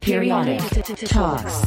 Periodic 0.00 0.60
Talks. 1.08 1.62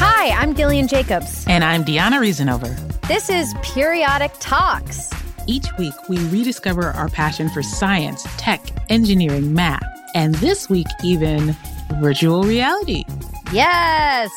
Hi, 0.00 0.30
I'm 0.30 0.52
Gillian 0.52 0.88
Jacobs. 0.88 1.44
And 1.46 1.62
I'm 1.62 1.84
Diona 1.84 2.18
Reasonover. 2.18 2.76
This 3.06 3.30
is 3.30 3.54
Periodic 3.62 4.32
Talks. 4.40 5.10
Each 5.46 5.66
week, 5.78 5.94
we 6.08 6.18
rediscover 6.26 6.86
our 6.86 7.08
passion 7.08 7.48
for 7.48 7.62
science, 7.62 8.26
tech, 8.36 8.60
engineering, 8.90 9.54
math, 9.54 9.84
and 10.16 10.34
this 10.36 10.68
week, 10.68 10.88
even 11.04 11.54
virtual 12.00 12.42
reality. 12.42 13.04
Yes, 13.52 14.30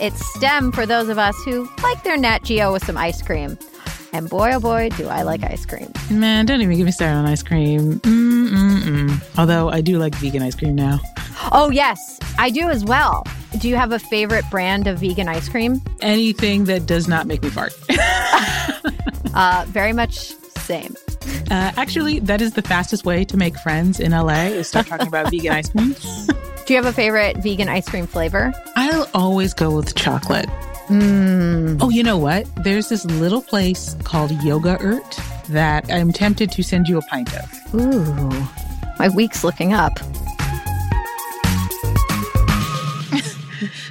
it's 0.00 0.24
STEM 0.34 0.72
for 0.72 0.86
those 0.86 1.10
of 1.10 1.18
us 1.18 1.36
who 1.44 1.68
like 1.82 2.02
their 2.02 2.16
Nat 2.16 2.44
Geo 2.44 2.72
with 2.72 2.84
some 2.86 2.96
ice 2.96 3.20
cream. 3.20 3.58
And 4.14 4.30
boy, 4.30 4.52
oh 4.54 4.60
boy, 4.60 4.88
do 4.96 5.06
I 5.08 5.22
like 5.22 5.44
ice 5.44 5.66
cream. 5.66 5.92
Man, 6.10 6.46
don't 6.46 6.62
even 6.62 6.78
get 6.78 6.84
me 6.84 6.92
started 6.92 7.16
on 7.16 7.26
ice 7.26 7.42
cream. 7.42 8.00
Mm-mm-mm. 8.00 9.38
Although 9.38 9.68
I 9.68 9.82
do 9.82 9.98
like 9.98 10.14
vegan 10.14 10.42
ice 10.42 10.54
cream 10.54 10.74
now. 10.74 10.98
Oh, 11.52 11.70
yes, 11.70 12.18
I 12.38 12.50
do 12.50 12.68
as 12.68 12.84
well. 12.84 13.24
Do 13.58 13.68
you 13.68 13.76
have 13.76 13.92
a 13.92 13.98
favorite 13.98 14.44
brand 14.50 14.86
of 14.86 14.98
vegan 14.98 15.28
ice 15.28 15.48
cream? 15.48 15.80
Anything 16.00 16.64
that 16.64 16.86
does 16.86 17.08
not 17.08 17.26
make 17.26 17.42
me 17.42 17.50
fart. 17.50 17.72
uh, 19.34 19.64
very 19.68 19.92
much 19.92 20.32
same. 20.58 20.94
Uh, 21.50 21.72
actually, 21.76 22.18
that 22.20 22.40
is 22.40 22.54
the 22.54 22.62
fastest 22.62 23.04
way 23.04 23.24
to 23.24 23.36
make 23.36 23.56
friends 23.58 24.00
in 24.00 24.12
LA 24.12 24.46
is 24.46 24.68
start 24.68 24.86
talking 24.86 25.06
about 25.06 25.30
vegan 25.30 25.52
ice 25.52 25.68
cream. 25.68 25.94
Do 26.66 26.74
you 26.74 26.82
have 26.82 26.86
a 26.86 26.92
favorite 26.92 27.36
vegan 27.38 27.68
ice 27.68 27.88
cream 27.88 28.08
flavor? 28.08 28.52
I'll 28.74 29.08
always 29.14 29.54
go 29.54 29.76
with 29.76 29.94
chocolate. 29.94 30.48
Mm. 30.88 31.78
Oh, 31.80 31.90
you 31.90 32.02
know 32.02 32.18
what? 32.18 32.46
There's 32.64 32.88
this 32.88 33.04
little 33.04 33.40
place 33.40 33.94
called 34.02 34.32
Yoga-urt 34.42 35.20
that 35.48 35.90
I'm 35.92 36.12
tempted 36.12 36.50
to 36.50 36.62
send 36.62 36.88
you 36.88 36.98
a 36.98 37.02
pint 37.02 37.32
of. 37.36 37.74
Ooh, 37.74 38.46
my 38.98 39.08
week's 39.14 39.44
looking 39.44 39.72
up. 39.72 39.92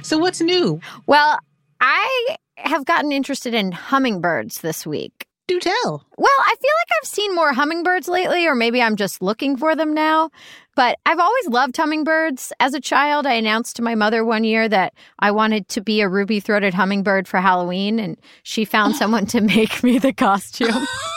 So, 0.06 0.18
what's 0.18 0.40
new? 0.40 0.80
Well, 1.06 1.38
I 1.80 2.36
have 2.58 2.84
gotten 2.84 3.10
interested 3.10 3.54
in 3.54 3.72
hummingbirds 3.72 4.60
this 4.60 4.86
week. 4.86 5.26
Do 5.48 5.60
tell. 5.60 6.06
Well, 6.16 6.28
I 6.40 6.54
feel 6.60 6.70
like 6.80 6.98
I've 7.00 7.08
seen 7.08 7.34
more 7.34 7.52
hummingbirds 7.52 8.08
lately, 8.08 8.46
or 8.46 8.54
maybe 8.54 8.82
I'm 8.82 8.96
just 8.96 9.22
looking 9.22 9.56
for 9.56 9.76
them 9.76 9.94
now. 9.94 10.30
But 10.76 10.98
I've 11.06 11.18
always 11.18 11.48
loved 11.48 11.76
hummingbirds. 11.76 12.52
As 12.60 12.74
a 12.74 12.80
child, 12.80 13.26
I 13.26 13.34
announced 13.34 13.76
to 13.76 13.82
my 13.82 13.94
mother 13.94 14.24
one 14.24 14.44
year 14.44 14.68
that 14.68 14.94
I 15.18 15.30
wanted 15.30 15.68
to 15.70 15.80
be 15.80 16.00
a 16.00 16.08
ruby 16.08 16.40
throated 16.40 16.74
hummingbird 16.74 17.26
for 17.26 17.40
Halloween, 17.40 17.98
and 17.98 18.16
she 18.42 18.64
found 18.64 18.94
someone 18.96 19.26
to 19.26 19.40
make 19.40 19.82
me 19.82 19.98
the 19.98 20.12
costume. 20.12 20.86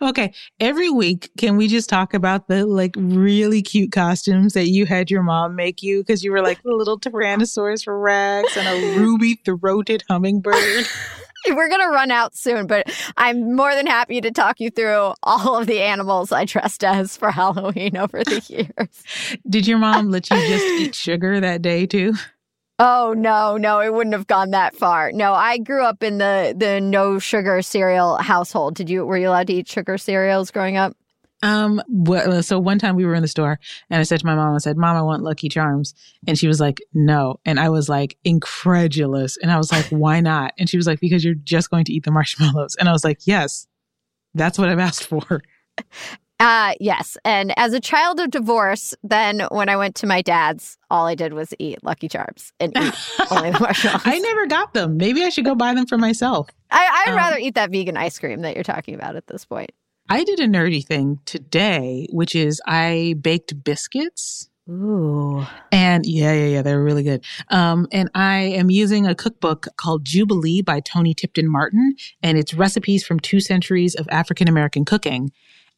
okay, 0.00 0.32
every 0.60 0.90
week, 0.90 1.30
can 1.38 1.56
we 1.56 1.68
just 1.68 1.88
talk 1.88 2.14
about 2.14 2.48
the 2.48 2.66
like 2.66 2.94
really 2.96 3.62
cute 3.62 3.92
costumes 3.92 4.54
that 4.54 4.68
you 4.68 4.86
had 4.86 5.10
your 5.10 5.22
mom 5.22 5.54
make 5.54 5.82
you 5.82 6.00
because 6.00 6.22
you 6.22 6.32
were 6.32 6.42
like 6.42 6.62
the 6.62 6.74
little 6.74 6.98
Tyrannosaurus 6.98 7.84
Rex 7.86 8.56
and 8.56 8.68
a 8.68 8.98
ruby 9.00 9.40
throated 9.44 10.04
hummingbird? 10.08 10.86
We're 11.48 11.68
going 11.68 11.80
to 11.80 11.88
run 11.88 12.12
out 12.12 12.36
soon, 12.36 12.68
but 12.68 12.88
I'm 13.16 13.56
more 13.56 13.74
than 13.74 13.86
happy 13.86 14.20
to 14.20 14.30
talk 14.30 14.60
you 14.60 14.70
through 14.70 15.14
all 15.24 15.58
of 15.58 15.66
the 15.66 15.80
animals 15.80 16.30
I 16.30 16.44
dressed 16.44 16.84
as 16.84 17.16
for 17.16 17.32
Halloween 17.32 17.96
over 17.96 18.22
the 18.22 18.42
years. 18.46 19.38
Did 19.48 19.66
your 19.66 19.78
mom 19.78 20.10
let 20.10 20.30
you 20.30 20.36
just 20.36 20.64
eat 20.64 20.94
sugar 20.94 21.40
that 21.40 21.60
day 21.60 21.86
too? 21.86 22.14
Oh 22.84 23.14
no, 23.16 23.56
no, 23.56 23.78
it 23.78 23.94
wouldn't 23.94 24.12
have 24.12 24.26
gone 24.26 24.50
that 24.50 24.74
far. 24.74 25.12
No, 25.12 25.34
I 25.34 25.58
grew 25.58 25.84
up 25.84 26.02
in 26.02 26.18
the 26.18 26.52
the 26.56 26.80
no 26.80 27.20
sugar 27.20 27.62
cereal 27.62 28.16
household. 28.16 28.74
Did 28.74 28.90
you 28.90 29.06
were 29.06 29.16
you 29.16 29.28
allowed 29.28 29.46
to 29.46 29.52
eat 29.52 29.68
sugar 29.68 29.96
cereals 29.96 30.50
growing 30.50 30.76
up? 30.76 30.96
Um, 31.44 31.80
well, 31.88 32.42
so 32.42 32.58
one 32.58 32.80
time 32.80 32.96
we 32.96 33.04
were 33.04 33.14
in 33.14 33.22
the 33.22 33.28
store 33.28 33.60
and 33.88 34.00
I 34.00 34.02
said 34.02 34.18
to 34.18 34.26
my 34.26 34.34
mom, 34.34 34.56
I 34.56 34.58
said, 34.58 34.76
Mom, 34.76 34.96
I 34.96 35.02
want 35.02 35.22
Lucky 35.22 35.48
Charms. 35.48 35.94
And 36.26 36.36
she 36.36 36.48
was 36.48 36.58
like, 36.58 36.80
No. 36.92 37.38
And 37.44 37.60
I 37.60 37.68
was 37.68 37.88
like, 37.88 38.18
incredulous. 38.24 39.36
And 39.36 39.52
I 39.52 39.58
was 39.58 39.70
like, 39.70 39.86
Why 39.86 40.18
not? 40.18 40.52
And 40.58 40.68
she 40.68 40.76
was 40.76 40.88
like, 40.88 40.98
Because 40.98 41.24
you're 41.24 41.34
just 41.34 41.70
going 41.70 41.84
to 41.84 41.92
eat 41.92 42.02
the 42.02 42.10
marshmallows. 42.10 42.74
And 42.80 42.88
I 42.88 42.92
was 42.92 43.04
like, 43.04 43.20
Yes, 43.26 43.68
that's 44.34 44.58
what 44.58 44.68
I've 44.68 44.80
asked 44.80 45.04
for. 45.04 45.42
Uh, 46.42 46.74
yes. 46.80 47.16
And 47.24 47.56
as 47.56 47.72
a 47.72 47.78
child 47.78 48.18
of 48.18 48.32
divorce, 48.32 48.96
then 49.04 49.46
when 49.52 49.68
I 49.68 49.76
went 49.76 49.94
to 49.96 50.08
my 50.08 50.22
dad's, 50.22 50.76
all 50.90 51.06
I 51.06 51.14
did 51.14 51.34
was 51.34 51.54
eat 51.60 51.84
Lucky 51.84 52.08
Charms 52.08 52.52
and 52.58 52.76
eat 52.76 52.94
only 53.30 53.52
the 53.52 53.60
marshmallows. 53.60 54.02
I 54.04 54.18
never 54.18 54.48
got 54.48 54.74
them. 54.74 54.96
Maybe 54.96 55.22
I 55.22 55.28
should 55.28 55.44
go 55.44 55.54
buy 55.54 55.72
them 55.72 55.86
for 55.86 55.98
myself. 55.98 56.50
I, 56.72 57.04
would 57.06 57.12
um, 57.12 57.16
rather 57.16 57.38
eat 57.38 57.54
that 57.54 57.70
vegan 57.70 57.96
ice 57.96 58.18
cream 58.18 58.40
that 58.40 58.56
you're 58.56 58.64
talking 58.64 58.96
about 58.96 59.14
at 59.14 59.28
this 59.28 59.44
point. 59.44 59.70
I 60.08 60.24
did 60.24 60.40
a 60.40 60.48
nerdy 60.48 60.84
thing 60.84 61.20
today, 61.26 62.08
which 62.10 62.34
is 62.34 62.60
I 62.66 63.14
baked 63.20 63.62
biscuits. 63.62 64.48
Ooh. 64.68 65.46
And 65.70 66.04
yeah, 66.04 66.32
yeah, 66.32 66.46
yeah, 66.46 66.62
they're 66.62 66.82
really 66.82 67.04
good. 67.04 67.24
Um, 67.50 67.86
and 67.92 68.10
I 68.16 68.38
am 68.38 68.68
using 68.68 69.06
a 69.06 69.14
cookbook 69.14 69.68
called 69.76 70.04
Jubilee 70.04 70.60
by 70.60 70.80
Toni 70.80 71.14
Tipton-Martin, 71.14 71.94
and 72.20 72.36
it's 72.36 72.52
recipes 72.52 73.04
from 73.04 73.20
two 73.20 73.38
centuries 73.38 73.94
of 73.94 74.08
African 74.10 74.48
American 74.48 74.84
cooking. 74.84 75.30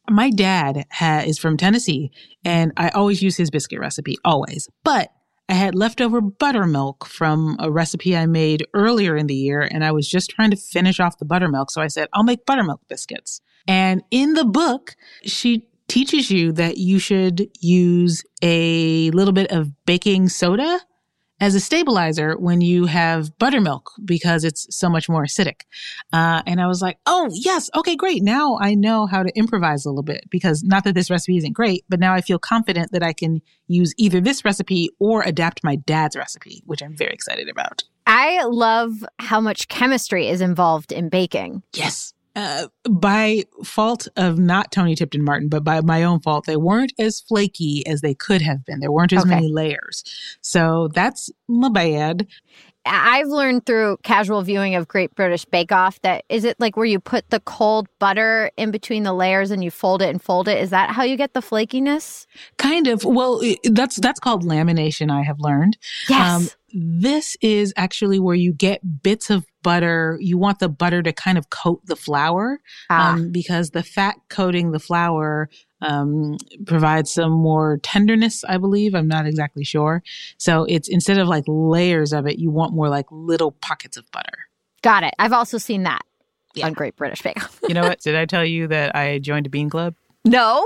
My 0.09 0.29
dad 0.29 0.85
ha- 0.91 1.23
is 1.25 1.39
from 1.39 1.57
Tennessee, 1.57 2.11
and 2.43 2.71
I 2.77 2.89
always 2.89 3.21
use 3.21 3.37
his 3.37 3.49
biscuit 3.49 3.79
recipe, 3.79 4.17
always. 4.23 4.69
But 4.83 5.11
I 5.47 5.53
had 5.53 5.75
leftover 5.75 6.21
buttermilk 6.21 7.05
from 7.05 7.55
a 7.59 7.69
recipe 7.69 8.15
I 8.15 8.25
made 8.25 8.65
earlier 8.73 9.15
in 9.15 9.27
the 9.27 9.35
year, 9.35 9.61
and 9.61 9.83
I 9.83 9.91
was 9.91 10.09
just 10.09 10.31
trying 10.31 10.51
to 10.51 10.57
finish 10.57 10.99
off 10.99 11.19
the 11.19 11.25
buttermilk. 11.25 11.71
So 11.71 11.81
I 11.81 11.87
said, 11.87 12.09
I'll 12.13 12.23
make 12.23 12.45
buttermilk 12.45 12.81
biscuits. 12.87 13.41
And 13.67 14.03
in 14.11 14.33
the 14.33 14.45
book, 14.45 14.95
she 15.23 15.67
teaches 15.87 16.31
you 16.31 16.51
that 16.53 16.77
you 16.77 16.97
should 16.97 17.49
use 17.59 18.23
a 18.41 19.11
little 19.11 19.33
bit 19.33 19.51
of 19.51 19.71
baking 19.85 20.29
soda 20.29 20.79
as 21.39 21.55
a 21.55 21.59
stabilizer 21.59 22.37
when 22.37 22.61
you 22.61 22.85
have 22.85 23.37
buttermilk 23.37 23.91
because 24.03 24.43
it's 24.43 24.67
so 24.69 24.89
much 24.89 25.09
more 25.09 25.23
acidic. 25.23 25.61
Uh, 26.13 26.41
and 26.45 26.61
I 26.61 26.67
was 26.67 26.81
like, 26.81 26.97
oh, 27.05 27.29
yes. 27.33 27.69
Okay, 27.75 27.95
great. 27.95 28.23
Now 28.23 28.57
I 28.61 28.73
know 28.73 29.05
how 29.05 29.23
to 29.23 29.31
improvise 29.35 29.85
a 29.85 29.89
little 29.89 30.03
bit 30.03 30.25
because 30.29 30.63
not 30.63 30.83
that 30.85 30.95
this 30.95 31.09
recipe 31.09 31.37
isn't 31.37 31.53
great, 31.53 31.83
but 31.89 31.99
now 31.99 32.13
I 32.13 32.21
feel 32.21 32.39
confident 32.39 32.91
that 32.91 33.03
I 33.03 33.13
can 33.13 33.41
use 33.67 33.93
either 33.97 34.21
this 34.21 34.45
recipe 34.45 34.89
or 34.99 35.23
adapt 35.23 35.63
my 35.63 35.75
dad's 35.75 36.15
recipe, 36.15 36.61
which 36.65 36.81
I'm 36.81 36.95
very 36.95 37.13
excited 37.13 37.49
about. 37.49 37.83
I 38.07 38.43
love 38.43 38.93
how 39.19 39.41
much 39.41 39.67
chemistry 39.67 40.27
is 40.27 40.41
involved 40.41 40.91
in 40.91 41.09
baking. 41.09 41.63
Yes 41.73 42.14
uh, 42.35 42.67
by 42.89 43.43
fault 43.63 44.07
of 44.17 44.37
not 44.37 44.71
Toni 44.71 44.95
Tipton-Martin, 44.95 45.49
but 45.49 45.63
by 45.63 45.81
my 45.81 46.03
own 46.03 46.19
fault, 46.19 46.45
they 46.45 46.57
weren't 46.57 46.93
as 46.99 47.21
flaky 47.21 47.85
as 47.87 48.01
they 48.01 48.13
could 48.13 48.41
have 48.41 48.65
been. 48.65 48.79
There 48.79 48.91
weren't 48.91 49.13
as 49.13 49.21
okay. 49.21 49.29
many 49.29 49.51
layers. 49.51 50.03
So 50.41 50.89
that's 50.93 51.29
my 51.47 51.69
bad. 51.69 52.27
I've 52.85 53.27
learned 53.27 53.65
through 53.65 53.97
casual 54.03 54.41
viewing 54.43 54.75
of 54.75 54.87
Great 54.87 55.15
British 55.15 55.45
Bake 55.45 55.71
Off 55.71 55.99
that 56.01 56.23
is 56.29 56.43
it 56.43 56.59
like 56.59 56.77
where 56.77 56.85
you 56.85 56.99
put 56.99 57.29
the 57.29 57.39
cold 57.39 57.87
butter 57.99 58.51
in 58.57 58.71
between 58.71 59.03
the 59.03 59.13
layers 59.13 59.51
and 59.51 59.63
you 59.63 59.71
fold 59.71 60.01
it 60.01 60.09
and 60.09 60.21
fold 60.21 60.47
it. 60.47 60.59
Is 60.59 60.69
that 60.69 60.91
how 60.91 61.03
you 61.03 61.17
get 61.17 61.33
the 61.33 61.41
flakiness? 61.41 62.25
Kind 62.57 62.87
of. 62.87 63.03
Well, 63.03 63.41
that's 63.63 63.95
that's 63.97 64.19
called 64.19 64.43
lamination. 64.43 65.11
I 65.11 65.23
have 65.23 65.39
learned. 65.39 65.77
Yes. 66.09 66.41
Um, 66.41 66.49
this 66.77 67.37
is 67.41 67.73
actually 67.77 68.19
where 68.19 68.35
you 68.35 68.51
get 68.51 69.01
bits 69.01 69.29
of 69.29 69.45
butter. 69.63 70.17
You 70.21 70.37
want 70.37 70.59
the 70.59 70.69
butter 70.69 71.01
to 71.01 71.13
kind 71.13 71.37
of 71.37 71.49
coat 71.49 71.81
the 71.85 71.95
flour 71.95 72.59
ah. 72.89 73.13
um, 73.13 73.31
because 73.31 73.71
the 73.71 73.81
fat 73.81 74.15
coating 74.29 74.71
the 74.71 74.79
flour 74.79 75.49
um, 75.81 76.37
provides 76.65 77.13
some 77.13 77.31
more 77.31 77.77
tenderness, 77.83 78.43
I 78.45 78.57
believe. 78.57 78.95
I'm 78.95 79.07
not 79.07 79.25
exactly 79.25 79.63
sure. 79.63 80.03
So 80.37 80.65
it's 80.65 80.87
instead 80.87 81.17
of 81.17 81.27
like 81.27 81.43
layers 81.47 82.13
of 82.13 82.27
it, 82.27 82.39
you 82.39 82.49
want 82.49 82.73
more 82.73 82.89
like 82.89 83.05
little 83.11 83.51
pockets 83.51 83.97
of 83.97 84.09
butter. 84.11 84.47
Got 84.81 85.03
it. 85.03 85.13
I've 85.19 85.33
also 85.33 85.57
seen 85.57 85.83
that 85.83 86.01
on 86.63 86.73
Great 86.73 86.95
British 86.95 87.21
Bake 87.21 87.43
Off. 87.43 87.59
You 87.67 87.73
know 87.73 87.83
what? 87.83 87.99
Did 88.03 88.15
I 88.15 88.25
tell 88.25 88.45
you 88.45 88.67
that 88.67 88.95
I 88.95 89.19
joined 89.19 89.47
a 89.47 89.49
bean 89.49 89.69
club? 89.69 89.95
no? 90.23 90.65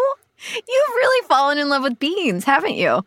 You've 0.54 0.96
really 0.96 1.28
fallen 1.28 1.58
in 1.58 1.68
love 1.68 1.84
with 1.84 2.00
beans, 2.00 2.46
haven't 2.46 2.76
you? 2.76 3.04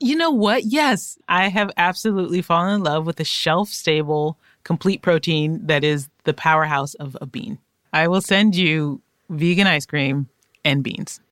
You 0.00 0.16
know 0.16 0.30
what? 0.30 0.64
Yes, 0.64 1.18
I 1.28 1.48
have 1.48 1.70
absolutely 1.78 2.42
fallen 2.42 2.74
in 2.74 2.82
love 2.82 3.06
with 3.06 3.16
the 3.16 3.24
shelf 3.24 3.70
stable, 3.70 4.38
complete 4.64 5.00
protein 5.00 5.66
that 5.66 5.82
is 5.82 6.10
the 6.24 6.34
powerhouse 6.34 6.92
of 6.96 7.16
a 7.22 7.26
bean. 7.26 7.58
I 7.94 8.08
will 8.08 8.20
send 8.20 8.54
you 8.54 9.00
vegan 9.30 9.66
ice 9.66 9.86
cream 9.86 10.28
and 10.64 10.82
beans. 10.82 11.20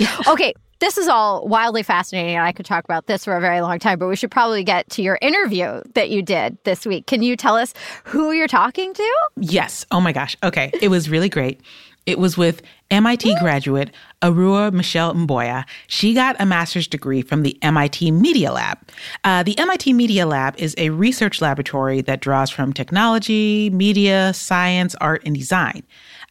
Yeah. 0.00 0.16
Okay, 0.28 0.54
this 0.78 0.96
is 0.96 1.08
all 1.08 1.46
wildly 1.48 1.82
fascinating, 1.82 2.36
and 2.36 2.44
I 2.44 2.52
could 2.52 2.64
talk 2.64 2.84
about 2.84 3.06
this 3.06 3.24
for 3.24 3.36
a 3.36 3.40
very 3.40 3.60
long 3.60 3.80
time, 3.80 3.98
but 3.98 4.06
we 4.06 4.14
should 4.14 4.30
probably 4.30 4.62
get 4.62 4.88
to 4.90 5.02
your 5.02 5.18
interview 5.20 5.82
that 5.94 6.10
you 6.10 6.22
did 6.22 6.56
this 6.62 6.86
week. 6.86 7.06
Can 7.06 7.22
you 7.22 7.36
tell 7.36 7.56
us 7.56 7.74
who 8.04 8.30
you're 8.30 8.46
talking 8.46 8.94
to? 8.94 9.16
Yes. 9.36 9.84
Oh 9.90 10.00
my 10.00 10.12
gosh. 10.12 10.36
Okay. 10.44 10.70
It 10.80 10.88
was 10.88 11.10
really 11.10 11.28
great. 11.28 11.60
It 12.06 12.18
was 12.18 12.38
with 12.38 12.62
MIT 12.90 13.34
graduate 13.38 13.90
Arua 14.22 14.72
Michelle 14.72 15.12
Mboya. 15.14 15.66
She 15.88 16.14
got 16.14 16.36
a 16.38 16.46
master's 16.46 16.86
degree 16.86 17.20
from 17.20 17.42
the 17.42 17.58
MIT 17.60 18.12
Media 18.12 18.50
Lab. 18.50 18.78
Uh, 19.24 19.42
the 19.42 19.58
MIT 19.58 19.92
Media 19.92 20.26
Lab 20.26 20.54
is 20.58 20.74
a 20.78 20.88
research 20.90 21.42
laboratory 21.42 22.00
that 22.02 22.20
draws 22.20 22.50
from 22.50 22.72
technology, 22.72 23.68
media, 23.70 24.32
science, 24.32 24.94
art, 25.02 25.22
and 25.26 25.34
design. 25.34 25.82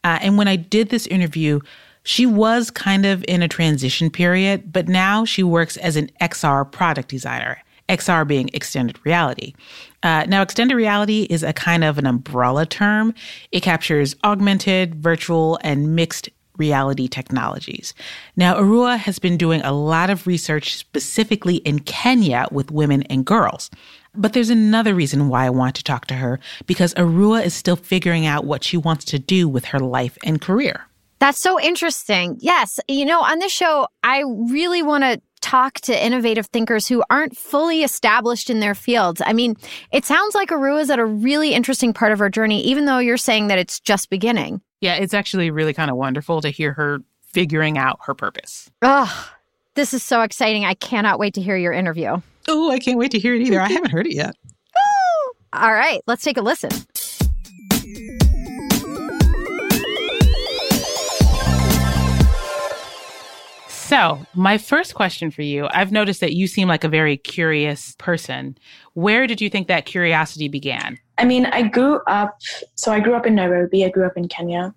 Uh, 0.03 0.17
and 0.21 0.37
when 0.37 0.47
I 0.47 0.55
did 0.55 0.89
this 0.89 1.05
interview, 1.05 1.59
she 2.07 2.25
was 2.25 2.71
kind 2.71 3.05
of 3.05 3.25
in 3.27 3.43
a 3.43 3.49
transition 3.49 4.09
period, 4.09 4.71
but 4.71 4.87
now 4.87 5.25
she 5.25 5.43
works 5.43 5.75
as 5.75 5.97
an 5.97 6.09
XR 6.21 6.71
product 6.71 7.09
designer. 7.09 7.57
XR 7.89 8.25
being 8.25 8.49
extended 8.53 8.97
reality. 9.05 9.53
Uh, 10.03 10.23
now, 10.25 10.41
extended 10.41 10.75
reality 10.75 11.27
is 11.29 11.43
a 11.43 11.51
kind 11.51 11.83
of 11.83 11.97
an 11.97 12.07
umbrella 12.07 12.65
term. 12.65 13.13
It 13.51 13.59
captures 13.61 14.15
augmented, 14.23 14.95
virtual, 14.95 15.59
and 15.65 15.97
mixed 15.97 16.29
reality 16.55 17.09
technologies. 17.09 17.93
Now, 18.37 18.55
Arua 18.55 18.97
has 18.97 19.19
been 19.19 19.35
doing 19.35 19.61
a 19.61 19.73
lot 19.73 20.09
of 20.09 20.27
research 20.27 20.77
specifically 20.77 21.57
in 21.57 21.79
Kenya 21.79 22.47
with 22.51 22.71
women 22.71 23.03
and 23.03 23.25
girls. 23.25 23.69
But 24.15 24.31
there's 24.31 24.49
another 24.49 24.95
reason 24.95 25.27
why 25.27 25.45
I 25.45 25.49
want 25.49 25.75
to 25.75 25.83
talk 25.83 26.07
to 26.07 26.15
her 26.15 26.39
because 26.67 26.93
Arua 26.93 27.45
is 27.45 27.53
still 27.53 27.75
figuring 27.75 28.25
out 28.25 28.45
what 28.45 28.63
she 28.63 28.77
wants 28.77 29.03
to 29.05 29.19
do 29.19 29.49
with 29.49 29.65
her 29.65 29.79
life 29.79 30.17
and 30.23 30.39
career. 30.39 30.86
That's 31.19 31.39
so 31.39 31.59
interesting. 31.59 32.37
Yes. 32.39 32.79
You 32.87 33.05
know, 33.05 33.21
on 33.21 33.39
this 33.39 33.51
show, 33.51 33.87
I 34.03 34.23
really 34.27 34.83
want 34.83 35.03
to 35.03 35.21
talk 35.41 35.75
to 35.81 36.05
innovative 36.05 36.47
thinkers 36.47 36.87
who 36.87 37.03
aren't 37.09 37.37
fully 37.37 37.83
established 37.83 38.49
in 38.49 38.59
their 38.59 38.75
fields. 38.75 39.21
I 39.25 39.33
mean, 39.33 39.55
it 39.91 40.05
sounds 40.05 40.35
like 40.35 40.51
Aru 40.51 40.77
is 40.77 40.89
at 40.89 40.99
a 40.99 41.05
really 41.05 41.53
interesting 41.53 41.93
part 41.93 42.11
of 42.11 42.19
her 42.19 42.29
journey, 42.29 42.61
even 42.63 42.85
though 42.85 42.97
you're 42.99 43.17
saying 43.17 43.47
that 43.47 43.59
it's 43.59 43.79
just 43.79 44.09
beginning. 44.09 44.61
Yeah, 44.81 44.95
it's 44.95 45.13
actually 45.13 45.49
really 45.51 45.73
kind 45.73 45.89
of 45.89 45.97
wonderful 45.97 46.41
to 46.41 46.49
hear 46.49 46.73
her 46.73 46.99
figuring 47.21 47.77
out 47.77 47.99
her 48.03 48.13
purpose. 48.13 48.69
Ugh, 48.81 49.27
this 49.75 49.93
is 49.93 50.03
so 50.03 50.21
exciting. 50.21 50.65
I 50.65 50.73
cannot 50.73 51.19
wait 51.19 51.33
to 51.35 51.41
hear 51.41 51.57
your 51.57 51.73
interview. 51.73 52.17
Oh, 52.47 52.71
I 52.71 52.79
can't 52.79 52.97
wait 52.97 53.11
to 53.11 53.19
hear 53.19 53.35
it 53.35 53.41
either. 53.41 53.59
I 53.59 53.69
haven't 53.69 53.91
heard 53.91 54.07
it 54.07 54.15
yet. 54.15 54.35
All 55.53 55.73
right, 55.73 56.01
let's 56.07 56.23
take 56.23 56.37
a 56.37 56.41
listen. 56.41 56.71
So, 63.87 64.19
my 64.35 64.57
first 64.57 64.95
question 64.95 65.31
for 65.31 65.43
you 65.43 65.69
I've 65.71 65.93
noticed 65.93 66.19
that 66.19 66.33
you 66.33 66.47
seem 66.47 66.67
like 66.67 66.83
a 66.83 66.89
very 66.89 67.15
curious 67.15 67.95
person. 67.97 68.57
Where 68.95 69.27
did 69.27 69.39
you 69.39 69.49
think 69.49 69.69
that 69.69 69.85
curiosity 69.85 70.49
began? 70.49 70.99
I 71.17 71.23
mean, 71.23 71.45
I 71.45 71.61
grew 71.61 72.01
up, 72.05 72.37
so 72.75 72.91
I 72.91 72.99
grew 72.99 73.15
up 73.15 73.25
in 73.25 73.35
Nairobi, 73.35 73.85
I 73.85 73.89
grew 73.89 74.05
up 74.05 74.17
in 74.17 74.27
Kenya, 74.27 74.75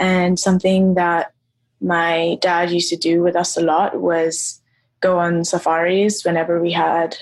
and 0.00 0.40
something 0.40 0.94
that 0.94 1.32
my 1.80 2.36
dad 2.40 2.72
used 2.72 2.90
to 2.90 2.96
do 2.96 3.22
with 3.22 3.36
us 3.36 3.56
a 3.56 3.60
lot 3.60 4.00
was 4.00 4.60
go 4.98 5.20
on 5.20 5.44
safaris 5.44 6.24
whenever 6.24 6.60
we 6.60 6.72
had 6.72 7.16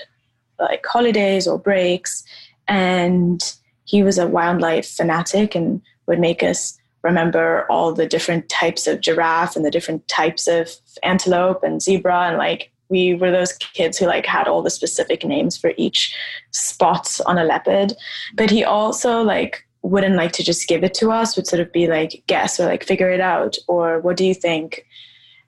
like 0.58 0.86
holidays 0.86 1.46
or 1.46 1.58
breaks. 1.58 2.24
And 2.66 3.42
he 3.84 4.02
was 4.02 4.16
a 4.16 4.26
wildlife 4.26 4.88
fanatic 4.88 5.54
and 5.54 5.82
would 6.06 6.18
make 6.18 6.42
us 6.42 6.75
remember 7.06 7.66
all 7.70 7.92
the 7.92 8.06
different 8.06 8.48
types 8.48 8.86
of 8.86 9.00
giraffe 9.00 9.56
and 9.56 9.64
the 9.64 9.70
different 9.70 10.06
types 10.08 10.46
of 10.46 10.70
antelope 11.02 11.62
and 11.62 11.80
zebra. 11.80 12.28
And 12.28 12.38
like 12.38 12.70
we 12.88 13.14
were 13.14 13.30
those 13.30 13.52
kids 13.54 13.98
who 13.98 14.06
like 14.06 14.26
had 14.26 14.48
all 14.48 14.62
the 14.62 14.70
specific 14.70 15.24
names 15.24 15.56
for 15.56 15.72
each 15.76 16.14
spot 16.50 17.18
on 17.26 17.38
a 17.38 17.44
leopard. 17.44 17.92
But 18.34 18.50
he 18.50 18.64
also 18.64 19.22
like 19.22 19.66
wouldn't 19.82 20.16
like 20.16 20.32
to 20.32 20.42
just 20.42 20.68
give 20.68 20.82
it 20.82 20.94
to 20.94 21.12
us 21.12 21.36
would 21.36 21.46
sort 21.46 21.60
of 21.60 21.72
be 21.72 21.86
like 21.86 22.22
guess 22.26 22.58
or 22.58 22.66
like 22.66 22.84
figure 22.84 23.10
it 23.10 23.20
out. 23.20 23.56
Or 23.68 24.00
what 24.00 24.16
do 24.16 24.24
you 24.24 24.34
think? 24.34 24.84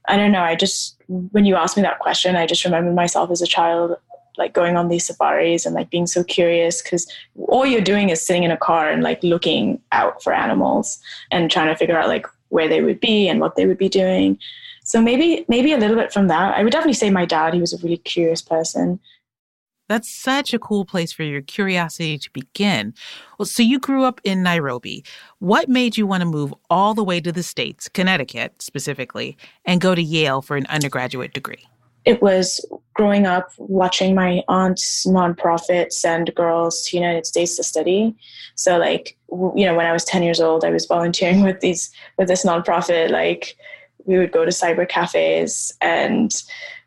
I 0.07 0.17
don't 0.17 0.33
know. 0.33 0.43
I 0.43 0.55
just 0.55 0.99
when 1.09 1.45
you 1.45 1.57
asked 1.57 1.77
me 1.77 1.83
that 1.83 1.99
question 1.99 2.37
i 2.37 2.47
just 2.47 2.65
remember 2.65 2.93
myself 2.93 3.31
as 3.31 3.43
a 3.43 3.47
child 3.47 3.97
like 4.39 4.55
going 4.55 4.77
on 4.77 4.89
these 4.89 5.07
safaris 5.07 5.67
and 5.67 5.75
like 5.75 5.91
being 5.91 6.07
so 6.07 6.25
curious 6.25 6.81
because 6.81 7.11
all 7.49 7.67
you're 7.67 7.81
doing 7.81 8.09
is 8.09 8.25
sitting 8.25 8.45
in 8.45 8.51
a 8.51 8.57
car 8.57 8.89
and 8.89 9.03
like 9.03 9.23
looking 9.23 9.81
out 9.93 10.23
for 10.23 10.33
animals 10.33 10.99
and 11.31 11.51
trying 11.51 11.69
to 11.69 11.77
figure 11.77 11.99
out 11.99 12.09
like 12.09 12.27
where 12.49 12.69
they 12.69 12.83
would 12.83 13.01
be 13.01 13.29
and 13.29 13.41
what 13.41 13.57
they 13.57 13.67
would 13.67 13.79
be 13.79 13.89
doing 13.89 14.39
so 14.85 15.03
maybe 15.03 15.45
maybe 15.49 15.73
a 15.73 15.79
little 15.79 15.97
bit 15.97 16.13
from 16.13 16.29
that 16.29 16.57
i 16.57 16.63
would 16.63 16.73
definitely 16.73 16.95
say 16.95 17.11
my 17.11 17.27
dad 17.27 17.53
he 17.53 17.61
was 17.61 17.73
a 17.75 17.79
really 17.79 17.99
curious 17.99 18.41
person 18.41 18.99
That's 19.89 20.11
such 20.11 20.53
a 20.53 20.59
cool 20.59 20.85
place 20.85 21.13
for 21.13 21.23
your 21.23 21.41
curiosity 21.41 22.19
to 22.19 22.31
begin. 22.33 22.93
Well, 23.39 23.47
so 23.47 23.63
you 23.63 23.79
grew 23.81 24.05
up 24.05 24.21
in 24.23 24.43
Nairobi. 24.43 25.03
What 25.39 25.71
made 25.71 25.97
you 25.97 26.07
want 26.07 26.21
to 26.21 26.27
move 26.27 26.53
all 26.69 26.93
the 26.93 27.03
way 27.03 27.21
to 27.21 27.33
the 27.33 27.43
States, 27.43 27.89
Connecticut 27.89 28.61
specifically, 28.61 29.39
and 29.65 29.81
go 29.81 29.95
to 29.95 30.03
Yale 30.03 30.43
for 30.43 30.59
an 30.59 30.67
undergraduate 30.67 31.33
degree? 31.33 31.67
It 32.09 32.23
was 32.23 32.65
growing 32.95 33.27
up 33.27 33.51
watching 33.59 34.15
my 34.15 34.43
aunt's 34.49 35.07
nonprofit 35.07 35.93
send 35.93 36.35
girls 36.35 36.83
to 36.83 36.97
United 36.97 37.27
States 37.27 37.55
to 37.57 37.63
study. 37.63 38.17
So 38.55 38.79
like 38.79 39.19
you 39.31 39.67
know 39.67 39.75
when 39.75 39.85
I 39.85 39.93
was 39.93 40.05
10 40.05 40.23
years 40.23 40.41
old 40.41 40.65
I 40.65 40.71
was 40.71 40.87
volunteering 40.87 41.43
with 41.49 41.61
these 41.61 41.91
with 42.17 42.29
this 42.29 42.47
nonprofit 42.47 43.11
like 43.11 43.57
we 44.07 44.17
would 44.17 44.33
go 44.33 44.47
to 44.47 44.51
cyber 44.51 44.89
cafes 44.89 45.71
and 45.83 46.35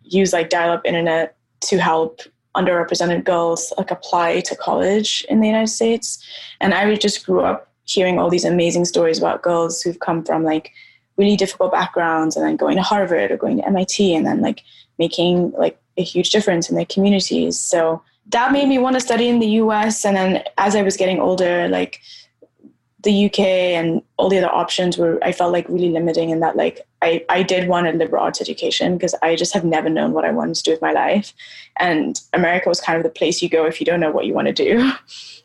use 0.02 0.34
like 0.34 0.50
dial 0.50 0.72
up 0.72 0.82
internet 0.86 1.38
to 1.70 1.78
help 1.78 2.22
underrepresented 2.58 3.24
girls 3.24 3.72
like 3.78 3.92
apply 3.92 4.40
to 4.42 4.56
college 4.56 5.24
in 5.30 5.40
the 5.40 5.48
United 5.48 5.68
States. 5.68 6.18
And 6.60 6.74
I 6.74 6.96
just 6.96 7.28
grew 7.28 7.42
up 7.42 7.72
hearing 7.84 8.18
all 8.18 8.32
these 8.32 8.44
amazing 8.44 8.86
stories 8.86 9.20
about 9.20 9.44
girls 9.44 9.82
who've 9.82 10.00
come 10.00 10.24
from 10.24 10.44
like 10.44 10.72
really 11.18 11.38
difficult 11.38 11.72
backgrounds 11.72 12.36
and 12.36 12.44
then 12.44 12.56
going 12.56 12.76
to 12.78 12.82
Harvard 12.82 13.32
or 13.32 13.38
going 13.38 13.58
to 13.58 13.68
MIT 13.68 14.16
and 14.16 14.26
then 14.26 14.42
like 14.42 14.64
making 15.06 15.52
like 15.64 15.78
a 15.98 16.04
huge 16.04 16.30
difference 16.36 16.70
in 16.70 16.76
their 16.76 16.92
communities. 16.96 17.60
So 17.60 18.02
that 18.28 18.52
made 18.52 18.68
me 18.68 18.78
want 18.78 18.96
to 18.98 19.08
study 19.10 19.28
in 19.28 19.40
the 19.40 19.52
US. 19.64 20.06
And 20.06 20.16
then 20.16 20.44
as 20.58 20.76
I 20.76 20.84
was 20.84 20.96
getting 20.96 21.20
older, 21.20 21.68
like 21.68 22.00
the 23.04 23.26
UK 23.26 23.40
and 23.80 24.04
all 24.18 24.30
the 24.30 24.38
other 24.38 24.54
options 24.64 24.98
were, 25.00 25.18
I 25.24 25.32
felt 25.32 25.52
like 25.52 25.68
really 25.68 25.90
limiting 25.90 26.30
in 26.30 26.40
that 26.42 26.56
like 26.56 26.78
I, 27.02 27.26
I 27.30 27.42
did 27.42 27.68
want 27.68 27.88
a 27.88 27.94
liberal 27.94 28.24
arts 28.24 28.42
education 28.42 28.96
because 28.96 29.16
I 29.24 29.36
just 29.36 29.54
have 29.56 29.66
never 29.66 29.90
known 29.90 30.12
what 30.14 30.24
I 30.24 30.32
wanted 30.32 30.56
to 30.58 30.64
do 30.64 30.72
with 30.72 30.84
my 30.84 30.92
life. 30.92 31.34
And 31.80 32.22
America 32.32 32.70
was 32.70 32.80
kind 32.80 32.98
of 32.98 33.04
the 33.04 33.18
place 33.20 33.42
you 33.42 33.50
go 33.50 33.66
if 33.66 33.80
you 33.80 33.86
don't 33.88 34.00
know 34.00 34.12
what 34.12 34.28
you 34.28 34.34
want 34.34 34.48
to 34.48 34.54
do. 34.54 34.92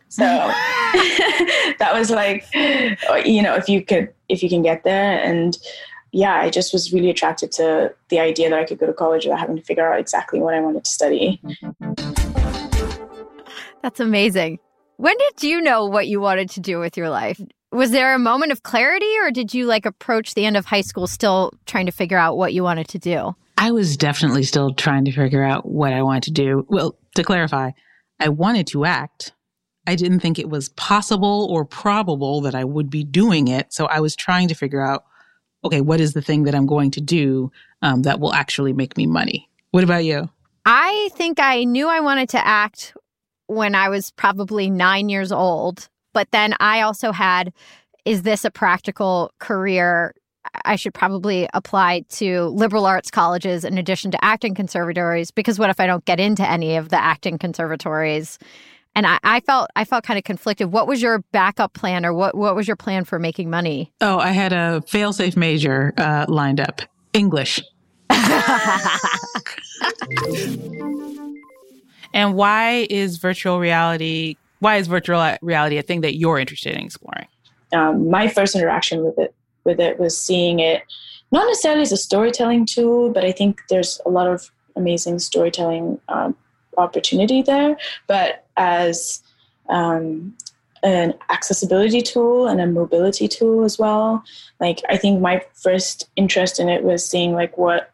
So 0.09 0.25
that 1.79 1.91
was 1.93 2.11
like, 2.11 2.47
you 2.55 3.43
know, 3.43 3.55
if 3.55 3.69
you 3.69 3.85
could, 3.85 4.15
if 4.29 4.43
you 4.43 4.49
can 4.49 4.63
get 4.63 4.85
there. 4.85 5.23
And 5.23 5.59
yeah, 6.17 6.37
I 6.37 6.49
just 6.49 6.73
was 6.73 6.95
really 6.95 7.11
attracted 7.11 7.53
to 7.53 7.95
the 8.09 8.21
idea 8.21 8.49
that 8.49 8.59
I 8.59 8.65
could 8.65 8.79
go 8.79 8.87
to 8.87 8.95
college 8.95 9.27
without 9.27 9.39
having 9.39 9.57
to 9.57 9.63
figure 9.63 9.93
out 9.93 10.01
exactly 10.01 10.41
what 10.41 10.55
I 10.55 10.61
wanted 10.61 10.85
to 10.87 10.91
study. 10.91 11.43
That's 13.83 14.01
amazing. 14.01 14.59
When 14.97 15.15
did 15.19 15.43
you 15.43 15.61
know 15.61 15.85
what 15.85 16.09
you 16.09 16.19
wanted 16.19 16.49
to 16.51 16.61
do 16.61 16.79
with 16.79 16.97
your 16.97 17.11
life? 17.11 17.39
Was 17.71 17.91
there 17.91 18.15
a 18.15 18.19
moment 18.19 18.51
of 18.51 18.63
clarity 18.63 19.13
or 19.21 19.31
did 19.31 19.53
you 19.53 19.67
like 19.67 19.85
approach 19.85 20.33
the 20.33 20.47
end 20.47 20.57
of 20.57 20.65
high 20.65 20.81
school 20.81 21.07
still 21.07 21.53
trying 21.67 21.85
to 21.85 21.93
figure 21.93 22.17
out 22.17 22.39
what 22.39 22.55
you 22.55 22.63
wanted 22.63 22.89
to 22.89 22.99
do? 22.99 23.37
I 23.59 23.71
was 23.71 23.99
definitely 23.99 24.45
still 24.45 24.73
trying 24.73 25.05
to 25.05 25.13
figure 25.13 25.45
out 25.45 25.67
what 25.67 25.93
I 25.93 26.03
wanted 26.03 26.23
to 26.25 26.31
do. 26.31 26.67
Well, 26.71 26.97
to 27.17 27.25
clarify, 27.25 27.73
I 28.19 28.31
wanted 28.31 28.67
to 28.69 28.87
act. 28.87 29.33
I 29.87 29.95
didn't 29.97 30.21
think 30.21 30.39
it 30.39 30.49
was 30.49 30.71
possible 30.71 31.47
or 31.51 31.67
probable 31.67 32.41
that 32.41 32.55
I 32.55 32.65
would 32.65 32.89
be 32.89 33.05
doing 33.05 33.49
it. 33.49 33.71
So 33.75 33.85
I 33.85 34.01
was 34.01 34.17
trying 34.17 34.49
to 34.49 34.55
figure 34.55 34.81
out, 34.81 35.05
okay, 35.67 35.81
what 35.81 36.01
is 36.01 36.13
the 36.13 36.23
thing 36.23 36.45
that 36.45 36.55
I'm 36.55 36.67
going 36.67 36.91
to 36.93 37.01
do 37.01 37.51
um, 37.83 38.03
that 38.03 38.21
will 38.21 38.33
actually 38.33 38.73
make 38.73 38.97
me 38.97 39.07
money? 39.07 39.49
What 39.71 39.85
about 39.85 40.05
you? 40.05 40.31
I 40.65 41.11
think 41.15 41.39
I 41.39 41.65
knew 41.65 41.89
I 41.89 42.01
wanted 42.01 42.29
to 42.31 42.45
act 42.45 42.95
when 43.47 43.75
I 43.75 43.89
was 43.89 44.11
probably 44.13 44.71
nine 44.71 45.09
years 45.09 45.31
old. 45.31 45.89
But 46.13 46.31
then 46.31 46.55
I 46.61 46.81
also 46.81 47.13
had, 47.13 47.53
is 48.05 48.23
this 48.23 48.45
a 48.45 48.51
practical 48.51 49.33
career? 49.39 50.15
I 50.65 50.77
should 50.77 50.95
probably 50.95 51.49
apply 51.53 52.05
to 52.11 52.45
liberal 52.47 52.87
arts 52.87 53.11
colleges 53.11 53.65
in 53.65 53.79
addition 53.79 54.11
to 54.13 54.25
acting 54.25 54.55
conservatories 54.55 55.31
because 55.31 55.59
what 55.59 55.71
if 55.71 55.81
I 55.81 55.87
don't 55.87 56.05
get 56.05 56.21
into 56.21 56.49
any 56.49 56.77
of 56.77 56.89
the 56.89 56.97
acting 56.97 57.37
conservatories? 57.39 58.39
And 58.97 59.07
I, 59.07 59.19
I 59.23 59.41
felt 59.41 59.71
I 59.77 59.85
felt 59.85 60.05
kind 60.05 60.17
of 60.17 60.25
conflicted. 60.25 60.73
What 60.73 60.89
was 60.89 61.03
your 61.03 61.19
backup 61.31 61.75
plan, 61.75 62.07
or 62.07 62.15
what 62.15 62.35
what 62.35 62.57
was 62.57 62.67
your 62.67 62.77
plan 62.77 63.05
for 63.05 63.19
making 63.19 63.51
money? 63.51 63.93
Oh, 64.01 64.19
I 64.19 64.31
had 64.31 64.55
a 64.55 64.83
failsafe 64.89 65.37
major 65.37 65.93
uh, 65.99 66.25
lined 66.29 66.61
up, 66.61 66.81
English. 67.13 67.61
and 72.15 72.35
why 72.35 72.87
is 72.89 73.19
virtual 73.19 73.61
reality? 73.61 74.37
Why 74.61 74.77
is 74.77 74.87
virtual 74.87 75.37
reality 75.43 75.77
a 75.77 75.83
thing 75.83 76.01
that 76.01 76.17
you're 76.17 76.39
interested 76.39 76.73
in 76.73 76.81
exploring? 76.81 77.27
Um, 77.75 78.09
my 78.09 78.29
first 78.29 78.57
interaction 78.57 79.05
with 79.05 79.19
it 79.19 79.35
with 79.65 79.79
it 79.79 80.01
was 80.01 80.19
seeing 80.19 80.61
it 80.61 80.85
not 81.33 81.47
necessarily 81.47 81.83
as 81.83 81.93
a 81.93 81.99
storytelling 81.99 82.65
tool, 82.65 83.11
but 83.11 83.27
I 83.27 83.33
think 83.33 83.61
there's 83.69 84.01
a 84.07 84.09
lot 84.09 84.27
of 84.27 84.51
amazing 84.75 85.19
storytelling 85.19 86.01
um, 86.09 86.35
opportunity 86.77 87.43
there, 87.43 87.77
but 88.07 88.47
as 88.57 89.23
um, 89.69 90.37
an 90.83 91.15
accessibility 91.31 92.01
tool 92.01 92.47
and 92.47 92.61
a 92.61 92.67
mobility 92.67 93.29
tool 93.29 93.65
as 93.65 93.79
well. 93.79 94.23
Like 94.61 94.83
I 94.89 94.97
think 94.97 95.21
my 95.21 95.43
first 95.55 96.09
interest 96.17 96.61
in 96.61 96.69
it 96.69 96.85
was 96.85 97.05
seeing 97.09 97.33
like 97.33 97.59
what 97.59 97.91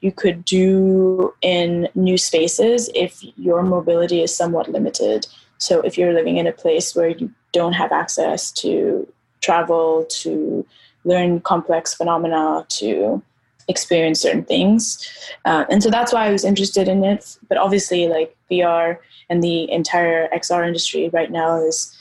you 0.00 0.12
could 0.12 0.44
do 0.44 1.32
in 1.40 1.88
new 1.94 2.18
spaces 2.18 2.90
if 2.94 3.22
your 3.36 3.62
mobility 3.62 4.22
is 4.22 4.34
somewhat 4.34 4.68
limited. 4.68 5.26
So 5.58 5.80
if 5.80 5.96
you're 5.96 6.12
living 6.12 6.36
in 6.36 6.46
a 6.46 6.52
place 6.52 6.94
where 6.94 7.08
you 7.08 7.32
don't 7.52 7.72
have 7.72 7.92
access 7.92 8.50
to 8.52 9.10
travel, 9.40 10.04
to 10.08 10.66
learn 11.04 11.40
complex 11.40 11.94
phenomena, 11.94 12.66
to 12.68 13.22
experience 13.68 14.20
certain 14.20 14.44
things. 14.44 15.08
Uh, 15.44 15.64
and 15.70 15.82
so 15.82 15.90
that's 15.90 16.12
why 16.12 16.26
I 16.26 16.30
was 16.32 16.44
interested 16.44 16.88
in 16.88 17.04
it. 17.04 17.38
But 17.48 17.58
obviously, 17.58 18.08
like 18.08 18.36
VR 18.50 18.98
and 19.30 19.42
the 19.42 19.70
entire 19.70 20.28
XR 20.28 20.66
industry 20.66 21.08
right 21.12 21.30
now 21.30 21.56
is 21.56 21.96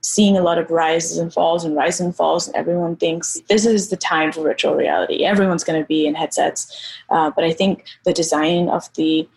seeing 0.00 0.36
a 0.36 0.42
lot 0.42 0.58
of 0.58 0.70
rises 0.70 1.16
and 1.16 1.32
falls 1.32 1.64
and 1.64 1.74
rises 1.74 2.00
and 2.00 2.14
falls. 2.14 2.46
And 2.46 2.56
everyone 2.56 2.96
thinks 2.96 3.40
this 3.48 3.64
is 3.64 3.88
the 3.88 3.96
time 3.96 4.32
for 4.32 4.42
virtual 4.42 4.74
reality. 4.74 5.24
Everyone's 5.24 5.64
going 5.64 5.80
to 5.80 5.86
be 5.86 6.06
in 6.06 6.14
headsets. 6.14 6.94
Uh, 7.08 7.30
but 7.30 7.42
I 7.42 7.52
think 7.52 7.84
the 8.04 8.12
design 8.12 8.68
of 8.68 8.92
the 8.94 9.28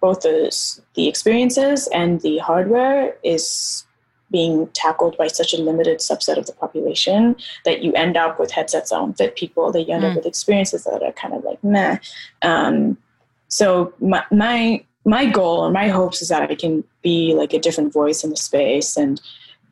both 0.00 0.20
the, 0.20 0.54
the 0.94 1.08
experiences 1.08 1.88
and 1.88 2.20
the 2.20 2.36
hardware 2.38 3.16
is 3.22 3.86
being 4.34 4.66
tackled 4.74 5.16
by 5.16 5.28
such 5.28 5.54
a 5.54 5.56
limited 5.56 6.00
subset 6.00 6.36
of 6.36 6.46
the 6.46 6.52
population 6.54 7.36
that 7.64 7.84
you 7.84 7.92
end 7.92 8.16
up 8.16 8.40
with 8.40 8.50
headsets 8.50 8.90
that 8.90 8.96
don't 8.96 9.16
fit 9.16 9.36
people, 9.36 9.70
that 9.70 9.84
you 9.84 9.94
end 9.94 10.02
mm. 10.02 10.10
up 10.10 10.16
with 10.16 10.26
experiences 10.26 10.82
that 10.82 11.04
are 11.04 11.12
kind 11.12 11.34
of 11.34 11.44
like 11.44 11.62
meh. 11.62 11.98
Um, 12.42 12.98
so 13.46 13.94
my, 14.00 14.24
my 14.32 14.84
my 15.04 15.26
goal 15.26 15.58
or 15.60 15.70
my 15.70 15.86
hopes 15.86 16.20
is 16.20 16.28
that 16.30 16.50
I 16.50 16.56
can 16.56 16.82
be 17.02 17.34
like 17.34 17.52
a 17.52 17.60
different 17.60 17.92
voice 17.92 18.24
in 18.24 18.30
the 18.30 18.36
space 18.36 18.96
and 18.96 19.20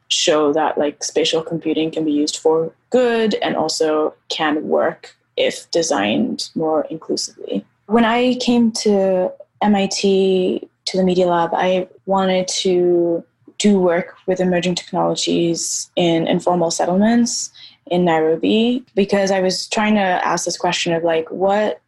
show 0.06 0.52
that 0.52 0.78
like 0.78 1.02
spatial 1.02 1.42
computing 1.42 1.90
can 1.90 2.04
be 2.04 2.12
used 2.12 2.36
for 2.36 2.72
good 2.90 3.34
and 3.42 3.56
also 3.56 4.14
can 4.28 4.68
work 4.68 5.16
if 5.36 5.68
designed 5.72 6.50
more 6.54 6.86
inclusively. 6.88 7.64
When 7.86 8.04
I 8.04 8.34
came 8.36 8.70
to 8.82 9.32
MIT 9.60 10.68
to 10.84 10.96
the 10.96 11.02
Media 11.02 11.26
Lab, 11.26 11.50
I 11.52 11.88
wanted 12.06 12.46
to 12.62 13.24
do 13.62 13.78
work 13.78 14.16
with 14.26 14.40
emerging 14.40 14.74
technologies 14.74 15.90
in 15.94 16.26
informal 16.26 16.70
settlements 16.72 17.52
in 17.86 18.04
Nairobi 18.04 18.84
because 18.96 19.30
I 19.30 19.38
was 19.40 19.68
trying 19.68 19.94
to 19.94 20.00
ask 20.00 20.44
this 20.44 20.56
question 20.56 20.92
of 20.92 21.04
like, 21.04 21.30
what 21.30 21.80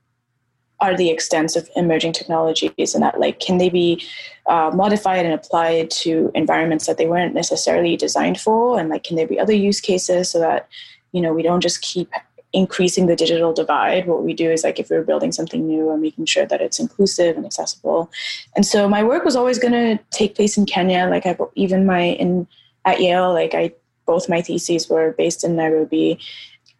are 0.81 0.97
the 0.97 1.11
extents 1.11 1.57
of 1.57 1.69
emerging 1.75 2.13
technologies 2.13 2.95
and 2.95 3.03
that 3.03 3.19
like 3.19 3.41
can 3.41 3.59
they 3.59 3.71
be 3.71 4.05
uh, 4.47 4.71
modified 4.73 5.25
and 5.25 5.35
applied 5.35 5.91
to 5.91 6.31
environments 6.35 6.87
that 6.87 6.97
they 6.97 7.07
weren't 7.07 7.35
necessarily 7.35 7.97
designed 7.97 8.41
for? 8.41 8.79
And 8.79 8.89
like 8.89 9.03
can 9.03 9.17
there 9.17 9.27
be 9.27 9.41
other 9.41 9.53
use 9.53 9.81
cases 9.81 10.31
so 10.31 10.39
that 10.39 10.69
you 11.13 11.21
know 11.21 11.33
we 11.33 11.43
don't 11.43 11.61
just 11.61 11.81
keep 11.81 12.09
increasing 12.55 13.07
the 13.07 13.17
digital 13.17 13.53
divide, 13.53 14.07
what 14.07 14.23
we 14.23 14.33
do 14.33 14.51
is 14.51 14.63
like 14.65 14.79
if 14.79 14.89
we're 14.89 15.03
building 15.03 15.33
something 15.33 15.67
new 15.67 15.91
and 15.91 16.01
making 16.01 16.25
sure 16.25 16.47
that 16.47 16.61
it's 16.61 16.79
inclusive 16.79 17.37
and 17.37 17.45
accessible. 17.45 18.11
And 18.55 18.65
so 18.65 18.89
my 18.89 19.03
work 19.03 19.25
was 19.25 19.37
always 19.37 19.59
going 19.59 19.73
to 19.73 19.99
take 20.11 20.37
place 20.37 20.57
in 20.57 20.65
Kenya. 20.65 21.09
Like 21.09 21.27
I 21.27 21.37
even 21.57 21.85
my 21.85 22.01
in 22.03 22.47
at 22.85 23.01
Yale, 23.01 23.33
like 23.33 23.55
I 23.55 23.73
both 24.07 24.29
my 24.29 24.41
theses 24.41 24.89
were 24.89 25.13
based 25.13 25.45
in 25.45 25.57
Nairobi, 25.57 26.19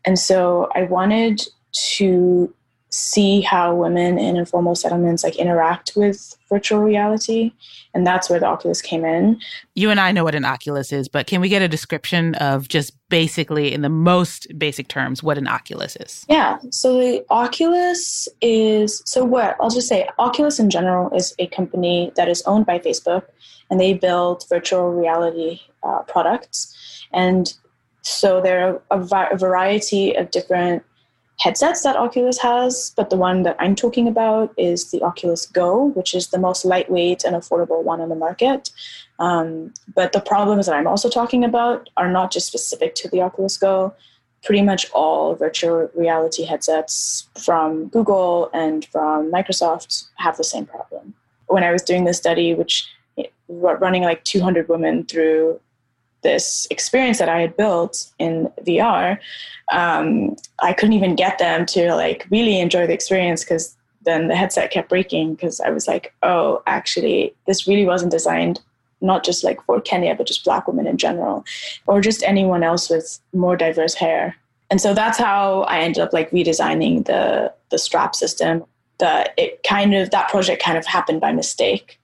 and 0.05 0.19
so 0.19 0.69
I 0.75 0.83
wanted 0.85 1.43
to 1.73 2.55
see 2.95 3.41
how 3.41 3.75
women 3.75 4.19
in 4.19 4.37
informal 4.37 4.75
settlements 4.75 5.25
like 5.25 5.37
interact 5.37 5.93
with 5.97 6.37
virtual 6.49 6.81
reality 6.81 7.53
and 7.95 8.07
that's 8.07 8.29
where 8.29 8.41
the 8.41 8.47
oculus 8.47 8.83
came 8.83 9.05
in. 9.05 9.41
You 9.75 9.91
and 9.91 10.01
i 10.01 10.13
know 10.13 10.25
what 10.25 10.35
an 10.35 10.45
oculus 10.45 10.93
is 10.93 11.09
but 11.09 11.27
can 11.27 11.41
we 11.41 11.49
get 11.49 11.63
a 11.63 11.69
description 11.69 12.35
of 12.37 12.69
just 12.69 12.93
basically 13.09 13.73
in 13.73 13.83
the 13.83 13.89
most 13.89 14.47
basic 14.59 14.89
terms 14.89 15.23
what 15.23 15.39
an 15.39 15.47
oculus 15.47 15.97
is? 15.97 16.25
Yeah 16.29 16.59
so 16.71 16.99
the 16.99 17.25
oculus 17.31 18.29
is 18.41 19.03
so 19.05 19.25
what 19.25 19.57
i'll 19.61 19.71
just 19.71 19.89
say 19.89 20.09
oculus 20.19 20.59
in 20.59 20.71
general 20.71 21.15
is 21.15 21.35
a 21.39 21.47
company 21.49 22.13
that 22.17 22.29
is 22.29 22.43
owned 22.43 22.67
by 22.67 22.79
facebook 22.79 23.25
and 23.71 23.81
they 23.81 23.95
build 23.95 24.45
virtual 24.49 24.93
reality 24.93 25.61
uh, 25.83 26.03
products. 26.03 26.75
And 27.13 27.53
so 28.03 28.41
there 28.41 28.81
are 28.91 29.01
a, 29.01 29.29
a 29.33 29.37
variety 29.37 30.15
of 30.15 30.31
different 30.31 30.83
headsets 31.39 31.83
that 31.83 31.97
Oculus 31.97 32.39
has, 32.39 32.93
but 32.97 33.11
the 33.11 33.17
one 33.17 33.43
that 33.43 33.57
I'm 33.59 33.75
talking 33.75 34.09
about 34.09 34.55
is 34.57 34.91
the 34.91 35.03
Oculus 35.03 35.47
Go, 35.47 35.87
which 35.89 36.15
is 36.15 36.29
the 36.29 36.39
most 36.39 36.65
lightweight 36.65 37.25
and 37.25 37.35
affordable 37.35 37.83
one 37.83 38.01
on 38.01 38.09
the 38.09 38.15
market. 38.15 38.71
Um, 39.19 39.75
but 39.95 40.13
the 40.13 40.21
problems 40.21 40.67
that 40.67 40.75
I'm 40.75 40.87
also 40.87 41.09
talking 41.09 41.45
about 41.45 41.91
are 41.97 42.11
not 42.11 42.31
just 42.31 42.47
specific 42.47 42.95
to 42.97 43.09
the 43.09 43.23
Oculus 43.23 43.57
Go. 43.57 43.95
Pretty 44.43 44.63
much 44.63 44.91
all 44.93 45.35
virtual 45.35 45.91
reality 45.95 46.45
headsets 46.45 47.29
from 47.43 47.89
Google 47.89 48.51
and 48.53 48.85
from 48.87 49.33
Microsoft 49.33 50.07
have 50.17 50.37
the 50.37 50.45
same 50.45 50.67
problem. 50.67 51.15
When 51.47 51.65
I 51.65 51.73
was 51.73 51.83
doing 51.83 52.05
this 52.05 52.19
study, 52.19 52.55
which 52.55 52.89
running 53.49 54.03
like 54.03 54.25
200 54.25 54.69
women 54.69 55.05
through 55.05 55.61
this 56.25 56.67
experience 56.71 57.19
that 57.19 57.29
I 57.29 57.41
had 57.41 57.57
built 57.57 58.11
in 58.19 58.51
VR, 58.63 59.19
um, 59.71 60.35
I 60.61 60.73
couldn't 60.73 60.95
even 60.95 61.15
get 61.15 61.39
them 61.39 61.65
to 61.67 61.95
like 61.95 62.27
really 62.31 62.59
enjoy 62.59 62.89
the 62.89 62.93
experience 62.93 63.45
because 63.45 63.77
then 64.03 64.27
the 64.27 64.37
headset 64.37 64.73
kept 64.73 64.89
breaking 64.89 65.35
because 65.35 65.61
I 65.61 65.71
was 65.71 65.87
like, 65.87 66.13
oh, 66.25 66.63
actually, 66.67 67.33
this 67.47 67.69
really 67.69 67.87
wasn't 67.87 68.11
designed 68.11 68.61
not 69.05 69.23
just 69.23 69.45
like 69.45 69.63
for 69.67 69.81
Kenya, 69.81 70.15
but 70.15 70.27
just 70.27 70.45
black 70.45 70.67
women 70.67 70.87
in 70.87 70.97
general, 70.97 71.45
or 71.87 72.01
just 72.01 72.23
anyone 72.25 72.63
else 72.63 72.89
with 72.91 73.21
more 73.33 73.57
diverse 73.57 73.95
hair. 73.95 74.37
And 74.71 74.81
so 74.81 74.95
that's 74.95 75.19
how 75.19 75.63
I 75.63 75.81
ended 75.81 76.03
up 76.03 76.13
like 76.13 76.31
redesigning 76.31 77.05
the 77.05 77.53
the 77.71 77.79
strap 77.79 78.17
system. 78.17 78.65
That 78.99 79.35
it 79.37 79.63
kind 79.63 79.95
of 79.95 80.11
that 80.11 80.29
project 80.29 80.63
kind 80.63 80.79
of 80.79 80.87
happened 80.87 81.21
by 81.21 81.33
mistake. 81.33 82.01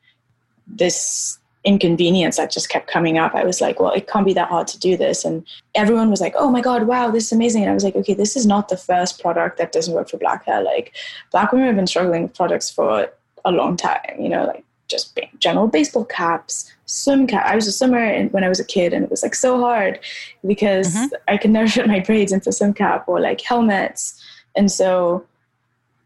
This 0.67 1.39
inconvenience 1.64 2.37
that 2.38 2.50
just 2.50 2.71
kept 2.71 2.87
coming 2.88 3.19
up. 3.19 3.35
I 3.35 3.45
was 3.45 3.61
like, 3.61 3.81
well, 3.81 3.93
it 3.93 4.07
can't 4.07 4.26
be 4.26 4.33
that 4.33 4.49
hard 4.49 4.67
to 4.69 4.79
do 4.79 4.97
this. 4.97 5.25
And 5.25 5.45
everyone 5.75 6.11
was 6.11 6.21
like, 6.21 6.35
oh 6.37 6.50
my 6.50 6.61
God, 6.61 6.85
wow, 6.85 7.11
this 7.11 7.26
is 7.26 7.33
amazing. 7.33 7.62
And 7.62 7.71
I 7.71 7.75
was 7.75 7.85
like, 7.85 7.97
okay, 7.97 8.14
this 8.14 8.37
is 8.37 8.47
not 8.47 8.69
the 8.69 8.76
first 8.76 9.21
product 9.21 9.59
that 9.59 9.73
doesn't 9.73 9.95
work 9.95 10.09
for 10.09 10.17
black 10.17 10.47
hair. 10.47 10.62
Like, 10.62 10.95
black 11.31 11.52
women 11.52 11.67
have 11.67 11.76
been 11.76 11.87
struggling 11.87 12.23
with 12.23 12.35
products 12.35 12.71
for 12.71 13.11
a 13.45 13.52
long 13.52 13.76
time, 13.76 14.17
you 14.19 14.29
know, 14.29 14.45
like 14.47 14.64
just 14.88 15.19
general 15.38 15.69
baseball 15.69 16.05
caps, 16.05 16.71
swim 16.87 17.26
cap. 17.26 17.47
I 17.47 17.55
was 17.55 17.67
a 17.67 17.73
swimmer 17.73 17.99
and 17.99 18.33
when 18.33 18.45
I 18.45 18.49
was 18.49 18.61
a 18.61 18.64
kid, 18.64 18.93
and 18.93 19.05
it 19.05 19.11
was 19.11 19.23
like 19.23 19.35
so 19.35 19.61
hard 19.61 20.00
because 20.47 20.95
mm-hmm. 20.95 21.14
I 21.29 21.37
could 21.37 21.50
never 21.50 21.69
fit 21.71 21.87
my 21.87 22.00
braids 22.00 22.33
into 22.33 22.52
swim 22.52 22.75
cap 22.75 23.09
or 23.09 23.21
like 23.21 23.40
helmets. 23.40 24.21
And 24.57 24.71
so 24.71 25.25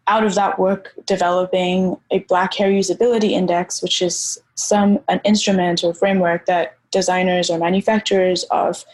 out 0.07 0.25
of 0.25 0.35
that 0.35 0.59
work 0.59 0.93
developing 1.07 1.97
a 2.11 2.19
black 2.21 2.55
hair 2.55 2.71
usability 2.71 3.31
index 3.31 3.83
which 3.83 4.03
is 4.03 4.39
some 4.55 4.99
an 5.09 5.21
instrument 5.25 5.83
or 5.83 5.95
framework 5.95 6.47
that 6.47 6.77
designers 6.91 7.51
or 7.51 7.59
manufacturers 7.59 8.45
of 8.51 8.85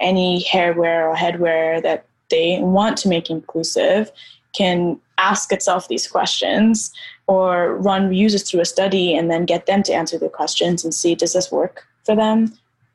any 0.00 0.44
hairwear 0.44 1.10
or 1.10 1.14
headwear 1.14 1.82
that 1.82 2.06
they 2.30 2.58
want 2.60 2.96
to 2.98 3.08
make 3.08 3.30
inclusive 3.30 4.10
can 4.52 4.98
ask 5.18 5.52
itself 5.52 5.88
these 5.88 6.06
questions 6.06 6.92
or 7.26 7.76
run 7.76 8.12
users 8.12 8.48
through 8.48 8.60
a 8.60 8.64
study 8.64 9.16
and 9.16 9.30
then 9.30 9.44
get 9.44 9.66
them 9.66 9.82
to 9.82 9.92
answer 9.92 10.18
the 10.18 10.28
questions 10.28 10.84
and 10.84 10.94
see 10.94 11.14
does 11.14 11.32
this 11.32 11.50
work 11.50 11.86
for 12.04 12.14
them? 12.14 12.52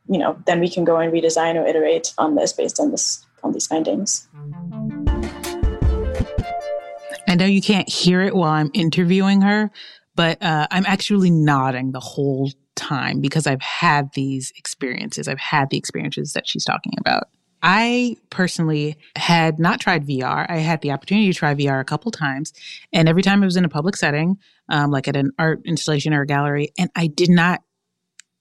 You 0.10 0.18
know 0.18 0.38
then 0.46 0.60
we 0.60 0.70
can 0.70 0.84
go 0.84 0.98
and 0.98 1.14
redesign 1.14 1.56
or 1.56 1.66
iterate 1.66 2.14
on 2.18 2.36
this 2.36 2.54
based 2.54 2.80
on 2.80 2.92
this 2.92 3.26
on 3.44 3.54
these 3.54 3.68
findings 3.68 4.28
I 7.32 7.36
know 7.36 7.46
you 7.46 7.62
can't 7.62 7.88
hear 7.88 8.22
it 8.22 8.36
while 8.36 8.52
I'm 8.52 8.72
interviewing 8.74 9.40
her, 9.40 9.72
but 10.16 10.44
uh, 10.44 10.68
I'm 10.70 10.86
actually 10.86 11.32
nodding 11.32 11.94
the 11.94 12.02
whole 12.02 12.52
time 12.76 13.22
because 13.22 13.48
I've 13.48 13.62
had 13.62 14.12
these 14.16 14.52
experiences. 14.58 15.30
I've 15.30 15.40
had 15.40 15.70
the 15.70 15.78
experiences 15.78 16.34
that 16.34 16.46
she's 16.46 16.66
talking 16.66 16.92
about. 17.00 17.30
I 17.64 18.18
personally 18.32 18.98
had 19.16 19.60
not 19.60 19.80
tried 19.80 20.06
VR. 20.06 20.46
I 20.50 20.58
had 20.58 20.82
the 20.82 20.92
opportunity 20.92 21.32
to 21.32 21.34
try 21.34 21.56
VR 21.56 21.80
a 21.80 21.86
couple 21.86 22.12
times, 22.12 22.52
and 22.92 23.08
every 23.08 23.22
time 23.22 23.42
it 23.42 23.46
was 23.46 23.56
in 23.56 23.64
a 23.64 23.70
public 23.70 23.96
setting, 23.96 24.38
um, 24.68 24.92
like 24.92 25.08
at 25.08 25.16
an 25.16 25.32
art 25.40 25.62
installation 25.64 26.14
or 26.14 26.24
a 26.24 26.28
gallery, 26.28 26.74
and 26.78 26.90
I 26.98 27.08
did 27.08 27.30
not 27.30 27.62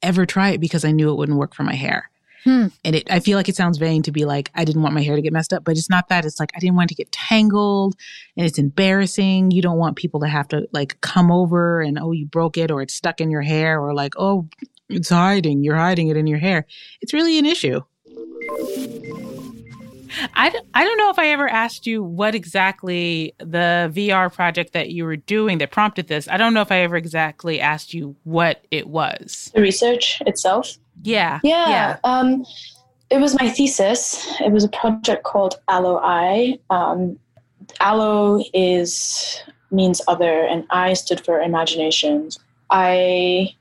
ever 0.02 0.26
try 0.26 0.50
it 0.50 0.60
because 0.60 0.84
I 0.84 0.90
knew 0.90 1.12
it 1.12 1.16
wouldn't 1.16 1.38
work 1.38 1.54
for 1.54 1.62
my 1.62 1.74
hair. 1.74 2.09
Hmm. 2.44 2.68
And 2.84 2.96
it, 2.96 3.10
I 3.10 3.20
feel 3.20 3.36
like 3.36 3.48
it 3.48 3.56
sounds 3.56 3.78
vain 3.78 4.02
to 4.02 4.12
be 4.12 4.24
like, 4.24 4.50
I 4.54 4.64
didn't 4.64 4.82
want 4.82 4.94
my 4.94 5.02
hair 5.02 5.16
to 5.16 5.22
get 5.22 5.32
messed 5.32 5.52
up, 5.52 5.64
but 5.64 5.76
it's 5.76 5.90
not 5.90 6.08
that. 6.08 6.24
It's 6.24 6.40
like, 6.40 6.50
I 6.54 6.58
didn't 6.58 6.76
want 6.76 6.90
it 6.90 6.94
to 6.94 7.02
get 7.02 7.12
tangled 7.12 7.96
and 8.36 8.46
it's 8.46 8.58
embarrassing. 8.58 9.50
You 9.50 9.62
don't 9.62 9.78
want 9.78 9.96
people 9.96 10.20
to 10.20 10.28
have 10.28 10.48
to 10.48 10.66
like 10.72 11.00
come 11.00 11.30
over 11.30 11.80
and, 11.80 11.98
oh, 11.98 12.12
you 12.12 12.26
broke 12.26 12.56
it 12.56 12.70
or 12.70 12.82
it's 12.82 12.94
stuck 12.94 13.20
in 13.20 13.30
your 13.30 13.42
hair 13.42 13.80
or 13.80 13.94
like, 13.94 14.14
oh, 14.16 14.48
it's 14.88 15.10
hiding. 15.10 15.62
You're 15.62 15.76
hiding 15.76 16.08
it 16.08 16.16
in 16.16 16.26
your 16.26 16.38
hair. 16.38 16.66
It's 17.00 17.12
really 17.12 17.38
an 17.38 17.46
issue. 17.46 17.80
I, 20.34 20.50
d- 20.50 20.60
I 20.74 20.84
don't 20.84 20.98
know 20.98 21.10
if 21.10 21.18
I 21.18 21.28
ever 21.28 21.48
asked 21.48 21.86
you 21.86 22.02
what 22.02 22.34
exactly 22.34 23.34
the 23.38 23.90
VR 23.94 24.32
project 24.32 24.72
that 24.72 24.90
you 24.90 25.04
were 25.04 25.16
doing 25.16 25.58
that 25.58 25.70
prompted 25.70 26.08
this. 26.08 26.28
I 26.28 26.36
don't 26.36 26.54
know 26.54 26.62
if 26.62 26.72
I 26.72 26.78
ever 26.78 26.96
exactly 26.96 27.60
asked 27.60 27.94
you 27.94 28.16
what 28.24 28.64
it 28.70 28.88
was. 28.88 29.50
The 29.54 29.60
research 29.60 30.20
itself. 30.26 30.76
Yeah. 31.02 31.40
Yeah. 31.42 31.98
Um, 32.04 32.44
it 33.10 33.18
was 33.18 33.34
my 33.40 33.48
thesis. 33.48 34.26
It 34.40 34.52
was 34.52 34.64
a 34.64 34.68
project 34.68 35.24
called 35.24 35.60
Allo 35.68 35.98
I. 36.02 36.58
Um, 36.70 37.18
Allo 37.80 38.42
is 38.54 39.42
means 39.70 40.00
other, 40.08 40.44
and 40.44 40.66
I 40.70 40.94
stood 40.94 41.24
for 41.24 41.40
imagination. 41.40 42.30
I 42.70 43.54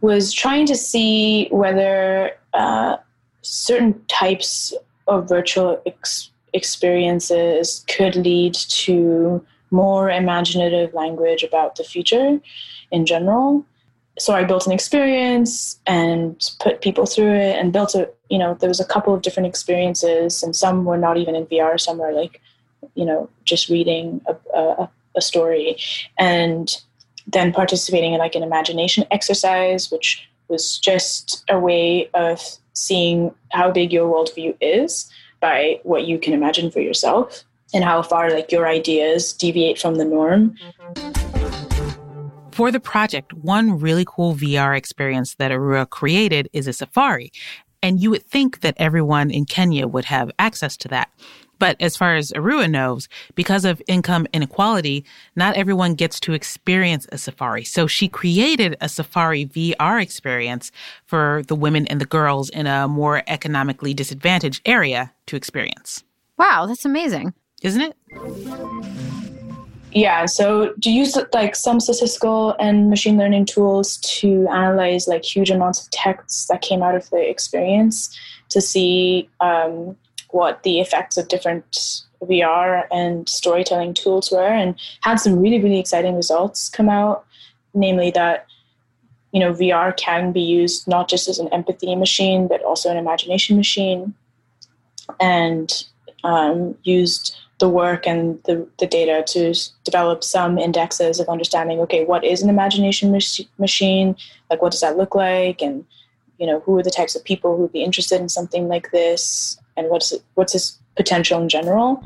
was 0.00 0.32
trying 0.32 0.66
to 0.66 0.76
see 0.76 1.48
whether 1.50 2.32
uh, 2.54 2.96
certain 3.42 4.00
types 4.06 4.74
of 5.06 5.28
virtual 5.28 5.80
ex- 5.86 6.30
experiences 6.52 7.84
could 7.88 8.16
lead 8.16 8.54
to 8.54 9.44
more 9.70 10.10
imaginative 10.10 10.94
language 10.94 11.42
about 11.42 11.76
the 11.76 11.84
future 11.84 12.40
in 12.92 13.06
general 13.06 13.64
so 14.18 14.34
I 14.34 14.44
built 14.44 14.66
an 14.66 14.72
experience 14.72 15.78
and 15.86 16.50
put 16.60 16.80
people 16.80 17.06
through 17.06 17.34
it 17.34 17.56
and 17.56 17.72
built 17.72 17.94
a, 17.94 18.08
you 18.30 18.38
know, 18.38 18.54
there 18.54 18.68
was 18.68 18.80
a 18.80 18.84
couple 18.84 19.14
of 19.14 19.22
different 19.22 19.46
experiences 19.46 20.42
and 20.42 20.56
some 20.56 20.84
were 20.84 20.96
not 20.96 21.16
even 21.16 21.34
in 21.34 21.46
VR, 21.46 21.78
some 21.78 21.98
were 21.98 22.12
like, 22.12 22.40
you 22.94 23.04
know, 23.04 23.28
just 23.44 23.68
reading 23.68 24.22
a, 24.26 24.58
a, 24.58 24.90
a 25.16 25.20
story 25.20 25.76
and 26.18 26.82
then 27.26 27.52
participating 27.52 28.12
in 28.12 28.18
like 28.18 28.34
an 28.34 28.42
imagination 28.42 29.04
exercise, 29.10 29.90
which 29.90 30.26
was 30.48 30.78
just 30.78 31.44
a 31.50 31.58
way 31.58 32.08
of 32.14 32.40
seeing 32.72 33.34
how 33.50 33.70
big 33.70 33.92
your 33.92 34.08
worldview 34.08 34.56
is 34.60 35.10
by 35.40 35.80
what 35.82 36.06
you 36.06 36.18
can 36.18 36.32
imagine 36.32 36.70
for 36.70 36.80
yourself 36.80 37.44
and 37.74 37.84
how 37.84 38.00
far 38.00 38.30
like 38.30 38.52
your 38.52 38.66
ideas 38.66 39.32
deviate 39.32 39.78
from 39.78 39.96
the 39.96 40.04
norm. 40.04 40.56
Mm-hmm. 40.86 41.15
For 42.56 42.70
the 42.70 42.80
project, 42.80 43.34
one 43.34 43.78
really 43.78 44.06
cool 44.06 44.34
VR 44.34 44.74
experience 44.74 45.34
that 45.34 45.50
Arua 45.50 45.90
created 45.90 46.48
is 46.54 46.66
a 46.66 46.72
safari. 46.72 47.30
And 47.82 48.00
you 48.00 48.08
would 48.08 48.24
think 48.24 48.62
that 48.62 48.74
everyone 48.78 49.30
in 49.30 49.44
Kenya 49.44 49.86
would 49.86 50.06
have 50.06 50.30
access 50.38 50.74
to 50.78 50.88
that. 50.88 51.10
But 51.58 51.76
as 51.80 51.98
far 51.98 52.16
as 52.16 52.32
Arua 52.32 52.70
knows, 52.70 53.10
because 53.34 53.66
of 53.66 53.82
income 53.86 54.26
inequality, 54.32 55.04
not 55.36 55.54
everyone 55.54 55.96
gets 55.96 56.18
to 56.20 56.32
experience 56.32 57.06
a 57.12 57.18
safari. 57.18 57.62
So 57.62 57.86
she 57.86 58.08
created 58.08 58.74
a 58.80 58.88
safari 58.88 59.44
VR 59.44 60.00
experience 60.00 60.72
for 61.04 61.42
the 61.48 61.54
women 61.54 61.86
and 61.88 62.00
the 62.00 62.06
girls 62.06 62.48
in 62.48 62.66
a 62.66 62.88
more 62.88 63.22
economically 63.26 63.92
disadvantaged 63.92 64.62
area 64.64 65.12
to 65.26 65.36
experience. 65.36 66.04
Wow, 66.38 66.64
that's 66.64 66.86
amazing. 66.86 67.34
Isn't 67.60 67.82
it? 67.82 69.15
Yeah, 69.96 70.26
so 70.26 70.74
to 70.82 70.90
use 70.90 71.16
like 71.32 71.56
some 71.56 71.80
statistical 71.80 72.54
and 72.60 72.90
machine 72.90 73.16
learning 73.16 73.46
tools 73.46 73.96
to 74.20 74.46
analyze 74.48 75.08
like 75.08 75.24
huge 75.24 75.50
amounts 75.50 75.82
of 75.82 75.90
texts 75.90 76.48
that 76.48 76.60
came 76.60 76.82
out 76.82 76.94
of 76.94 77.08
the 77.08 77.26
experience 77.26 78.14
to 78.50 78.60
see 78.60 79.30
um, 79.40 79.96
what 80.32 80.64
the 80.64 80.80
effects 80.80 81.16
of 81.16 81.28
different 81.28 82.04
VR 82.20 82.84
and 82.90 83.26
storytelling 83.26 83.94
tools 83.94 84.30
were, 84.30 84.46
and 84.46 84.74
had 85.00 85.16
some 85.16 85.40
really 85.40 85.62
really 85.62 85.80
exciting 85.80 86.14
results 86.14 86.68
come 86.68 86.90
out. 86.90 87.24
Namely, 87.72 88.10
that 88.10 88.46
you 89.32 89.40
know 89.40 89.54
VR 89.54 89.96
can 89.96 90.30
be 90.30 90.42
used 90.42 90.86
not 90.86 91.08
just 91.08 91.26
as 91.26 91.38
an 91.38 91.48
empathy 91.54 91.96
machine, 91.96 92.48
but 92.48 92.62
also 92.64 92.90
an 92.90 92.98
imagination 92.98 93.56
machine, 93.56 94.12
and 95.18 95.84
um, 96.22 96.76
used 96.82 97.34
the 97.58 97.68
work 97.68 98.06
and 98.06 98.42
the, 98.44 98.68
the 98.78 98.86
data 98.86 99.24
to 99.26 99.54
develop 99.84 100.22
some 100.22 100.58
indexes 100.58 101.18
of 101.20 101.28
understanding 101.28 101.80
okay 101.80 102.04
what 102.04 102.24
is 102.24 102.42
an 102.42 102.50
imagination 102.50 103.10
mach- 103.10 103.48
machine 103.58 104.14
like 104.50 104.60
what 104.60 104.72
does 104.72 104.80
that 104.80 104.96
look 104.96 105.14
like 105.14 105.62
and 105.62 105.84
you 106.38 106.46
know 106.46 106.60
who 106.60 106.78
are 106.78 106.82
the 106.82 106.90
types 106.90 107.16
of 107.16 107.24
people 107.24 107.56
who 107.56 107.62
would 107.62 107.72
be 107.72 107.82
interested 107.82 108.20
in 108.20 108.28
something 108.28 108.68
like 108.68 108.90
this 108.90 109.58
and 109.76 109.88
what's 109.88 110.12
what's 110.34 110.54
its 110.54 110.78
potential 110.96 111.40
in 111.40 111.48
general 111.48 112.04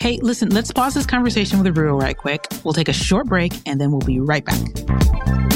Hey, 0.00 0.18
listen, 0.22 0.50
let's 0.50 0.70
pause 0.70 0.94
this 0.94 1.06
conversation 1.06 1.60
with 1.60 1.74
Arua 1.74 2.00
right 2.00 2.16
quick. 2.16 2.46
We'll 2.62 2.74
take 2.74 2.88
a 2.88 2.92
short 2.92 3.26
break 3.26 3.52
and 3.66 3.80
then 3.80 3.90
we'll 3.90 4.00
be 4.00 4.20
right 4.20 4.44
back. 4.44 5.53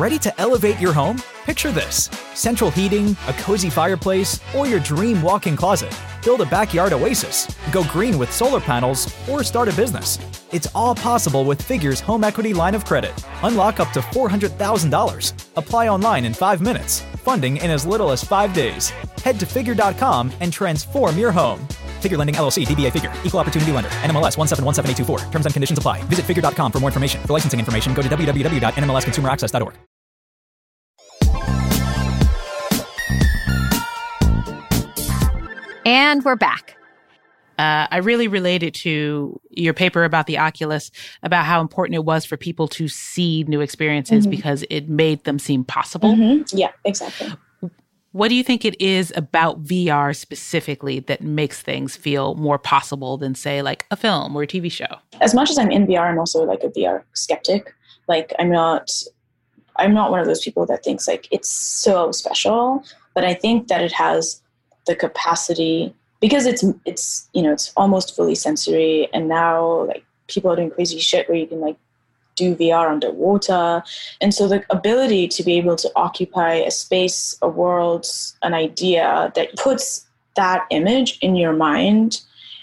Ready 0.00 0.18
to 0.20 0.40
elevate 0.40 0.80
your 0.80 0.94
home? 0.94 1.16
Picture 1.44 1.72
this 1.72 2.08
central 2.32 2.70
heating, 2.70 3.14
a 3.26 3.34
cozy 3.34 3.68
fireplace, 3.68 4.40
or 4.56 4.66
your 4.66 4.80
dream 4.80 5.20
walk 5.20 5.46
in 5.46 5.56
closet. 5.56 5.94
Build 6.24 6.40
a 6.40 6.46
backyard 6.46 6.94
oasis, 6.94 7.54
go 7.70 7.84
green 7.84 8.16
with 8.16 8.32
solar 8.32 8.60
panels, 8.60 9.12
or 9.28 9.44
start 9.44 9.68
a 9.68 9.74
business. 9.74 10.18
It's 10.52 10.68
all 10.74 10.94
possible 10.94 11.44
with 11.44 11.60
Figure's 11.60 12.00
home 12.00 12.24
equity 12.24 12.54
line 12.54 12.74
of 12.74 12.86
credit. 12.86 13.12
Unlock 13.42 13.78
up 13.78 13.90
to 13.92 14.00
$400,000. 14.00 15.48
Apply 15.56 15.88
online 15.88 16.24
in 16.24 16.32
five 16.32 16.62
minutes. 16.62 17.00
Funding 17.22 17.58
in 17.58 17.70
as 17.70 17.84
little 17.84 18.10
as 18.10 18.24
five 18.24 18.54
days. 18.54 18.88
Head 19.22 19.38
to 19.38 19.44
figure.com 19.44 20.32
and 20.40 20.50
transform 20.50 21.18
your 21.18 21.30
home. 21.30 21.60
Figure 22.00 22.16
Lending 22.16 22.36
LLC, 22.36 22.66
DBA 22.66 22.90
Figure, 22.90 23.12
Equal 23.22 23.40
Opportunity 23.40 23.70
Lender, 23.72 23.90
NMLS 24.02 24.38
1717824. 24.38 25.30
Terms 25.30 25.44
and 25.44 25.52
conditions 25.52 25.78
apply. 25.78 26.02
Visit 26.04 26.24
figure.com 26.24 26.72
for 26.72 26.80
more 26.80 26.88
information. 26.88 27.20
For 27.26 27.34
licensing 27.34 27.60
information, 27.60 27.92
go 27.92 28.00
to 28.00 28.08
www.nmlsconsumeraccess.org. 28.08 29.89
And 35.84 36.24
we're 36.24 36.36
back. 36.36 36.76
Uh, 37.58 37.86
I 37.90 37.98
really 37.98 38.26
related 38.28 38.72
to 38.76 39.38
your 39.50 39.74
paper 39.74 40.04
about 40.04 40.26
the 40.26 40.38
Oculus, 40.38 40.90
about 41.22 41.44
how 41.44 41.60
important 41.60 41.94
it 41.94 42.04
was 42.04 42.24
for 42.24 42.36
people 42.36 42.68
to 42.68 42.88
see 42.88 43.44
new 43.48 43.60
experiences 43.60 44.26
Mhm. 44.26 44.30
because 44.30 44.64
it 44.70 44.88
made 44.88 45.24
them 45.24 45.38
seem 45.38 45.64
possible. 45.64 46.14
Mhm. 46.14 46.48
yeah 46.52 46.70
exactly 46.84 47.32
What 48.12 48.26
do 48.26 48.34
you 48.34 48.42
think 48.42 48.64
it 48.64 48.80
is 48.80 49.12
about 49.14 49.62
VR 49.62 50.12
specifically 50.12 50.98
that 51.00 51.20
makes 51.22 51.62
things 51.62 51.94
feel 51.94 52.34
more 52.34 52.58
possible 52.58 53.16
than, 53.16 53.36
say, 53.36 53.62
like 53.62 53.86
a 53.92 53.96
film 53.96 54.34
or 54.34 54.42
a 54.42 54.46
TV 54.48 54.68
show? 54.68 54.96
as 55.20 55.32
much 55.32 55.48
as 55.48 55.58
I'm 55.58 55.70
in 55.70 55.86
VR, 55.86 56.08
I'm 56.10 56.18
also 56.18 56.42
like 56.44 56.64
a 56.64 56.70
VR 56.70 57.04
skeptic. 57.14 57.72
Like 58.08 58.32
I'm 58.40 58.50
not, 58.50 58.90
I'm 59.76 59.94
not 59.94 60.10
one 60.10 60.18
of 60.18 60.26
those 60.26 60.40
people 60.42 60.66
that 60.66 60.82
thinks 60.82 61.06
like 61.06 61.28
it's 61.30 61.50
so 61.50 62.10
special. 62.10 62.82
But 63.14 63.24
I 63.24 63.34
think 63.34 63.68
that 63.68 63.80
it 63.82 63.92
has 63.92 64.42
the 64.90 64.96
capacity 64.96 65.94
because 66.20 66.44
it's 66.46 66.64
it's 66.84 67.28
you 67.32 67.42
know 67.42 67.52
it's 67.52 67.72
almost 67.76 68.14
fully 68.16 68.34
sensory, 68.34 69.08
and 69.14 69.28
now 69.28 69.84
like 69.86 70.04
people 70.26 70.50
are 70.50 70.56
doing 70.56 70.70
crazy 70.70 70.98
shit 70.98 71.28
where 71.28 71.38
you 71.38 71.46
can 71.46 71.60
like 71.60 71.76
do 72.34 72.54
VR 72.56 72.90
underwater, 72.90 73.82
and 74.20 74.34
so 74.34 74.48
the 74.48 74.64
ability 74.70 75.28
to 75.28 75.42
be 75.42 75.54
able 75.58 75.76
to 75.76 75.90
occupy 75.96 76.54
a 76.54 76.70
space, 76.70 77.38
a 77.40 77.48
world, 77.48 78.06
an 78.42 78.52
idea 78.52 79.32
that 79.34 79.56
puts 79.56 80.06
that 80.36 80.66
image 80.70 81.18
in 81.20 81.36
your 81.36 81.52
mind 81.52 82.20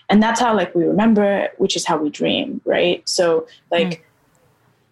and 0.09 0.23
that's 0.23 0.39
how 0.39 0.55
like 0.55 0.73
we 0.73 0.85
remember 0.85 1.23
it, 1.23 1.53
which 1.57 1.75
is 1.75 1.85
how 1.85 1.97
we 1.97 2.09
dream 2.09 2.61
right? 2.65 3.07
So 3.07 3.47
like 3.71 4.05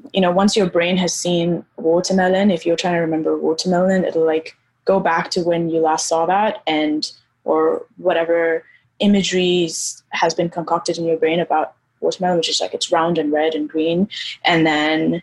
hmm. 0.01 0.07
you 0.13 0.21
know 0.21 0.31
once 0.31 0.55
your 0.55 0.69
brain 0.69 0.97
has 0.97 1.13
seen 1.13 1.65
watermelon 1.77 2.51
if 2.51 2.65
you're 2.65 2.75
trying 2.75 2.95
to 2.95 2.99
remember 2.99 3.37
watermelon 3.37 4.03
it'll 4.03 4.25
like 4.25 4.55
go 4.85 4.99
back 4.99 5.31
to 5.31 5.41
when 5.41 5.69
you 5.69 5.79
last 5.79 6.07
saw 6.07 6.25
that 6.25 6.61
and 6.67 7.11
or 7.45 7.85
whatever 7.97 8.63
imagery 8.99 9.69
has 10.09 10.33
been 10.33 10.49
concocted 10.49 10.97
in 10.97 11.05
your 11.05 11.17
brain 11.17 11.39
about 11.39 11.73
watermelon 12.01 12.37
which 12.37 12.49
is 12.49 12.59
like 12.61 12.73
it's 12.73 12.91
round 12.91 13.17
and 13.17 13.31
red 13.31 13.55
and 13.55 13.69
green 13.69 14.07
and 14.43 14.65
then 14.65 15.21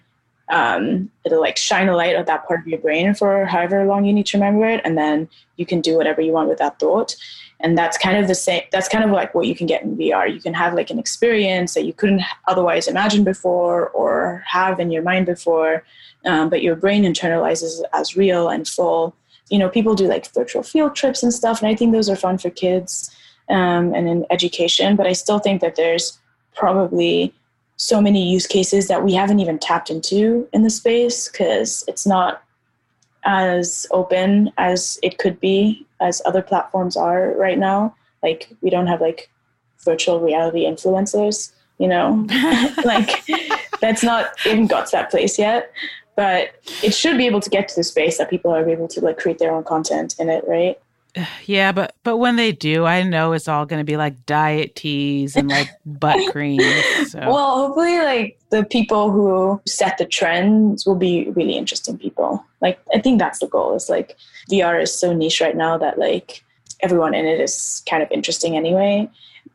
um, 0.52 1.10
it'll 1.24 1.40
like 1.40 1.56
shine 1.56 1.88
a 1.88 1.96
light 1.96 2.14
on 2.14 2.26
that 2.26 2.46
part 2.46 2.60
of 2.60 2.66
your 2.66 2.78
brain 2.78 3.14
for 3.14 3.46
however 3.46 3.84
long 3.86 4.04
you 4.04 4.12
need 4.12 4.26
to 4.26 4.36
remember 4.36 4.66
it, 4.66 4.82
and 4.84 4.98
then 4.98 5.28
you 5.56 5.64
can 5.64 5.80
do 5.80 5.96
whatever 5.96 6.20
you 6.20 6.32
want 6.32 6.48
with 6.48 6.58
that 6.58 6.78
thought. 6.78 7.16
And 7.60 7.78
that's 7.78 7.96
kind 7.96 8.18
of 8.18 8.28
the 8.28 8.34
same. 8.34 8.62
That's 8.70 8.88
kind 8.88 9.04
of 9.04 9.10
like 9.10 9.34
what 9.34 9.46
you 9.46 9.54
can 9.54 9.66
get 9.66 9.82
in 9.82 9.96
VR. 9.96 10.32
You 10.32 10.40
can 10.40 10.52
have 10.52 10.74
like 10.74 10.90
an 10.90 10.98
experience 10.98 11.74
that 11.74 11.84
you 11.84 11.92
couldn't 11.92 12.22
otherwise 12.48 12.88
imagine 12.88 13.24
before 13.24 13.88
or 13.90 14.42
have 14.46 14.78
in 14.78 14.90
your 14.90 15.02
mind 15.02 15.26
before, 15.26 15.84
um, 16.26 16.50
but 16.50 16.62
your 16.62 16.76
brain 16.76 17.04
internalizes 17.04 17.80
as 17.92 18.16
real 18.16 18.48
and 18.48 18.68
full. 18.68 19.14
You 19.52 19.58
know, 19.58 19.68
people 19.68 19.94
do 19.94 20.08
like 20.08 20.32
virtual 20.32 20.62
field 20.62 20.96
trips 20.96 21.22
and 21.22 21.32
stuff, 21.32 21.60
and 21.60 21.68
I 21.68 21.74
think 21.74 21.92
those 21.92 22.08
are 22.08 22.16
fun 22.16 22.38
for 22.38 22.50
kids 22.50 23.14
um, 23.48 23.94
and 23.94 24.08
in 24.08 24.26
education. 24.30 24.96
But 24.96 25.06
I 25.06 25.12
still 25.12 25.38
think 25.38 25.60
that 25.60 25.76
there's 25.76 26.18
probably 26.54 27.34
so 27.76 28.00
many 28.00 28.30
use 28.30 28.46
cases 28.46 28.88
that 28.88 29.02
we 29.02 29.12
haven't 29.12 29.40
even 29.40 29.58
tapped 29.58 29.90
into 29.90 30.48
in 30.52 30.62
the 30.62 30.70
space 30.70 31.28
because 31.28 31.84
it's 31.88 32.06
not 32.06 32.42
as 33.24 33.86
open 33.90 34.52
as 34.56 34.98
it 35.02 35.18
could 35.18 35.38
be 35.40 35.86
as 36.00 36.22
other 36.24 36.42
platforms 36.42 36.96
are 36.96 37.34
right 37.36 37.58
now 37.58 37.94
like 38.22 38.54
we 38.60 38.70
don't 38.70 38.86
have 38.86 39.00
like 39.00 39.30
virtual 39.84 40.20
reality 40.20 40.64
influencers 40.64 41.52
you 41.78 41.88
know 41.88 42.26
like 42.84 43.24
that's 43.80 44.02
not 44.02 44.32
even 44.46 44.66
got 44.66 44.86
to 44.86 44.92
that 44.92 45.10
place 45.10 45.38
yet 45.38 45.72
but 46.16 46.50
it 46.82 46.94
should 46.94 47.16
be 47.16 47.26
able 47.26 47.40
to 47.40 47.50
get 47.50 47.68
to 47.68 47.76
the 47.76 47.84
space 47.84 48.18
that 48.18 48.30
people 48.30 48.50
are 48.50 48.68
able 48.68 48.88
to 48.88 49.00
like 49.00 49.18
create 49.18 49.38
their 49.38 49.52
own 49.52 49.64
content 49.64 50.14
in 50.18 50.28
it 50.28 50.44
right 50.46 50.78
yeah, 51.44 51.72
but 51.72 51.94
but 52.04 52.16
when 52.16 52.36
they 52.36 52.52
do, 52.52 52.84
I 52.84 53.02
know 53.02 53.32
it's 53.32 53.48
all 53.48 53.66
going 53.66 53.80
to 53.80 53.84
be 53.84 53.96
like 53.96 54.24
diet 54.26 54.74
teas 54.76 55.36
and 55.36 55.48
like 55.48 55.68
butt 55.86 56.32
cream. 56.32 56.60
So. 57.06 57.18
Well, 57.20 57.56
hopefully, 57.56 57.98
like 57.98 58.38
the 58.50 58.64
people 58.64 59.10
who 59.10 59.60
set 59.66 59.98
the 59.98 60.06
trends 60.06 60.86
will 60.86 60.96
be 60.96 61.30
really 61.30 61.56
interesting 61.56 61.98
people. 61.98 62.44
Like, 62.60 62.80
I 62.94 63.00
think 63.00 63.18
that's 63.18 63.40
the 63.40 63.46
goal. 63.46 63.74
Is 63.74 63.90
like 63.90 64.16
VR 64.50 64.82
is 64.82 64.98
so 64.98 65.12
niche 65.12 65.40
right 65.40 65.56
now 65.56 65.76
that 65.78 65.98
like 65.98 66.44
everyone 66.80 67.14
in 67.14 67.26
it 67.26 67.40
is 67.40 67.82
kind 67.88 68.02
of 68.02 68.10
interesting 68.10 68.56
anyway. 68.56 69.08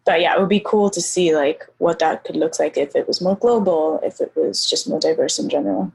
But 0.06 0.22
yeah, 0.22 0.36
it 0.36 0.40
would 0.40 0.50
be 0.50 0.62
cool 0.62 0.90
to 0.92 1.02
see 1.02 1.36
like 1.36 1.66
what 1.80 2.00
that 2.00 2.24
could 2.24 2.38
look 2.38 2.60
like 2.60 2.78
if 2.78 2.96
it 2.96 3.08
was 3.08 3.20
more 3.20 3.36
global, 3.36 4.00
if 4.04 4.22
it 4.22 4.32
was 4.36 4.70
just 4.70 4.88
more 4.88 5.00
diverse 5.00 5.38
in 5.40 5.50
general. 5.50 5.92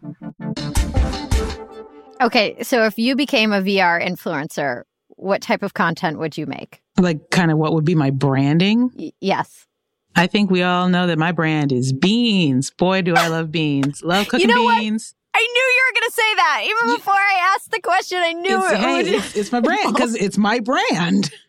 Okay, 2.23 2.63
so 2.63 2.85
if 2.85 2.99
you 2.99 3.17
became 3.17 3.53
a 3.53 3.61
VR 3.61 4.01
influencer, 4.01 4.83
what 5.09 5.43
type 5.43 5.63
of 5.63 5.75
content 5.75 6.19
would 6.19 6.39
you 6.39 6.47
make? 6.47 6.81
Like, 6.99 7.31
kind 7.31 7.51
of 7.51 7.59
what 7.59 7.73
would 7.73 7.85
be 7.85 7.97
my 7.97 8.11
branding? 8.11 8.91
Y- 8.95 9.13
yes. 9.21 9.67
I 10.15 10.27
think 10.27 10.51
we 10.51 10.63
all 10.63 10.89
know 10.89 11.07
that 11.07 11.19
my 11.19 11.33
brand 11.33 11.73
is 11.73 11.93
beans. 11.93 12.71
Boy, 12.71 13.03
do 13.03 13.15
I 13.15 13.29
love 13.29 13.51
beans. 13.51 14.03
Love 14.03 14.29
cooking 14.29 14.49
you 14.49 14.55
know 14.55 14.69
beans. 14.79 15.15
What? 15.15 15.19
I 15.35 15.41
knew 15.41 15.47
you 15.47 15.83
were 15.89 16.01
going 16.01 16.09
to 16.09 16.15
say 16.15 16.35
that. 16.37 16.63
Even 16.65 16.97
before 16.97 17.15
I 17.15 17.55
asked 17.55 17.71
the 17.71 17.81
question, 17.81 18.19
I 18.21 18.33
knew 18.35 18.63
it's, 18.63 18.73
it. 18.73 18.79
Hey, 18.79 19.01
it's, 19.01 19.37
it's 19.37 19.53
my 19.53 19.61
brand 19.63 19.95
because 19.95 20.15
it's 20.15 20.39
my 20.39 20.61
brand. 20.61 21.31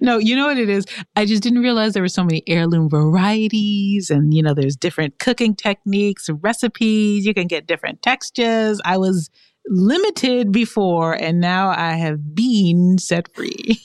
No, 0.00 0.18
you 0.18 0.36
know 0.36 0.46
what 0.46 0.58
it 0.58 0.68
is? 0.68 0.86
I 1.16 1.26
just 1.26 1.42
didn't 1.42 1.58
realize 1.58 1.92
there 1.92 2.02
were 2.02 2.08
so 2.08 2.22
many 2.22 2.44
heirloom 2.46 2.88
varieties 2.88 4.10
and, 4.10 4.32
you 4.32 4.40
know, 4.40 4.54
there's 4.54 4.76
different 4.76 5.18
cooking 5.18 5.56
techniques, 5.56 6.30
recipes. 6.30 7.26
You 7.26 7.34
can 7.34 7.48
get 7.48 7.66
different 7.66 8.00
textures. 8.00 8.80
I 8.84 8.96
was 8.96 9.28
limited 9.68 10.52
before 10.52 11.14
and 11.14 11.40
now 11.40 11.70
I 11.70 11.92
have 11.92 12.34
been 12.34 12.98
set 12.98 13.34
free. 13.34 13.80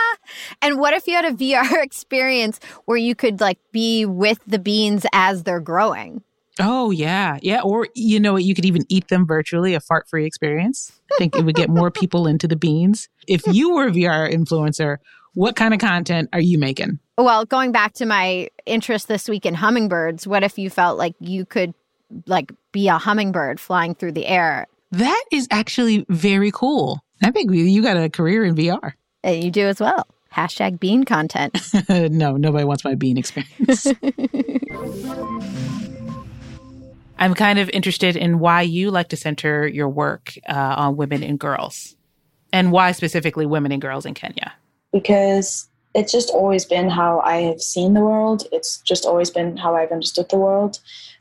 and 0.62 0.78
what 0.78 0.94
if 0.94 1.06
you 1.06 1.14
had 1.14 1.24
a 1.24 1.32
VR 1.32 1.82
experience 1.82 2.60
where 2.84 2.98
you 2.98 3.14
could 3.14 3.40
like 3.40 3.58
be 3.72 4.04
with 4.04 4.40
the 4.46 4.58
beans 4.58 5.06
as 5.12 5.44
they're 5.44 5.60
growing? 5.60 6.22
Oh 6.60 6.90
yeah. 6.90 7.38
Yeah. 7.40 7.62
Or 7.62 7.88
you 7.94 8.20
know 8.20 8.34
what 8.34 8.44
you 8.44 8.54
could 8.54 8.66
even 8.66 8.84
eat 8.88 9.08
them 9.08 9.26
virtually, 9.26 9.74
a 9.74 9.80
fart 9.80 10.08
free 10.08 10.26
experience. 10.26 10.92
I 11.12 11.16
think 11.16 11.34
it 11.36 11.44
would 11.44 11.54
get 11.54 11.70
more 11.70 11.90
people 11.90 12.26
into 12.26 12.46
the 12.46 12.56
beans. 12.56 13.08
If 13.26 13.42
you 13.46 13.74
were 13.74 13.86
a 13.86 13.90
VR 13.90 14.30
influencer, 14.30 14.98
what 15.34 15.56
kind 15.56 15.72
of 15.72 15.80
content 15.80 16.28
are 16.32 16.40
you 16.40 16.58
making? 16.58 16.98
Well, 17.16 17.46
going 17.46 17.72
back 17.72 17.94
to 17.94 18.06
my 18.06 18.48
interest 18.66 19.08
this 19.08 19.28
week 19.28 19.46
in 19.46 19.54
hummingbirds, 19.54 20.26
what 20.26 20.42
if 20.42 20.58
you 20.58 20.68
felt 20.68 20.98
like 20.98 21.14
you 21.20 21.46
could 21.46 21.72
like 22.26 22.52
be 22.72 22.88
a 22.88 22.98
hummingbird 22.98 23.58
flying 23.58 23.94
through 23.94 24.12
the 24.12 24.26
air 24.26 24.66
that 24.92 25.24
is 25.32 25.48
actually 25.50 26.06
very 26.08 26.50
cool. 26.52 27.02
I 27.22 27.30
think 27.30 27.50
you 27.52 27.82
got 27.82 27.96
a 27.96 28.08
career 28.10 28.44
in 28.44 28.54
VR. 28.54 28.92
And 29.24 29.42
you 29.42 29.50
do 29.50 29.66
as 29.66 29.80
well. 29.80 30.06
Hashtag 30.32 30.78
bean 30.80 31.04
content. 31.04 31.58
no, 31.88 32.36
nobody 32.36 32.64
wants 32.64 32.84
my 32.84 32.94
bean 32.94 33.18
experience. 33.18 33.86
I'm 37.18 37.34
kind 37.34 37.58
of 37.58 37.68
interested 37.70 38.16
in 38.16 38.38
why 38.38 38.62
you 38.62 38.90
like 38.90 39.08
to 39.10 39.16
center 39.16 39.66
your 39.66 39.88
work 39.88 40.34
uh, 40.48 40.74
on 40.76 40.96
women 40.96 41.22
and 41.22 41.38
girls, 41.38 41.94
and 42.52 42.72
why 42.72 42.92
specifically 42.92 43.46
women 43.46 43.70
and 43.70 43.80
girls 43.80 44.04
in 44.04 44.14
Kenya. 44.14 44.52
Because 44.92 45.68
it's 45.94 46.10
just 46.10 46.30
always 46.30 46.64
been 46.64 46.90
how 46.90 47.20
I 47.20 47.36
have 47.42 47.60
seen 47.60 47.94
the 47.94 48.00
world. 48.00 48.46
It's 48.50 48.78
just 48.78 49.04
always 49.04 49.30
been 49.30 49.56
how 49.56 49.76
I've 49.76 49.92
understood 49.92 50.30
the 50.30 50.38
world. 50.38 50.80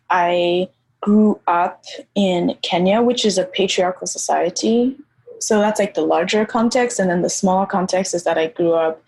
I 0.10 0.70
grew 1.02 1.40
up 1.48 1.84
in 2.16 2.56
Kenya, 2.62 3.02
which 3.02 3.26
is 3.26 3.38
a 3.38 3.44
patriarchal 3.44 4.08
society. 4.08 4.96
So 5.40 5.60
that's 5.60 5.80
like 5.80 5.96
the 5.96 6.02
larger 6.02 6.46
context. 6.46 7.00
And 7.00 7.10
then 7.10 7.22
the 7.22 7.30
smaller 7.30 7.66
context 7.66 8.14
is 8.14 8.24
that 8.24 8.38
I 8.38 8.48
grew 8.48 8.74
up 8.74 9.04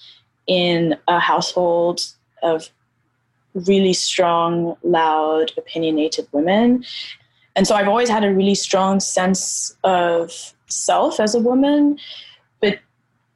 in 0.47 0.97
a 1.07 1.19
household 1.19 2.01
of 2.41 2.69
really 3.53 3.93
strong, 3.93 4.75
loud, 4.83 5.51
opinionated 5.57 6.27
women. 6.31 6.83
And 7.55 7.67
so 7.67 7.75
I've 7.75 7.87
always 7.87 8.09
had 8.09 8.23
a 8.23 8.33
really 8.33 8.55
strong 8.55 8.99
sense 8.99 9.75
of 9.83 10.53
self 10.67 11.19
as 11.19 11.35
a 11.35 11.39
woman, 11.39 11.99
but 12.61 12.79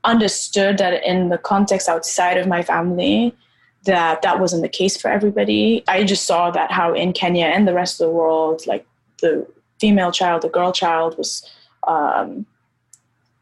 understood 0.03 0.79
that 0.79 1.03
in 1.05 1.29
the 1.29 1.37
context 1.37 1.87
outside 1.87 2.37
of 2.37 2.47
my 2.47 2.63
family, 2.63 3.35
that 3.87 4.21
that 4.21 4.39
wasn't 4.39 4.61
the 4.61 4.69
case 4.69 4.95
for 4.95 5.09
everybody. 5.09 5.83
I 5.87 6.03
just 6.03 6.25
saw 6.25 6.51
that 6.51 6.71
how 6.71 6.93
in 6.93 7.13
Kenya 7.13 7.45
and 7.45 7.67
the 7.67 7.73
rest 7.73 7.99
of 7.99 8.07
the 8.07 8.13
world, 8.13 8.67
like 8.67 8.85
the 9.21 9.47
female 9.79 10.11
child, 10.11 10.43
the 10.43 10.49
girl 10.49 10.71
child 10.71 11.17
was 11.17 11.49
um, 11.87 12.45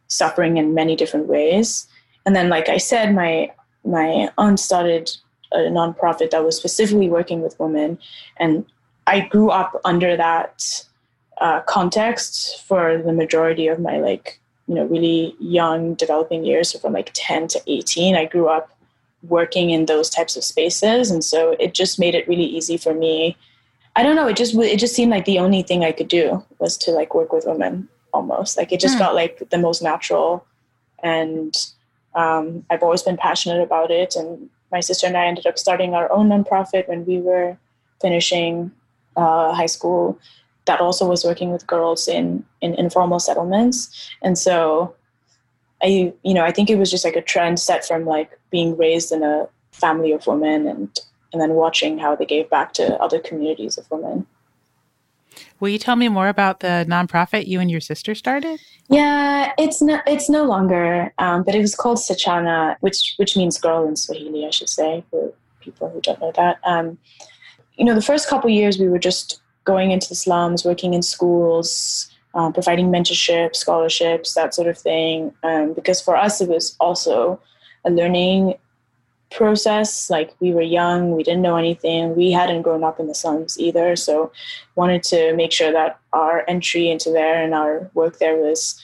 suffering 0.08 0.58
in 0.58 0.74
many 0.74 0.96
different 0.96 1.28
ways. 1.28 1.88
And 2.26 2.36
then, 2.36 2.50
like 2.50 2.70
I 2.70 2.78
said, 2.78 3.14
my 3.14 3.52
my 3.84 4.30
aunt 4.38 4.60
started 4.60 5.12
a 5.52 5.58
nonprofit 5.58 6.32
that 6.32 6.44
was 6.44 6.58
specifically 6.58 7.10
working 7.10 7.42
with 7.42 7.60
women, 7.60 8.00
and 8.38 8.66
I 9.08 9.22
grew 9.22 9.50
up 9.50 9.80
under 9.84 10.16
that 10.18 10.86
uh, 11.40 11.62
context 11.62 12.64
for 12.68 12.98
the 12.98 13.14
majority 13.14 13.68
of 13.68 13.80
my 13.80 13.98
like 14.00 14.40
you 14.68 14.76
know 14.76 14.86
really 14.86 15.36
young 15.40 15.96
developing 15.96 16.46
years. 16.46 16.70
So 16.70 16.80
from 16.80 16.94
like 16.94 17.12
ten 17.14 17.48
to 17.50 17.62
eighteen, 17.68 18.16
I 18.16 18.26
grew 18.26 18.48
up 18.48 18.75
working 19.30 19.70
in 19.70 19.86
those 19.86 20.10
types 20.10 20.36
of 20.36 20.44
spaces. 20.44 21.12
And 21.12 21.24
so 21.24 21.56
it 21.60 21.74
just 21.74 22.00
made 22.00 22.16
it 22.16 22.28
really 22.28 22.46
easy 22.46 22.78
for 22.78 22.94
me. 22.94 23.38
I 23.96 24.04
don't 24.04 24.16
know. 24.16 24.28
It 24.28 24.36
just 24.36 24.56
it 24.56 24.80
just 24.80 24.96
seemed 24.96 25.12
like 25.12 25.26
the 25.26 25.40
only 25.40 25.62
thing 25.62 25.84
i 25.84 25.92
could 25.92 26.10
do 26.10 26.44
was 26.60 26.78
to 26.80 26.92
like 26.92 27.16
work 27.16 27.32
with 27.32 27.46
women 27.46 27.88
almost. 28.14 28.58
Like 28.58 28.72
it 28.72 28.80
just 28.80 28.96
mm. 28.96 29.00
felt 29.00 29.16
like 29.16 29.50
the 29.50 29.58
most 29.58 29.82
natural. 29.82 30.46
And 31.04 31.56
um, 32.16 32.66
i've 32.70 32.84
always 32.84 33.04
been 33.04 33.18
passionate 33.18 33.62
about 33.62 33.92
it. 33.92 34.16
And 34.16 34.50
my 34.72 34.80
sister 34.80 35.08
and 35.08 35.18
i 35.18 35.26
ended 35.26 35.46
up 35.46 35.58
starting 35.58 35.94
our 35.94 36.12
own 36.12 36.30
nonprofit 36.30 36.88
when 36.88 37.06
we 37.06 37.20
were 37.20 37.58
finishing 38.02 38.72
uh, 39.16 39.54
high 39.54 39.66
school. 39.68 40.20
That 40.66 40.82
also 40.82 41.08
was 41.08 41.24
working 41.24 41.52
with 41.52 41.68
girls 41.68 42.08
in 42.08 42.44
in 42.62 42.74
informal 42.76 43.20
settlements. 43.20 44.10
And 44.22 44.38
so 44.38 44.96
I, 45.84 46.14
you 46.24 46.34
know, 46.34 46.44
I 46.44 46.52
think 46.52 46.70
it 46.70 46.78
was 46.78 46.90
just 46.90 47.06
like 47.06 47.16
a 47.16 47.22
trend 47.22 47.60
set 47.60 47.86
from 47.86 48.06
like 48.06 48.32
being 48.50 48.78
raised 48.78 49.12
in 49.12 49.24
a 49.24 49.48
family 49.72 50.12
of 50.12 50.26
women 50.28 50.68
and 50.68 51.00
and 51.34 51.42
then 51.42 51.52
watching 51.52 51.98
how 51.98 52.16
they 52.16 52.26
gave 52.26 52.50
back 52.50 52.72
to 52.74 52.96
other 53.02 53.20
communities 53.20 53.78
of 53.78 53.90
women. 53.92 54.26
Will 55.60 55.68
you 55.68 55.78
tell 55.78 55.98
me 55.98 56.08
more 56.08 56.30
about 56.30 56.62
the 56.62 56.86
nonprofit 56.88 57.46
you 57.48 57.60
and 57.60 57.70
your 57.70 57.82
sister 57.82 58.16
started? 58.16 58.60
Yeah, 58.88 59.52
it's 59.58 59.82
no, 59.82 60.00
it's 60.08 60.30
no 60.30 60.44
longer, 60.44 61.14
um, 61.18 61.44
but 61.44 61.56
it 61.56 61.60
was 61.60 61.76
called 61.76 61.98
Sichana, 61.98 62.78
which 62.80 63.16
which 63.18 63.36
means 63.36 63.60
girl 63.60 63.88
in 63.88 63.96
Swahili, 63.96 64.46
I 64.46 64.50
should 64.50 64.70
say, 64.70 65.04
for 65.10 65.34
people 65.60 65.90
who 65.90 66.00
don't 66.02 66.22
know 66.22 66.32
that. 66.36 66.60
Um, 66.64 66.98
you 67.76 67.84
know, 67.84 67.96
the 67.96 68.02
first 68.02 68.30
couple 68.30 68.50
years 68.50 68.80
we 68.80 68.88
were 68.88 69.00
just 69.00 69.42
going 69.66 69.92
into 69.92 70.08
the 70.08 70.16
slums, 70.16 70.64
working 70.64 70.94
in 70.94 71.02
schools, 71.02 72.10
uh, 72.36 72.52
providing 72.52 72.92
mentorship, 72.92 73.56
scholarships, 73.56 74.34
that 74.34 74.54
sort 74.54 74.68
of 74.68 74.78
thing. 74.78 75.34
Um, 75.44 75.74
because 75.74 76.02
for 76.02 76.16
us, 76.16 76.42
it 76.42 76.50
was 76.50 76.76
also 76.80 77.40
a 77.86 77.90
learning 77.90 78.56
process. 79.32 80.10
Like 80.10 80.36
we 80.40 80.54
were 80.54 80.62
young, 80.62 81.16
we 81.16 81.24
didn't 81.24 81.42
know 81.42 81.56
anything, 81.56 82.16
we 82.16 82.32
hadn't 82.32 82.62
grown 82.62 82.84
up 82.84 83.00
in 83.00 83.08
the 83.08 83.16
slums 83.16 83.60
either. 83.60 83.96
So, 83.96 84.32
wanted 84.76 85.04
to 85.04 85.34
make 85.36 85.52
sure 85.52 85.72
that 85.72 86.00
our 86.14 86.44
entry 86.48 86.90
into 86.90 87.10
there 87.10 87.42
and 87.44 87.54
our 87.54 87.90
work 87.94 88.20
there 88.20 88.38
was 88.38 88.80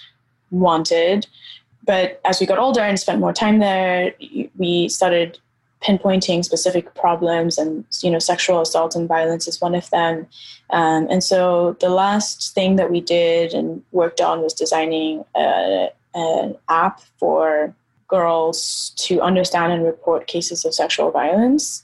wanted. 0.50 1.28
But 1.86 2.22
as 2.26 2.40
we 2.40 2.46
got 2.46 2.60
older 2.60 2.82
and 2.82 3.00
spent 3.00 3.20
more 3.20 3.34
time 3.34 3.60
there, 3.60 4.14
we 4.58 4.88
started 4.88 5.40
pinpointing 5.82 6.46
specific 6.46 6.94
problems 6.94 7.58
and 7.58 7.84
you 8.02 8.12
know 8.12 8.20
sexual 8.20 8.62
assault 8.62 8.96
and 8.96 9.08
violence 9.08 9.48
is 9.48 9.60
one 9.62 9.76
of 9.76 9.90
them. 9.90 10.28
Um, 10.70 11.08
and 11.10 11.24
so 11.24 11.76
the 11.80 11.90
last 11.90 12.54
thing 12.54 12.76
that 12.76 12.92
we 12.92 13.02
did 13.02 13.54
and 13.54 13.84
worked 13.92 14.22
on 14.22 14.42
was 14.42 14.54
designing 14.54 15.26
a, 15.36 15.90
an 16.14 16.56
app 16.70 17.02
for 17.18 17.74
girls 18.08 18.94
to 18.98 19.22
understand 19.22 19.74
and 19.74 19.86
report 19.86 20.28
cases 20.28 20.66
of 20.66 20.74
sexual 20.74 21.12
violence. 21.12 21.84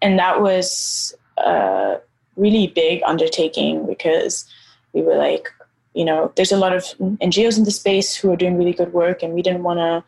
And 0.00 0.18
that 0.18 0.40
was 0.40 1.14
a 1.36 2.00
really 2.36 2.68
big 2.68 3.02
undertaking 3.04 3.86
because 3.86 4.44
we 4.92 5.02
were 5.02 5.16
like 5.16 5.48
you 5.94 6.04
know 6.04 6.32
there's 6.36 6.52
a 6.52 6.56
lot 6.56 6.72
of 6.72 6.82
ngos 6.98 7.56
in 7.58 7.64
the 7.64 7.70
space 7.70 8.14
who 8.14 8.30
are 8.30 8.36
doing 8.36 8.58
really 8.58 8.72
good 8.72 8.92
work 8.92 9.22
and 9.22 9.32
we 9.32 9.42
didn't 9.42 9.62
want 9.62 9.78
to 9.78 10.02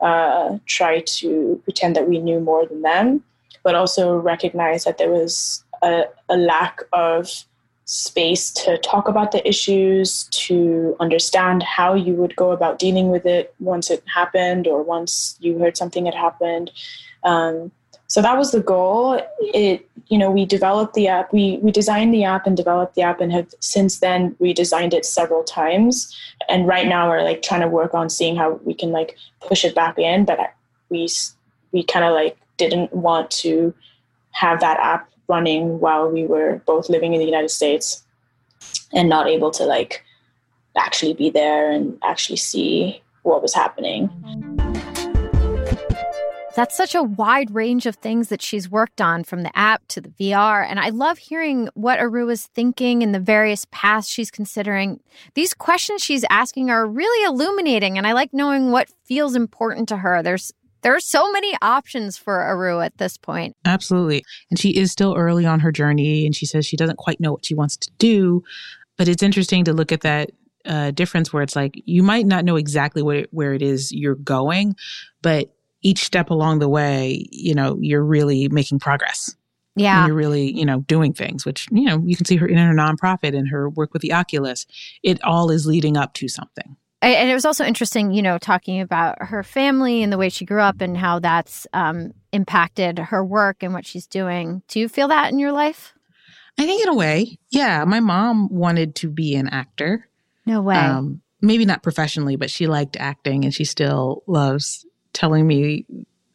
uh, 0.00 0.58
try 0.66 1.00
to 1.00 1.60
pretend 1.64 1.96
that 1.96 2.08
we 2.08 2.18
knew 2.18 2.40
more 2.40 2.66
than 2.66 2.82
them, 2.82 3.22
but 3.62 3.74
also 3.74 4.16
recognize 4.16 4.84
that 4.84 4.98
there 4.98 5.10
was 5.10 5.64
a, 5.82 6.04
a 6.28 6.36
lack 6.36 6.82
of 6.92 7.44
space 7.84 8.52
to 8.52 8.78
talk 8.78 9.08
about 9.08 9.32
the 9.32 9.46
issues, 9.46 10.24
to 10.30 10.96
understand 11.00 11.62
how 11.62 11.92
you 11.92 12.14
would 12.14 12.36
go 12.36 12.52
about 12.52 12.78
dealing 12.78 13.10
with 13.10 13.26
it 13.26 13.52
once 13.58 13.90
it 13.90 14.02
happened 14.14 14.66
or 14.66 14.82
once 14.82 15.36
you 15.40 15.58
heard 15.58 15.76
something 15.76 16.06
had 16.06 16.14
happened. 16.14 16.70
Um, 17.24 17.72
so 18.10 18.20
that 18.20 18.36
was 18.36 18.50
the 18.50 18.60
goal. 18.60 19.22
It 19.38 19.88
you 20.08 20.18
know 20.18 20.30
we 20.30 20.44
developed 20.44 20.94
the 20.94 21.06
app. 21.06 21.32
We 21.32 21.58
we 21.62 21.70
designed 21.70 22.12
the 22.12 22.24
app 22.24 22.46
and 22.46 22.56
developed 22.56 22.96
the 22.96 23.02
app 23.02 23.20
and 23.20 23.32
have 23.32 23.54
since 23.60 24.00
then 24.00 24.34
redesigned 24.40 24.92
it 24.92 25.06
several 25.06 25.44
times. 25.44 26.14
And 26.48 26.66
right 26.66 26.88
now 26.88 27.08
we're 27.08 27.22
like 27.22 27.42
trying 27.42 27.60
to 27.60 27.68
work 27.68 27.94
on 27.94 28.10
seeing 28.10 28.34
how 28.34 28.60
we 28.64 28.74
can 28.74 28.90
like 28.90 29.16
push 29.40 29.64
it 29.64 29.74
back 29.74 29.96
in 29.98 30.24
but 30.24 30.38
we 30.90 31.08
we 31.72 31.82
kind 31.82 32.04
of 32.04 32.12
like 32.12 32.36
didn't 32.58 32.92
want 32.92 33.30
to 33.30 33.72
have 34.32 34.60
that 34.60 34.78
app 34.80 35.08
running 35.28 35.80
while 35.80 36.10
we 36.10 36.26
were 36.26 36.60
both 36.66 36.90
living 36.90 37.14
in 37.14 37.20
the 37.20 37.24
united 37.24 37.50
states 37.50 38.04
and 38.92 39.08
not 39.08 39.26
able 39.26 39.50
to 39.50 39.64
like 39.64 40.04
actually 40.76 41.14
be 41.14 41.30
there 41.30 41.70
and 41.70 41.98
actually 42.02 42.36
see 42.36 43.00
what 43.22 43.40
was 43.40 43.54
happening 43.54 44.08
mm-hmm. 44.08 44.49
That's 46.54 46.76
such 46.76 46.94
a 46.94 47.02
wide 47.02 47.54
range 47.54 47.86
of 47.86 47.96
things 47.96 48.28
that 48.28 48.42
she's 48.42 48.70
worked 48.70 49.00
on 49.00 49.24
from 49.24 49.42
the 49.42 49.56
app 49.56 49.86
to 49.88 50.00
the 50.00 50.08
VR. 50.10 50.66
And 50.68 50.80
I 50.80 50.90
love 50.90 51.18
hearing 51.18 51.68
what 51.74 52.00
Aru 52.00 52.28
is 52.28 52.46
thinking 52.48 53.02
and 53.02 53.14
the 53.14 53.20
various 53.20 53.66
paths 53.70 54.08
she's 54.08 54.30
considering. 54.30 55.00
These 55.34 55.54
questions 55.54 56.02
she's 56.02 56.24
asking 56.30 56.70
are 56.70 56.86
really 56.86 57.24
illuminating, 57.24 57.98
and 57.98 58.06
I 58.06 58.12
like 58.12 58.32
knowing 58.32 58.70
what 58.70 58.88
feels 59.04 59.34
important 59.34 59.88
to 59.90 59.98
her. 59.98 60.22
There's 60.22 60.52
there 60.82 60.94
are 60.94 61.00
so 61.00 61.30
many 61.30 61.54
options 61.60 62.16
for 62.16 62.40
Aru 62.40 62.80
at 62.80 62.96
this 62.96 63.18
point. 63.18 63.54
Absolutely. 63.66 64.24
And 64.50 64.58
she 64.58 64.70
is 64.70 64.90
still 64.90 65.14
early 65.14 65.44
on 65.44 65.60
her 65.60 65.70
journey, 65.70 66.24
and 66.24 66.34
she 66.34 66.46
says 66.46 66.66
she 66.66 66.76
doesn't 66.76 66.96
quite 66.96 67.20
know 67.20 67.32
what 67.32 67.44
she 67.44 67.54
wants 67.54 67.76
to 67.78 67.90
do. 67.98 68.42
But 68.96 69.08
it's 69.08 69.22
interesting 69.22 69.64
to 69.64 69.72
look 69.72 69.92
at 69.92 70.00
that 70.02 70.30
uh, 70.64 70.90
difference 70.90 71.32
where 71.32 71.42
it's 71.42 71.56
like 71.56 71.80
you 71.84 72.02
might 72.02 72.26
not 72.26 72.44
know 72.44 72.56
exactly 72.56 73.02
what 73.02 73.16
it, 73.16 73.28
where 73.30 73.54
it 73.54 73.62
is 73.62 73.92
you're 73.92 74.14
going, 74.14 74.74
but 75.22 75.54
each 75.82 76.04
step 76.04 76.30
along 76.30 76.58
the 76.58 76.68
way, 76.68 77.26
you 77.30 77.54
know, 77.54 77.78
you're 77.80 78.04
really 78.04 78.48
making 78.48 78.78
progress. 78.78 79.34
Yeah. 79.76 80.00
And 80.00 80.08
you're 80.08 80.16
really, 80.16 80.52
you 80.52 80.66
know, 80.66 80.80
doing 80.80 81.12
things, 81.12 81.46
which, 81.46 81.68
you 81.70 81.84
know, 81.84 82.02
you 82.04 82.16
can 82.16 82.26
see 82.26 82.36
her 82.36 82.46
in 82.46 82.58
her 82.58 82.74
nonprofit 82.74 83.36
and 83.36 83.48
her 83.48 83.70
work 83.70 83.92
with 83.92 84.02
the 84.02 84.12
Oculus. 84.12 84.66
It 85.02 85.22
all 85.22 85.50
is 85.50 85.66
leading 85.66 85.96
up 85.96 86.12
to 86.14 86.28
something. 86.28 86.76
And 87.02 87.30
it 87.30 87.34
was 87.34 87.46
also 87.46 87.64
interesting, 87.64 88.12
you 88.12 88.20
know, 88.20 88.36
talking 88.36 88.80
about 88.80 89.22
her 89.22 89.42
family 89.42 90.02
and 90.02 90.12
the 90.12 90.18
way 90.18 90.28
she 90.28 90.44
grew 90.44 90.60
up 90.60 90.82
and 90.82 90.98
how 90.98 91.18
that's 91.18 91.66
um, 91.72 92.12
impacted 92.32 92.98
her 92.98 93.24
work 93.24 93.62
and 93.62 93.72
what 93.72 93.86
she's 93.86 94.06
doing. 94.06 94.62
Do 94.68 94.80
you 94.80 94.88
feel 94.88 95.08
that 95.08 95.32
in 95.32 95.38
your 95.38 95.52
life? 95.52 95.94
I 96.58 96.66
think, 96.66 96.82
in 96.82 96.90
a 96.90 96.94
way, 96.94 97.38
yeah. 97.50 97.84
My 97.86 98.00
mom 98.00 98.48
wanted 98.50 98.96
to 98.96 99.08
be 99.08 99.34
an 99.34 99.48
actor. 99.48 100.08
No 100.44 100.60
way. 100.60 100.76
Um, 100.76 101.22
maybe 101.40 101.64
not 101.64 101.82
professionally, 101.82 102.36
but 102.36 102.50
she 102.50 102.66
liked 102.66 102.98
acting 102.98 103.44
and 103.44 103.54
she 103.54 103.64
still 103.64 104.22
loves 104.26 104.84
telling 105.12 105.46
me 105.46 105.86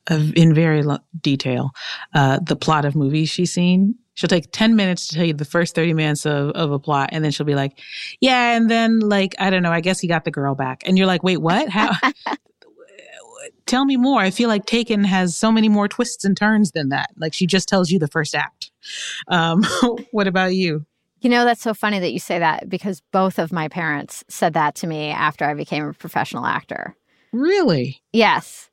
in 0.09 0.53
very 0.53 0.83
detail 1.21 1.71
uh, 2.13 2.39
the 2.39 2.55
plot 2.55 2.85
of 2.85 2.95
movies 2.95 3.29
she's 3.29 3.53
seen. 3.53 3.95
She'll 4.13 4.29
take 4.29 4.51
10 4.51 4.75
minutes 4.75 5.07
to 5.07 5.15
tell 5.15 5.25
you 5.25 5.33
the 5.33 5.43
first 5.43 5.75
30 5.75 5.93
minutes 5.93 6.25
of, 6.25 6.51
of 6.51 6.71
a 6.71 6.79
plot. 6.79 7.09
And 7.11 7.23
then 7.23 7.31
she'll 7.31 7.45
be 7.45 7.55
like, 7.55 7.79
yeah. 8.21 8.55
And 8.55 8.69
then, 8.69 8.99
like, 8.99 9.35
I 9.39 9.49
don't 9.49 9.61
know, 9.61 9.73
I 9.73 9.81
guess 9.81 9.99
he 9.99 10.07
got 10.07 10.23
the 10.23 10.31
girl 10.31 10.55
back. 10.55 10.83
And 10.85 10.97
you're 10.97 11.07
like, 11.07 11.21
wait, 11.21 11.37
what? 11.37 11.67
How? 11.67 11.91
tell 13.65 13.83
me 13.83 13.97
more. 13.97 14.21
I 14.21 14.29
feel 14.31 14.47
like 14.47 14.65
Taken 14.65 15.03
has 15.03 15.35
so 15.35 15.51
many 15.51 15.67
more 15.67 15.89
twists 15.89 16.23
and 16.23 16.37
turns 16.37 16.71
than 16.71 16.89
that. 16.89 17.09
Like, 17.17 17.33
she 17.33 17.45
just 17.45 17.67
tells 17.67 17.91
you 17.91 17.99
the 17.99 18.07
first 18.07 18.35
act. 18.35 18.71
Um, 19.27 19.63
what 20.11 20.27
about 20.27 20.55
you? 20.55 20.85
You 21.19 21.29
know, 21.29 21.43
that's 21.43 21.61
so 21.61 21.73
funny 21.73 21.99
that 21.99 22.13
you 22.13 22.19
say 22.19 22.39
that 22.39 22.69
because 22.69 23.01
both 23.11 23.37
of 23.37 23.51
my 23.51 23.67
parents 23.67 24.23
said 24.29 24.53
that 24.53 24.75
to 24.75 24.87
me 24.87 25.09
after 25.09 25.43
I 25.43 25.55
became 25.55 25.85
a 25.87 25.93
professional 25.93 26.45
actor. 26.45 26.95
Really? 27.35 28.01
Yes. 28.13 28.69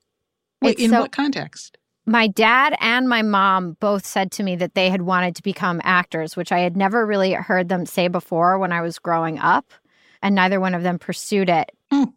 Wait, 0.62 0.72
it's 0.72 0.82
in 0.82 0.90
so, 0.90 1.00
what 1.00 1.10
context? 1.10 1.78
My 2.06 2.28
dad 2.28 2.76
and 2.80 3.08
my 3.08 3.22
mom 3.22 3.76
both 3.80 4.06
said 4.06 4.30
to 4.32 4.44
me 4.44 4.54
that 4.56 4.74
they 4.74 4.88
had 4.88 5.02
wanted 5.02 5.34
to 5.36 5.42
become 5.42 5.80
actors, 5.82 6.36
which 6.36 6.52
I 6.52 6.60
had 6.60 6.76
never 6.76 7.04
really 7.04 7.32
heard 7.32 7.68
them 7.68 7.86
say 7.86 8.06
before 8.06 8.58
when 8.58 8.70
I 8.70 8.80
was 8.80 9.00
growing 9.00 9.40
up, 9.40 9.72
and 10.22 10.36
neither 10.36 10.60
one 10.60 10.74
of 10.74 10.84
them 10.84 11.00
pursued 11.00 11.48
it. 11.48 11.72
Mm. 11.92 12.12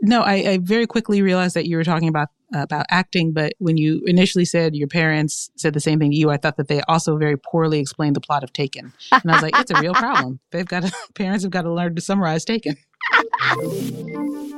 No, 0.00 0.22
I, 0.22 0.34
I, 0.34 0.58
very 0.58 0.86
quickly 0.86 1.22
realized 1.22 1.56
that 1.56 1.66
you 1.66 1.76
were 1.76 1.82
talking 1.82 2.08
about 2.08 2.28
about 2.54 2.86
acting, 2.90 3.32
but 3.32 3.52
when 3.58 3.76
you 3.76 4.00
initially 4.06 4.44
said 4.44 4.76
your 4.76 4.86
parents 4.86 5.50
said 5.56 5.74
the 5.74 5.80
same 5.80 5.98
thing 5.98 6.12
to 6.12 6.16
you, 6.16 6.30
I 6.30 6.36
thought 6.36 6.56
that 6.56 6.68
they 6.68 6.80
also 6.82 7.18
very 7.18 7.36
poorly 7.36 7.80
explained 7.80 8.14
the 8.14 8.20
plot 8.20 8.44
of 8.44 8.52
Taken, 8.52 8.92
and 9.10 9.30
I 9.30 9.34
was 9.34 9.42
like, 9.42 9.58
it's 9.58 9.72
a 9.72 9.80
real 9.80 9.94
problem. 9.94 10.38
They've 10.52 10.64
got 10.64 10.84
to, 10.84 10.92
parents 11.14 11.42
have 11.42 11.50
got 11.50 11.62
to 11.62 11.72
learn 11.72 11.96
to 11.96 12.00
summarize 12.00 12.44
Taken. 12.44 12.76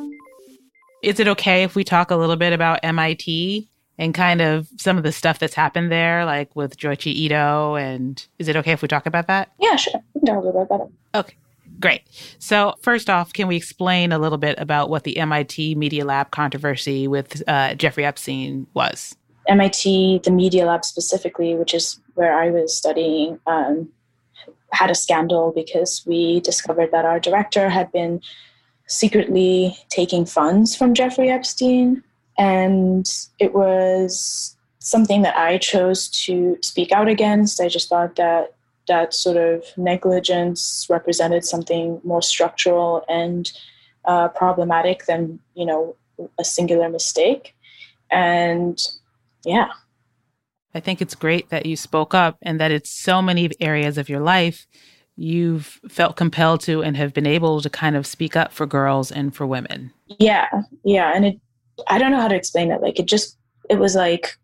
Is 1.03 1.21
it 1.21 1.29
okay 1.29 1.63
if 1.63 1.75
we 1.75 1.85
talk 1.85 2.11
a 2.11 2.17
little 2.17 2.37
bit 2.37 2.53
about 2.53 2.81
MIT 2.83 3.69
and 3.99 4.15
kind 4.15 4.41
of 4.41 4.69
some 4.77 4.97
of 4.97 5.03
the 5.03 5.13
stuff 5.13 5.39
that's 5.39 5.55
happened 5.55 5.91
there, 5.91 6.25
like 6.25 6.55
with 6.55 6.77
Joichi 6.77 7.13
Ito? 7.13 7.77
And 7.77 8.27
is 8.39 8.49
it 8.49 8.57
okay 8.57 8.73
if 8.73 8.83
we 8.83 8.89
talk 8.89 9.07
about 9.07 9.27
that? 9.29 9.53
Yeah, 9.59 9.77
sure. 9.77 10.03
We 10.15 10.21
can 10.21 10.35
talk 10.35 10.43
a 10.43 10.47
little 10.47 10.65
bit 10.65 10.75
about 10.75 10.87
it. 10.87 11.19
Okay. 11.19 11.37
Great. 11.79 12.03
So, 12.39 12.75
first 12.83 13.09
off, 13.09 13.33
can 13.33 13.49
we 13.49 13.57
explain 13.57 14.13
a 14.13 14.19
little 14.19 14.37
bit 14.37 14.59
about 14.59 14.91
what 14.91 15.05
the 15.05 15.17
MIT 15.17 15.77
Media 15.77 16.05
Lab 16.05 16.31
controversy 16.31 17.09
with 17.09 17.43
uh, 17.49 17.75
Jeffrey 17.75 18.05
Epstein 18.05 18.67
was? 18.75 19.17
MIT, 19.49 20.21
the 20.25 20.31
Media 20.31 20.67
Lab 20.67 20.85
specifically, 20.85 21.55
which 21.55 21.73
is 21.73 21.99
where 22.15 22.39
I 22.39 22.51
was 22.51 22.77
studying, 22.77 23.41
um, 23.47 23.89
had 24.73 24.91
a 24.91 24.95
scandal 24.95 25.53
because 25.55 26.03
we 26.07 26.41
discovered 26.41 26.91
that 26.93 27.05
our 27.05 27.19
director 27.19 27.71
had 27.71 27.91
been 27.93 28.21
secretly 28.91 29.79
taking 29.89 30.27
funds 30.27 30.75
from 30.75 30.95
Jeffrey 30.95 31.31
Epstein. 31.31 32.03
And 32.37 33.09
it 33.39 33.55
was 33.55 34.57
something 34.81 35.23
that 35.23 35.37
I 35.37 35.59
chose 35.59 36.09
to 36.25 36.59
speak 36.61 36.91
out 36.91 37.09
against. 37.09 37.61
I 37.61 37.69
just 37.69 37.89
thought 37.89 38.17
that 38.17 38.55
that 38.89 39.15
sort 39.15 39.37
of 39.37 39.63
negligence 39.77 40.87
represented 40.91 41.45
something 41.45 42.01
more 42.03 42.21
structural 42.21 43.05
and 43.09 43.53
uh, 44.07 44.29
problematic 44.29 45.07
than, 45.07 45.39
you 45.55 45.65
know, 45.65 45.95
a 46.39 46.45
singular 46.45 46.89
mistake. 46.89 47.55
And 48.11 48.77
yeah. 49.45 49.69
I 50.75 50.81
think 50.81 51.01
it's 51.01 51.15
great 51.15 51.51
that 51.51 51.67
you 51.67 51.77
spoke 51.77 52.13
up 52.13 52.39
and 52.43 52.59
that 52.59 52.73
it's 52.73 52.91
so 52.91 53.23
many 53.23 53.51
areas 53.61 53.99
of 53.99 54.09
your 54.09 54.21
life 54.21 54.67
you've 55.21 55.81
felt 55.89 56.17
compelled 56.17 56.63
to 56.63 56.83
and 56.83 56.97
have 56.97 57.13
been 57.13 57.27
able 57.27 57.61
to 57.61 57.69
kind 57.69 57.95
of 57.95 58.07
speak 58.07 58.37
up 58.37 58.53
for 58.53 58.67
girls 58.67 59.13
and 59.13 59.35
for 59.35 59.47
women. 59.47 59.93
Yeah, 60.19 60.49
yeah, 60.85 61.13
and 61.15 61.27
it 61.27 61.41
I 61.89 61.99
don't 61.99 62.11
know 62.11 62.21
how 62.21 62.29
to 62.29 62.35
explain 62.35 62.71
it. 62.71 62.81
Like 62.81 62.99
it 62.99 63.07
just 63.07 63.37
it 63.69 63.79
was 63.79 63.95
like 63.95 64.39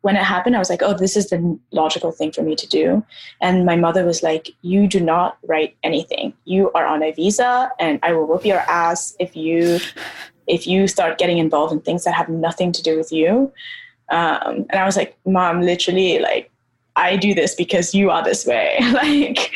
when 0.00 0.16
it 0.16 0.24
happened, 0.24 0.56
I 0.56 0.58
was 0.58 0.70
like, 0.70 0.82
oh, 0.82 0.94
this 0.94 1.16
is 1.16 1.28
the 1.30 1.58
logical 1.70 2.10
thing 2.10 2.32
for 2.32 2.42
me 2.42 2.56
to 2.56 2.66
do. 2.66 3.04
And 3.40 3.64
my 3.64 3.76
mother 3.76 4.04
was 4.04 4.22
like, 4.22 4.50
you 4.62 4.88
do 4.88 4.98
not 4.98 5.38
write 5.46 5.76
anything. 5.84 6.32
You 6.44 6.72
are 6.72 6.84
on 6.84 7.04
a 7.04 7.12
visa, 7.12 7.70
and 7.78 8.00
I 8.02 8.12
will 8.12 8.26
whoop 8.26 8.44
your 8.44 8.60
ass 8.60 9.14
if 9.20 9.36
you 9.36 9.78
if 10.46 10.66
you 10.66 10.88
start 10.88 11.18
getting 11.18 11.38
involved 11.38 11.72
in 11.72 11.80
things 11.80 12.04
that 12.04 12.14
have 12.14 12.28
nothing 12.28 12.72
to 12.72 12.82
do 12.82 12.96
with 12.96 13.12
you. 13.12 13.52
Um, 14.08 14.66
and 14.70 14.74
I 14.74 14.84
was 14.84 14.96
like, 14.96 15.16
mom, 15.24 15.60
literally, 15.62 16.18
like 16.18 16.51
I 16.96 17.16
do 17.16 17.34
this 17.34 17.54
because 17.54 17.94
you 17.94 18.10
are 18.10 18.22
this 18.22 18.46
way. 18.46 18.76
like 18.92 19.50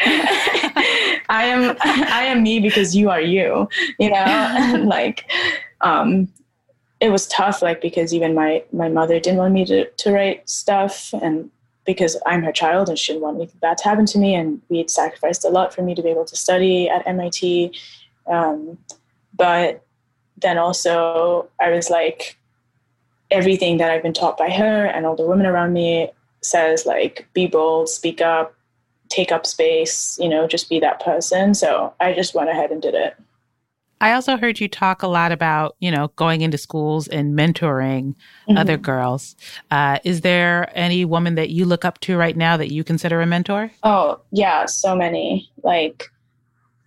I 1.28 1.44
am 1.44 1.76
I 1.82 2.24
am 2.24 2.42
me 2.42 2.60
because 2.60 2.96
you 2.96 3.10
are 3.10 3.20
you, 3.20 3.68
you 3.98 4.10
know? 4.10 4.82
like 4.84 5.30
um 5.80 6.28
it 7.00 7.10
was 7.10 7.26
tough 7.28 7.60
like 7.60 7.82
because 7.82 8.14
even 8.14 8.34
my 8.34 8.62
my 8.72 8.88
mother 8.88 9.20
didn't 9.20 9.38
want 9.38 9.52
me 9.52 9.64
to 9.66 9.88
to 9.90 10.12
write 10.12 10.48
stuff 10.48 11.12
and 11.22 11.50
because 11.84 12.20
I'm 12.26 12.42
her 12.42 12.52
child 12.52 12.88
and 12.88 12.98
she 12.98 13.12
didn't 13.12 13.22
want 13.22 13.36
anything 13.36 13.60
bad 13.60 13.78
to 13.78 13.84
happen 13.84 14.06
to 14.06 14.18
me 14.18 14.34
and 14.34 14.60
we 14.68 14.78
had 14.78 14.90
sacrificed 14.90 15.44
a 15.44 15.48
lot 15.48 15.72
for 15.72 15.82
me 15.82 15.94
to 15.94 16.02
be 16.02 16.08
able 16.08 16.24
to 16.24 16.36
study 16.36 16.88
at 16.88 17.06
MIT. 17.06 17.72
Um, 18.26 18.78
but 19.36 19.84
then 20.36 20.58
also 20.58 21.48
I 21.60 21.70
was 21.70 21.88
like 21.90 22.36
everything 23.30 23.76
that 23.78 23.90
I've 23.90 24.02
been 24.02 24.12
taught 24.12 24.36
by 24.36 24.50
her 24.50 24.86
and 24.86 25.06
all 25.06 25.16
the 25.16 25.26
women 25.26 25.46
around 25.46 25.72
me 25.72 26.10
says 26.46 26.86
like 26.86 27.28
be 27.32 27.46
bold, 27.46 27.88
speak 27.88 28.20
up, 28.20 28.54
take 29.08 29.32
up 29.32 29.46
space, 29.46 30.18
you 30.20 30.28
know, 30.28 30.46
just 30.46 30.68
be 30.68 30.80
that 30.80 31.00
person. 31.00 31.54
So 31.54 31.92
I 32.00 32.12
just 32.12 32.34
went 32.34 32.50
ahead 32.50 32.70
and 32.70 32.80
did 32.80 32.94
it. 32.94 33.16
I 34.00 34.12
also 34.12 34.36
heard 34.36 34.60
you 34.60 34.68
talk 34.68 35.02
a 35.02 35.06
lot 35.06 35.32
about, 35.32 35.74
you 35.80 35.90
know, 35.90 36.08
going 36.16 36.42
into 36.42 36.58
schools 36.58 37.08
and 37.08 37.36
mentoring 37.36 38.14
mm-hmm. 38.46 38.58
other 38.58 38.76
girls. 38.76 39.36
Uh, 39.70 39.98
is 40.04 40.20
there 40.20 40.70
any 40.74 41.06
woman 41.06 41.34
that 41.36 41.48
you 41.48 41.64
look 41.64 41.84
up 41.84 41.98
to 42.00 42.16
right 42.16 42.36
now 42.36 42.58
that 42.58 42.70
you 42.70 42.84
consider 42.84 43.22
a 43.22 43.26
mentor? 43.26 43.70
Oh, 43.84 44.20
yeah, 44.32 44.66
so 44.66 44.94
many. 44.94 45.50
Like, 45.62 46.10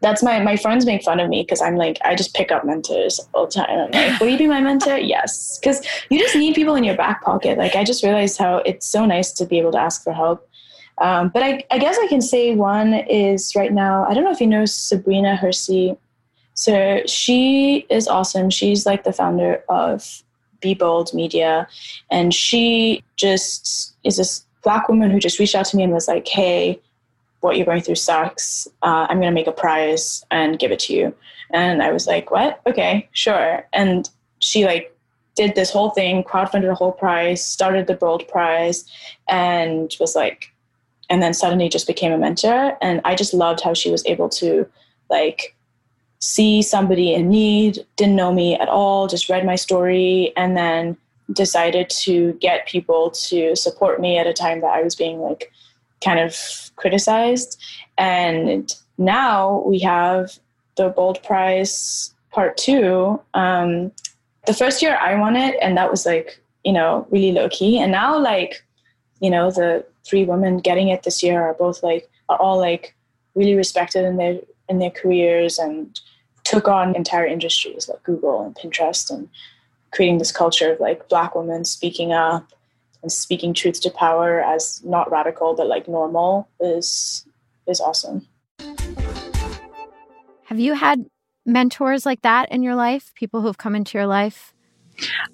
that's 0.02 0.24
my 0.24 0.40
my 0.40 0.56
friends 0.56 0.86
make 0.86 1.04
fun 1.04 1.20
of 1.20 1.30
me 1.30 1.44
because 1.44 1.62
I'm 1.62 1.76
like 1.76 1.98
I 2.04 2.16
just 2.16 2.34
pick 2.34 2.52
up 2.52 2.66
mentors 2.66 3.20
all 3.34 3.46
the 3.46 3.52
time. 3.52 3.70
I'm 3.70 3.92
like, 3.92 4.20
will 4.20 4.30
you 4.30 4.38
be 4.38 4.48
my 4.48 4.62
mentor? 4.62 4.98
yes, 5.16 5.60
because 5.60 5.86
you 6.10 6.20
just 6.20 6.36
need 6.36 6.56
people 6.56 6.76
in 6.76 6.84
your 6.84 6.96
back 6.96 7.24
pocket. 7.24 7.58
Like 7.58 7.76
I 7.76 7.84
just 7.84 8.04
realized 8.04 8.38
how 8.38 8.58
it's 8.60 8.86
so 8.86 9.06
nice 9.06 9.32
to 9.34 9.46
be 9.46 9.60
able 9.60 9.72
to 9.74 9.80
ask 9.80 10.04
for 10.04 10.14
help. 10.14 10.48
Um, 11.00 11.30
but 11.30 11.44
I, 11.44 11.64
I 11.72 11.78
guess 11.78 11.98
I 11.98 12.08
can 12.08 12.22
say 12.22 12.56
one 12.56 12.94
is 12.94 13.56
right 13.56 13.72
now. 13.72 14.06
I 14.06 14.14
don't 14.14 14.24
know 14.24 14.32
if 14.32 14.42
you 14.42 14.48
know 14.48 14.66
Sabrina 14.66 15.38
Hersi. 15.38 15.98
So 16.54 17.02
she 17.06 17.86
is 17.90 18.08
awesome. 18.08 18.50
She's 18.50 18.86
like 18.86 19.06
the 19.06 19.14
founder 19.14 19.64
of 19.70 20.24
Be 20.60 20.74
Bold 20.74 21.14
Media, 21.14 21.68
and 22.12 22.34
she 22.34 23.04
just 23.16 23.96
is 24.04 24.18
this 24.18 24.46
black 24.62 24.90
woman 24.90 25.10
who 25.10 25.20
just 25.20 25.40
reached 25.40 25.56
out 25.56 25.66
to 25.68 25.78
me 25.78 25.84
and 25.84 25.94
was 25.94 26.08
like, 26.08 26.28
"Hey." 26.28 26.80
What 27.42 27.58
you're 27.58 27.66
going 27.66 27.82
through 27.82 27.96
sucks. 27.96 28.68
Uh, 28.82 29.08
I'm 29.10 29.18
going 29.20 29.32
to 29.32 29.36
make 29.36 29.48
a 29.48 29.52
prize 29.52 30.26
and 30.32 30.60
give 30.60 30.72
it 30.72 30.80
to 30.80 30.94
you. 30.94 31.16
And 31.52 31.82
I 31.82 31.92
was 31.92 32.08
like, 32.08 32.32
what? 32.32 32.62
Okay, 32.68 33.10
sure. 33.12 33.66
And 33.74 34.10
she 34.40 34.66
like 34.66 34.96
did 35.36 35.56
this 35.56 35.72
whole 35.72 35.90
thing, 35.92 36.24
crowdfunded 36.24 36.70
a 36.70 36.76
whole 36.76 36.92
prize, 36.92 37.44
started 37.44 37.88
the 37.88 37.94
Bold 37.94 38.28
Prize, 38.28 38.86
and 39.30 39.96
was 40.00 40.16
like, 40.16 40.54
and 41.10 41.24
then 41.24 41.34
suddenly 41.34 41.70
just 41.70 41.88
became 41.88 42.12
a 42.12 42.18
mentor. 42.18 42.78
And 42.82 43.02
I 43.06 43.16
just 43.16 43.34
loved 43.34 43.62
how 43.62 43.74
she 43.74 43.90
was 43.90 44.06
able 44.06 44.30
to 44.30 44.68
like 45.10 45.56
see 46.20 46.62
somebody 46.62 47.14
in 47.14 47.30
need, 47.30 47.86
didn't 47.96 48.16
know 48.16 48.34
me 48.34 48.56
at 48.56 48.68
all, 48.68 49.08
just 49.08 49.30
read 49.30 49.46
my 49.46 49.56
story, 49.56 50.34
and 50.36 50.58
then 50.58 50.98
decided 51.32 51.90
to 51.90 52.34
get 52.34 52.68
people 52.68 53.12
to 53.12 53.56
support 53.56 54.02
me 54.02 54.18
at 54.18 54.28
a 54.28 54.34
time 54.34 54.62
that 54.62 54.72
I 54.72 54.82
was 54.82 54.96
being 54.96 55.20
like 55.20 55.52
kind 56.04 56.20
of 56.20 56.36
criticized. 56.76 57.62
And 57.98 58.74
now 58.98 59.64
we 59.66 59.80
have 59.80 60.40
the 60.76 60.90
Bold 60.90 61.22
Prize 61.24 62.14
Part 62.32 62.58
Two. 62.58 63.22
Um, 63.34 63.92
the 64.46 64.54
first 64.54 64.82
year 64.82 64.98
I 64.98 65.20
won 65.20 65.36
it, 65.36 65.56
and 65.62 65.78
that 65.78 65.92
was 65.92 66.06
like, 66.06 66.42
you 66.64 66.72
know, 66.72 67.08
really 67.12 67.32
low 67.32 67.50
key. 67.50 67.80
And 67.80 67.92
now, 67.92 68.18
like, 68.18 68.64
you 69.20 69.30
know, 69.30 69.52
the 69.52 69.86
three 70.06 70.26
women 70.26 70.58
getting 70.58 70.90
it 70.90 71.04
this 71.04 71.22
year 71.22 71.42
are 71.42 71.54
both 71.54 71.84
like, 71.84 72.10
are 72.30 72.38
all 72.38 72.58
like 72.58 72.96
really 73.36 73.56
respected 73.56 74.06
in 74.06 74.18
their 74.18 74.40
in 74.68 74.80
their 74.80 74.92
careers 74.92 75.58
and 75.58 76.00
took 76.44 76.68
on 76.68 76.96
entire 76.96 77.26
industries 77.26 77.90
like 77.90 78.02
Google 78.04 78.44
and 78.44 78.56
Pinterest 78.56 79.10
and 79.10 79.28
creating 79.92 80.20
this 80.20 80.32
culture 80.32 80.74
of 80.74 80.80
like 80.80 81.10
black 81.10 81.36
women 81.36 81.66
speaking 81.66 82.12
up 82.12 82.54
speaking 83.08 83.54
truth 83.54 83.80
to 83.82 83.90
power 83.90 84.42
as 84.42 84.84
not 84.84 85.10
radical 85.12 85.56
but 85.56 85.68
like 85.68 85.88
normal 85.88 86.50
is 86.60 87.26
is 87.68 87.80
awesome. 87.80 88.28
Have 90.46 90.60
you 90.60 90.74
had 90.74 91.06
mentors 91.46 92.06
like 92.06 92.22
that 92.24 92.52
in 92.52 92.64
your 92.64 92.76
life? 92.76 93.12
People 93.14 93.42
who 93.42 93.48
have 93.48 93.58
come 93.58 93.76
into 93.76 93.98
your 93.98 94.08
life? 94.08 94.54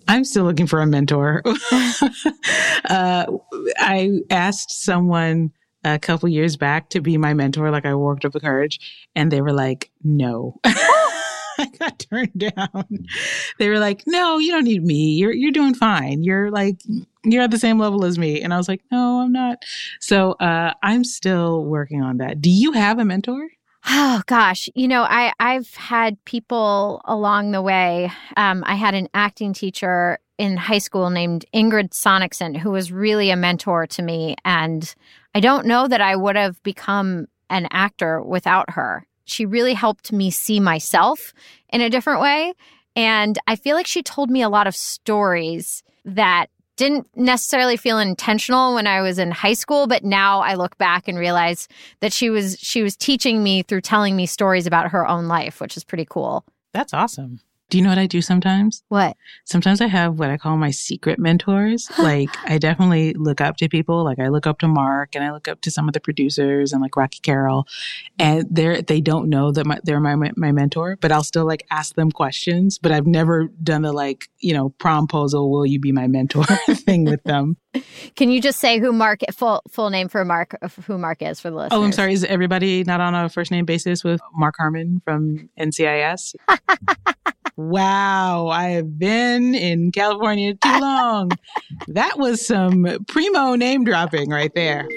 I'm 0.07 0.23
still 0.25 0.43
looking 0.43 0.67
for 0.67 0.81
a 0.81 0.85
mentor. 0.85 1.41
uh, 2.89 3.25
I 3.77 4.19
asked 4.29 4.83
someone 4.83 5.51
a 5.85 5.99
couple 5.99 6.27
years 6.27 6.57
back 6.57 6.89
to 6.89 6.99
be 6.99 7.17
my 7.17 7.33
mentor, 7.33 7.71
like 7.71 7.85
I 7.85 7.93
worked 7.95 8.25
up 8.25 8.33
the 8.33 8.39
courage, 8.39 9.07
and 9.15 9.31
they 9.31 9.41
were 9.41 9.53
like, 9.53 9.91
no. 10.03 10.59
I 11.65 11.77
got 11.79 11.99
turned 11.99 12.37
down. 12.37 13.05
They 13.59 13.69
were 13.69 13.79
like, 13.79 14.03
"No, 14.05 14.37
you 14.37 14.51
don't 14.51 14.63
need 14.63 14.83
me. 14.83 15.13
You're 15.13 15.33
you're 15.33 15.51
doing 15.51 15.73
fine. 15.73 16.23
You're 16.23 16.51
like 16.51 16.81
you're 17.23 17.43
at 17.43 17.51
the 17.51 17.59
same 17.59 17.79
level 17.79 18.05
as 18.05 18.17
me." 18.17 18.41
And 18.41 18.53
I 18.53 18.57
was 18.57 18.67
like, 18.67 18.81
"No, 18.91 19.21
I'm 19.21 19.31
not." 19.31 19.63
So 19.99 20.33
uh, 20.33 20.73
I'm 20.83 21.03
still 21.03 21.65
working 21.65 22.01
on 22.01 22.17
that. 22.17 22.41
Do 22.41 22.49
you 22.49 22.71
have 22.73 22.99
a 22.99 23.05
mentor? 23.05 23.49
Oh 23.87 24.23
gosh, 24.25 24.67
you 24.75 24.87
know, 24.87 25.03
I 25.03 25.33
I've 25.39 25.73
had 25.75 26.23
people 26.25 27.01
along 27.05 27.51
the 27.51 27.61
way. 27.61 28.11
Um, 28.35 28.63
I 28.65 28.75
had 28.75 28.95
an 28.95 29.09
acting 29.13 29.53
teacher 29.53 30.19
in 30.37 30.57
high 30.57 30.79
school 30.79 31.09
named 31.09 31.45
Ingrid 31.53 31.91
Sonicson 31.91 32.57
who 32.57 32.71
was 32.71 32.91
really 32.91 33.29
a 33.29 33.35
mentor 33.35 33.87
to 33.87 34.01
me, 34.01 34.35
and 34.43 34.93
I 35.33 35.39
don't 35.39 35.67
know 35.67 35.87
that 35.87 36.01
I 36.01 36.15
would 36.15 36.35
have 36.35 36.61
become 36.63 37.27
an 37.49 37.67
actor 37.71 38.21
without 38.23 38.71
her 38.71 39.05
she 39.25 39.45
really 39.45 39.73
helped 39.73 40.11
me 40.11 40.31
see 40.31 40.59
myself 40.59 41.33
in 41.69 41.81
a 41.81 41.89
different 41.89 42.21
way. 42.21 42.53
And 42.95 43.37
I 43.47 43.55
feel 43.55 43.75
like 43.75 43.87
she 43.87 44.01
told 44.01 44.29
me 44.29 44.41
a 44.41 44.49
lot 44.49 44.67
of 44.67 44.75
stories 44.75 45.83
that 46.05 46.47
didn't 46.77 47.07
necessarily 47.15 47.77
feel 47.77 47.99
intentional 47.99 48.75
when 48.75 48.87
I 48.87 49.01
was 49.01 49.17
in 49.17 49.31
high 49.31 49.53
school, 49.53 49.87
but 49.87 50.03
now 50.03 50.41
I 50.41 50.55
look 50.55 50.77
back 50.77 51.07
and 51.07 51.17
realize 51.17 51.67
that 52.01 52.11
she 52.13 52.29
was 52.29 52.57
she 52.59 52.83
was 52.83 52.95
teaching 52.95 53.43
me 53.43 53.63
through 53.63 53.81
telling 53.81 54.15
me 54.15 54.25
stories 54.25 54.67
about 54.67 54.91
her 54.91 55.07
own 55.07 55.27
life, 55.27 55.61
which 55.61 55.77
is 55.77 55.83
pretty 55.83 56.05
cool. 56.09 56.45
That's 56.73 56.93
awesome. 56.93 57.39
Do 57.69 57.79
you 57.79 57.83
know 57.83 57.89
what 57.89 57.97
I 57.97 58.05
do 58.05 58.21
sometimes? 58.21 58.83
What? 58.89 59.17
Sometimes 59.43 59.81
I 59.81 59.87
have 59.87 60.19
what 60.19 60.29
I 60.29 60.37
call 60.37 60.55
my 60.55 60.69
secret 60.69 61.17
mentors. 61.17 61.89
like 61.97 62.29
I 62.45 62.59
definitely 62.59 63.13
look 63.13 63.41
up 63.41 63.57
to 63.57 63.67
people. 63.69 64.03
Like 64.03 64.19
I 64.19 64.27
look 64.27 64.45
up 64.45 64.59
to 64.59 64.67
Mark 64.67 65.15
and 65.15 65.23
I 65.23 65.31
look 65.31 65.47
up 65.47 65.61
to 65.61 65.71
some 65.71 65.87
of 65.87 65.93
the 65.93 65.99
producers 65.99 66.73
and 66.73 66.81
like 66.81 66.95
Rocky 66.95 67.19
Carroll, 67.19 67.67
and 68.19 68.45
they're 68.49 68.81
they 68.81 69.01
don't 69.01 69.29
know 69.29 69.51
that 69.51 69.65
my, 69.65 69.79
they're 69.83 69.99
my 69.99 70.15
my 70.35 70.51
mentor, 70.51 70.97
but 71.01 71.11
I'll 71.11 71.23
still 71.23 71.45
like 71.45 71.65
ask 71.71 71.95
them 71.95 72.11
questions. 72.11 72.77
But 72.77 72.91
I've 72.91 73.07
never 73.07 73.47
done 73.63 73.81
the 73.81 73.93
like 73.93 74.29
you 74.39 74.53
know 74.53 74.69
promposal. 74.77 75.49
Will 75.49 75.65
you 75.65 75.79
be 75.79 75.91
my 75.91 76.07
mentor 76.07 76.45
thing 76.69 77.05
with 77.05 77.23
them? 77.23 77.57
Can 78.15 78.29
you 78.29 78.41
just 78.41 78.59
say 78.59 78.79
who 78.79 78.93
Mark 78.93 79.21
full 79.33 79.63
full 79.71 79.89
name 79.89 80.07
for 80.07 80.23
Mark 80.23 80.55
who 80.85 80.99
Mark 80.99 81.23
is 81.23 81.39
for 81.39 81.49
the 81.49 81.55
listeners? 81.55 81.79
Oh, 81.79 81.83
I'm 81.83 81.91
sorry. 81.91 82.13
Is 82.13 82.23
everybody 82.25 82.83
not 82.83 83.01
on 83.01 83.15
a 83.15 83.27
first 83.27 83.49
name 83.49 83.65
basis 83.65 84.03
with 84.03 84.21
Mark 84.33 84.55
Harmon 84.57 85.01
from 85.03 85.49
NCIS? 85.59 86.35
Wow, 87.57 88.47
I 88.47 88.69
have 88.69 88.99
been 88.99 89.55
in 89.55 89.91
California 89.91 90.55
too 90.55 90.79
long. 90.79 91.31
that 91.87 92.17
was 92.19 92.45
some 92.45 92.85
primo 93.07 93.55
name 93.55 93.85
dropping 93.85 94.29
right 94.29 94.53
there. 94.53 94.87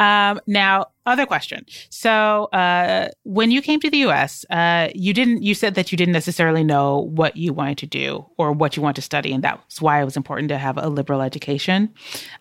Um, 0.00 0.40
now, 0.46 0.86
other 1.06 1.24
question. 1.24 1.64
So, 1.88 2.44
uh, 2.46 3.08
when 3.22 3.50
you 3.50 3.62
came 3.62 3.80
to 3.80 3.90
the 3.90 3.98
U.S., 3.98 4.44
uh, 4.50 4.88
you 4.94 5.14
didn't. 5.14 5.42
You 5.42 5.54
said 5.54 5.76
that 5.76 5.92
you 5.92 5.96
didn't 5.96 6.12
necessarily 6.12 6.64
know 6.64 6.98
what 6.98 7.36
you 7.36 7.52
wanted 7.52 7.78
to 7.78 7.86
do 7.86 8.26
or 8.36 8.52
what 8.52 8.76
you 8.76 8.82
want 8.82 8.96
to 8.96 9.02
study, 9.02 9.32
and 9.32 9.42
that's 9.42 9.80
why 9.80 10.00
it 10.00 10.04
was 10.04 10.16
important 10.16 10.48
to 10.48 10.58
have 10.58 10.76
a 10.76 10.88
liberal 10.88 11.22
education. 11.22 11.92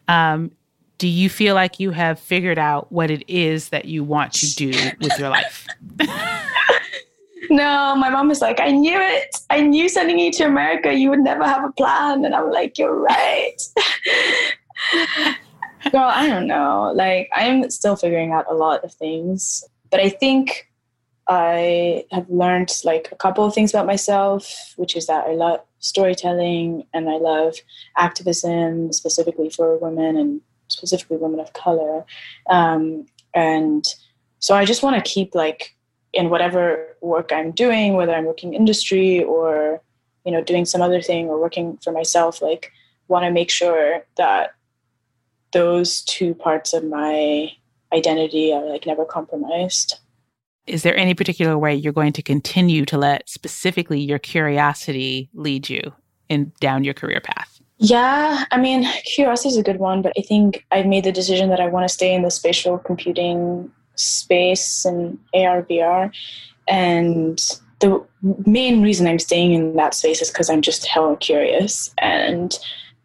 Um, 0.07 0.51
do 0.97 1.07
you 1.07 1.29
feel 1.29 1.55
like 1.55 1.79
you 1.79 1.91
have 1.91 2.19
figured 2.19 2.57
out 2.57 2.91
what 2.91 3.11
it 3.11 3.23
is 3.27 3.69
that 3.69 3.85
you 3.85 4.03
want 4.03 4.33
to 4.33 4.55
do 4.55 4.69
with 5.01 5.17
your 5.19 5.29
life? 5.29 5.67
no, 7.49 7.95
my 7.95 8.09
mom 8.09 8.27
was 8.27 8.41
like, 8.41 8.59
I 8.59 8.71
knew 8.71 8.97
it. 8.99 9.35
I 9.49 9.61
knew 9.61 9.89
sending 9.89 10.19
you 10.19 10.31
to 10.33 10.43
America, 10.43 10.93
you 10.93 11.09
would 11.09 11.19
never 11.19 11.43
have 11.43 11.63
a 11.63 11.71
plan. 11.71 12.25
And 12.25 12.35
I'm 12.35 12.51
like, 12.51 12.77
you're 12.77 12.95
right. 12.95 13.61
Girl, 15.91 16.01
I 16.01 16.27
don't 16.27 16.47
know. 16.47 16.91
Like, 16.95 17.29
I'm 17.33 17.69
still 17.69 17.95
figuring 17.95 18.31
out 18.31 18.45
a 18.49 18.53
lot 18.53 18.83
of 18.83 18.93
things. 18.93 19.63
But 19.89 19.99
I 19.99 20.09
think 20.09 20.69
I 21.27 22.05
have 22.11 22.29
learned 22.29 22.71
like 22.83 23.09
a 23.11 23.15
couple 23.15 23.45
of 23.45 23.53
things 23.53 23.71
about 23.71 23.85
myself, 23.85 24.73
which 24.77 24.95
is 24.95 25.07
that 25.07 25.25
I 25.25 25.33
love 25.33 25.61
storytelling 25.79 26.85
and 26.93 27.09
I 27.09 27.17
love 27.17 27.55
activism, 27.97 28.91
specifically 28.93 29.49
for 29.49 29.77
women 29.77 30.17
and 30.17 30.41
specifically 30.69 31.17
women 31.17 31.39
of 31.39 31.53
color. 31.53 32.05
Um, 32.49 33.05
and 33.33 33.85
so 34.39 34.55
I 34.55 34.65
just 34.65 34.83
want 34.83 34.95
to 34.95 35.09
keep 35.09 35.35
like 35.35 35.75
in 36.13 36.29
whatever 36.29 36.95
work 37.01 37.31
I'm 37.33 37.51
doing, 37.51 37.95
whether 37.95 38.13
I'm 38.13 38.25
working 38.25 38.53
industry 38.53 39.23
or 39.23 39.81
you 40.25 40.31
know 40.31 40.43
doing 40.43 40.65
some 40.65 40.81
other 40.81 41.01
thing 41.01 41.27
or 41.27 41.39
working 41.39 41.77
for 41.83 41.91
myself, 41.91 42.41
like 42.41 42.71
want 43.07 43.25
to 43.25 43.31
make 43.31 43.49
sure 43.49 44.05
that 44.17 44.53
those 45.51 46.01
two 46.01 46.33
parts 46.33 46.73
of 46.73 46.83
my 46.83 47.51
identity 47.93 48.53
are 48.53 48.65
like 48.65 48.85
never 48.85 49.05
compromised. 49.05 49.99
Is 50.65 50.83
there 50.83 50.95
any 50.95 51.13
particular 51.13 51.57
way 51.57 51.75
you're 51.75 51.93
going 51.93 52.13
to 52.13 52.21
continue 52.21 52.85
to 52.85 52.97
let 52.97 53.29
specifically 53.29 53.99
your 53.99 54.19
curiosity 54.19 55.29
lead 55.33 55.69
you 55.69 55.93
in 56.29 56.53
down 56.59 56.83
your 56.83 56.93
career 56.93 57.19
path? 57.21 57.61
Yeah, 57.77 58.45
I 58.49 58.57
mean, 58.57 58.87
curiosity 59.03 59.49
is 59.49 59.57
a 59.57 59.63
good 59.63 59.79
one, 59.79 60.01
but 60.01 60.13
I 60.17 60.21
think 60.21 60.65
I've 60.71 60.85
made 60.85 61.03
the 61.03 61.11
decision 61.11 61.49
that 61.49 61.59
I 61.59 61.67
want 61.67 61.83
to 61.83 61.93
stay 61.93 62.13
in 62.13 62.21
the 62.21 62.31
spatial 62.31 62.77
computing 62.77 63.69
space 63.95 64.85
and 64.85 65.19
AR, 65.33 65.63
VR. 65.63 66.13
And 66.67 67.41
the 67.79 68.03
main 68.45 68.81
reason 68.81 69.07
I'm 69.07 69.19
staying 69.19 69.53
in 69.53 69.75
that 69.75 69.93
space 69.93 70.21
is 70.21 70.29
because 70.29 70.49
I'm 70.49 70.61
just 70.61 70.85
hella 70.85 71.17
curious 71.17 71.93
and 71.97 72.57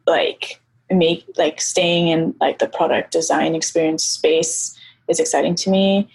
like 0.06 0.60
make 0.90 1.24
like 1.36 1.60
staying 1.60 2.08
in 2.08 2.34
like 2.40 2.58
the 2.58 2.68
product 2.68 3.12
design 3.12 3.54
experience 3.54 4.04
space 4.04 4.78
is 5.08 5.20
exciting 5.20 5.54
to 5.56 5.70
me. 5.70 6.08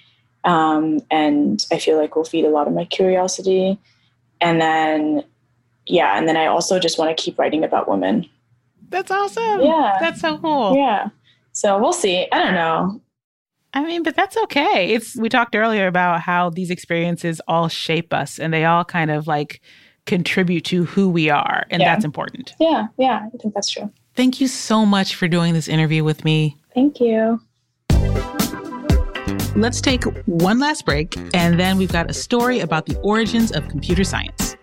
Um, 0.46 1.00
and 1.12 1.66
I 1.72 1.80
feel 1.80 1.98
like 1.98 2.16
will 2.16 2.24
feed 2.24 2.46
a 2.46 2.50
lot 2.50 2.68
of 2.68 2.74
my 2.74 2.86
curiosity. 2.86 3.78
And 4.42 4.60
then, 4.60 5.24
yeah, 5.86 6.18
and 6.18 6.28
then 6.28 6.38
I 6.38 6.48
also 6.48 6.80
just 6.80 6.98
want 6.98 7.16
to 7.16 7.22
keep 7.22 7.40
writing 7.40 7.64
about 7.64 7.90
women. 7.90 8.30
That's 8.90 9.12
awesome. 9.12 9.62
Yeah. 9.62 9.98
That's 10.00 10.22
so 10.22 10.38
cool. 10.38 10.76
Yeah. 10.76 11.10
So 11.54 11.80
we'll 11.80 11.94
see. 11.94 12.28
I 12.32 12.44
don't 12.44 12.54
know. 12.54 13.02
I 13.76 13.84
mean, 13.84 14.04
but 14.04 14.16
that's 14.16 14.38
okay. 14.38 14.94
It's 14.94 15.16
we 15.16 15.30
talked 15.30 15.56
earlier 15.56 15.88
about 15.88 16.22
how 16.22 16.50
these 16.52 16.70
experiences 16.70 17.42
all 17.48 17.68
shape 17.70 18.14
us 18.14 18.40
and 18.40 18.54
they 18.54 18.66
all 18.66 18.86
kind 18.86 19.10
of 19.10 19.26
like 19.28 19.62
contribute 20.06 20.66
to 20.66 20.84
who 20.86 21.10
we 21.10 21.30
are, 21.30 21.66
and 21.72 21.82
Yeah. 21.82 21.94
that's 21.94 22.06
important. 22.06 22.54
Yeah, 22.60 22.88
yeah, 22.98 23.28
I 23.34 23.38
think 23.38 23.54
that's 23.54 23.72
true. 23.72 23.90
Thank 24.16 24.40
you 24.42 24.48
so 24.48 24.86
much 24.86 25.16
for 25.16 25.28
doing 25.28 25.54
this 25.54 25.68
interview 25.68 26.04
with 26.04 26.24
me. 26.26 26.58
Thank 26.76 27.00
you. 27.00 27.40
Let's 29.56 29.82
take 29.82 30.04
one 30.26 30.60
last 30.60 30.86
break, 30.86 31.16
and 31.34 31.60
then 31.60 31.78
we've 31.78 31.92
got 31.92 32.10
a 32.10 32.14
story 32.14 32.60
about 32.60 32.86
the 32.86 32.98
origins 33.00 33.52
of 33.52 33.68
computer 33.70 34.04
science. 34.04 34.56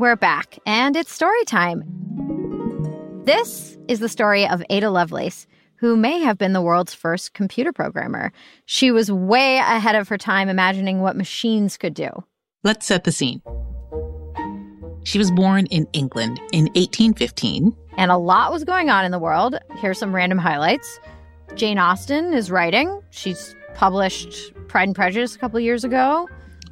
We're 0.00 0.16
back, 0.16 0.58
and 0.64 0.96
it's 0.96 1.12
story 1.12 1.44
time. 1.44 1.84
This 3.24 3.76
is 3.86 4.00
the 4.00 4.08
story 4.08 4.48
of 4.48 4.62
Ada 4.70 4.88
Lovelace, 4.88 5.46
who 5.76 5.94
may 5.94 6.20
have 6.20 6.38
been 6.38 6.54
the 6.54 6.62
world's 6.62 6.94
first 6.94 7.34
computer 7.34 7.70
programmer. 7.70 8.32
She 8.64 8.90
was 8.90 9.12
way 9.12 9.58
ahead 9.58 9.96
of 9.96 10.08
her 10.08 10.16
time 10.16 10.48
imagining 10.48 11.02
what 11.02 11.16
machines 11.16 11.76
could 11.76 11.92
do. 11.92 12.08
Let's 12.64 12.86
set 12.86 13.04
the 13.04 13.12
scene. 13.12 13.42
She 15.04 15.18
was 15.18 15.30
born 15.30 15.66
in 15.66 15.86
England 15.92 16.40
in 16.50 16.64
1815. 16.68 17.76
And 17.98 18.10
a 18.10 18.16
lot 18.16 18.52
was 18.52 18.64
going 18.64 18.88
on 18.88 19.04
in 19.04 19.12
the 19.12 19.18
world. 19.18 19.58
Here's 19.76 19.98
some 19.98 20.14
random 20.14 20.38
highlights. 20.38 20.98
Jane 21.56 21.78
Austen 21.78 22.32
is 22.32 22.50
writing. 22.50 23.02
She's 23.10 23.54
published 23.74 24.54
Pride 24.66 24.88
and 24.88 24.96
Prejudice 24.96 25.36
a 25.36 25.38
couple 25.38 25.60
years 25.60 25.84
ago. 25.84 26.26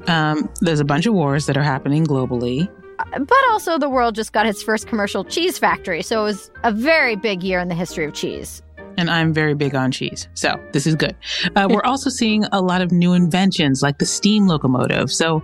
Um, 0.07 0.49
there's 0.63 0.81
a 0.81 0.85
bunch 0.85 1.05
of 1.05 1.13
wars 1.13 1.45
that 1.45 1.59
are 1.59 1.63
happening 1.63 2.07
globally. 2.07 2.71
But 3.13 3.39
also, 3.51 3.79
the 3.79 3.89
world 3.89 4.15
just 4.15 4.33
got 4.33 4.47
its 4.47 4.63
first 4.63 4.87
commercial 4.89 5.25
cheese 5.25 5.59
factory. 5.59 6.03
So 6.03 6.21
it 6.21 6.25
was 6.25 6.51
a 6.65 6.73
very 6.73 7.17
big 7.17 7.43
year 7.43 7.59
in 7.61 7.69
the 7.69 7.75
history 7.75 8.05
of 8.05 8.15
cheese. 8.15 8.63
and 8.97 9.09
I'm 9.11 9.33
very 9.33 9.55
big 9.55 9.75
on 9.77 9.93
cheese. 9.93 10.27
So 10.35 10.59
this 10.73 10.85
is 10.87 10.97
good. 10.97 11.15
Uh, 11.55 11.69
we're 11.71 11.83
also 11.85 12.11
seeing 12.11 12.45
a 12.51 12.61
lot 12.61 12.81
of 12.83 12.91
new 12.91 13.13
inventions 13.13 13.81
like 13.83 13.99
the 13.99 14.07
steam 14.07 14.49
locomotive. 14.49 15.13
So 15.13 15.43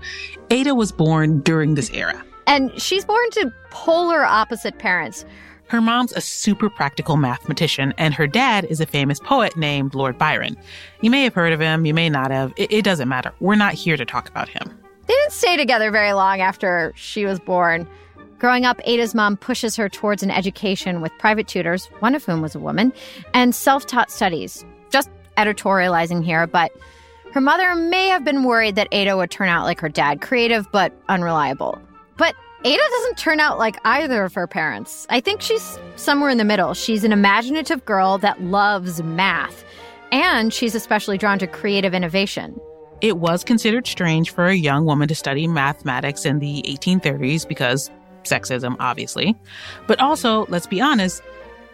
Ada 0.51 0.75
was 0.75 0.91
born 0.91 1.41
during 1.41 1.77
this 1.77 1.91
era. 1.91 2.21
And 2.49 2.73
she's 2.81 3.05
born 3.05 3.31
to 3.33 3.53
polar 3.71 4.25
opposite 4.25 4.79
parents. 4.79 5.25
Her 5.69 5.81
mom's 5.81 6.13
a 6.13 6.21
super 6.21 6.69
practical 6.69 7.17
mathematician, 7.17 7.95
and 7.97 8.13
her 8.13 8.27
dad 8.27 8.67
is 8.67 8.81
a 8.81 8.87
famous 8.87 9.19
poet 9.19 9.57
named 9.57 9.95
Lord 9.95 10.19
Byron. 10.19 10.57
You 11.01 11.11
may 11.11 11.23
have 11.25 11.33
heard 11.35 11.55
of 11.55 11.61
him, 11.61 11.87
you 11.87 11.95
may 11.95 12.11
not 12.11 12.31
have. 12.31 12.53
It, 12.57 12.71
it 12.71 12.85
doesn't 12.85 13.09
matter. 13.09 13.33
We're 13.41 13.55
not 13.55 13.73
here 13.73 13.97
to 13.97 14.05
talk 14.05 14.29
about 14.29 14.49
him. 14.49 14.77
They 15.07 15.15
didn't 15.15 15.33
stay 15.33 15.57
together 15.57 15.91
very 15.91 16.13
long 16.13 16.41
after 16.41 16.93
she 16.97 17.27
was 17.27 17.39
born. 17.39 17.87
Growing 18.39 18.65
up, 18.65 18.81
Ada's 18.85 19.15
mom 19.15 19.37
pushes 19.37 19.77
her 19.77 19.89
towards 19.89 20.23
an 20.23 20.31
education 20.31 21.01
with 21.01 21.13
private 21.19 21.49
tutors, 21.49 21.87
one 22.01 22.15
of 22.15 22.25
whom 22.25 22.43
was 22.43 22.55
a 22.55 22.59
woman, 22.59 22.93
and 23.33 23.55
self 23.55 23.87
taught 23.87 24.11
studies. 24.11 24.65
Just 24.91 25.11
editorializing 25.37 26.25
here, 26.25 26.47
but 26.47 26.73
her 27.33 27.41
mother 27.41 27.75
may 27.75 28.09
have 28.09 28.25
been 28.25 28.45
worried 28.45 28.77
that 28.77 28.89
Ada 28.93 29.17
would 29.17 29.31
turn 29.31 29.49
out 29.49 29.65
like 29.65 29.81
her 29.81 29.89
dad, 29.89 30.21
creative 30.21 30.71
but 30.71 30.93
unreliable. 31.09 31.79
But 32.17 32.35
Ada 32.65 32.83
doesn't 32.91 33.19
turn 33.19 33.41
out 33.41 33.59
like 33.59 33.77
either 33.85 34.25
of 34.25 34.35
her 34.35 34.47
parents. 34.47 35.07
I 35.11 35.21
think 35.21 35.41
she's 35.41 35.79
somewhere 35.97 36.31
in 36.31 36.39
the 36.39 36.45
middle. 36.45 36.75
She's 36.75 37.03
an 37.03 37.13
imaginative 37.13 37.85
girl 37.85 38.19
that 38.19 38.41
loves 38.43 39.03
math, 39.03 39.65
and 40.13 40.53
she's 40.53 40.75
especially 40.75 41.19
drawn 41.19 41.39
to 41.41 41.47
creative 41.47 41.93
innovation. 41.95 42.59
It 43.01 43.19
was 43.19 43.45
considered 43.45 43.87
strange 43.87 44.31
for 44.31 44.47
a 44.47 44.55
young 44.55 44.87
woman 44.87 45.09
to 45.09 45.15
study 45.15 45.47
mathematics 45.47 46.25
in 46.25 46.39
the 46.39 46.63
1830s 46.67 47.47
because 47.47 47.91
sexism, 48.23 48.77
obviously. 48.81 49.37
But 49.87 50.01
also, 50.01 50.47
let's 50.47 50.67
be 50.67 50.81
honest, 50.81 51.23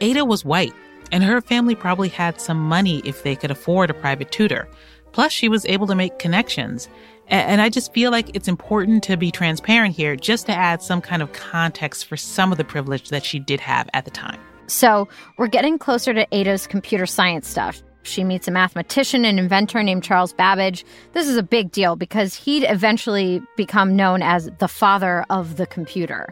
Ada 0.00 0.24
was 0.24 0.44
white, 0.44 0.74
and 1.12 1.22
her 1.22 1.40
family 1.40 1.74
probably 1.74 2.08
had 2.08 2.40
some 2.40 2.58
money 2.58 3.00
if 3.04 3.22
they 3.22 3.36
could 3.36 3.50
afford 3.50 3.90
a 3.90 3.94
private 3.94 4.32
tutor. 4.32 4.68
Plus, 5.12 5.32
she 5.32 5.48
was 5.48 5.64
able 5.66 5.86
to 5.86 5.94
make 5.94 6.18
connections. 6.18 6.88
And 7.28 7.60
I 7.60 7.68
just 7.68 7.92
feel 7.92 8.10
like 8.10 8.34
it's 8.34 8.48
important 8.48 9.04
to 9.04 9.16
be 9.16 9.30
transparent 9.30 9.94
here 9.94 10.16
just 10.16 10.46
to 10.46 10.52
add 10.52 10.82
some 10.82 11.00
kind 11.00 11.22
of 11.22 11.32
context 11.32 12.06
for 12.06 12.16
some 12.16 12.50
of 12.50 12.58
the 12.58 12.64
privilege 12.64 13.10
that 13.10 13.24
she 13.24 13.38
did 13.38 13.60
have 13.60 13.88
at 13.94 14.04
the 14.04 14.10
time. 14.10 14.40
So 14.66 15.08
we're 15.36 15.48
getting 15.48 15.78
closer 15.78 16.12
to 16.12 16.26
Ada's 16.32 16.66
computer 16.66 17.06
science 17.06 17.48
stuff. 17.48 17.82
She 18.02 18.24
meets 18.24 18.48
a 18.48 18.50
mathematician 18.50 19.24
and 19.24 19.38
inventor 19.38 19.82
named 19.82 20.02
Charles 20.02 20.32
Babbage. 20.32 20.84
This 21.12 21.28
is 21.28 21.36
a 21.36 21.42
big 21.42 21.70
deal 21.70 21.96
because 21.96 22.34
he'd 22.34 22.64
eventually 22.64 23.42
become 23.56 23.94
known 23.96 24.22
as 24.22 24.50
the 24.58 24.68
father 24.68 25.24
of 25.30 25.56
the 25.56 25.66
computer. 25.66 26.28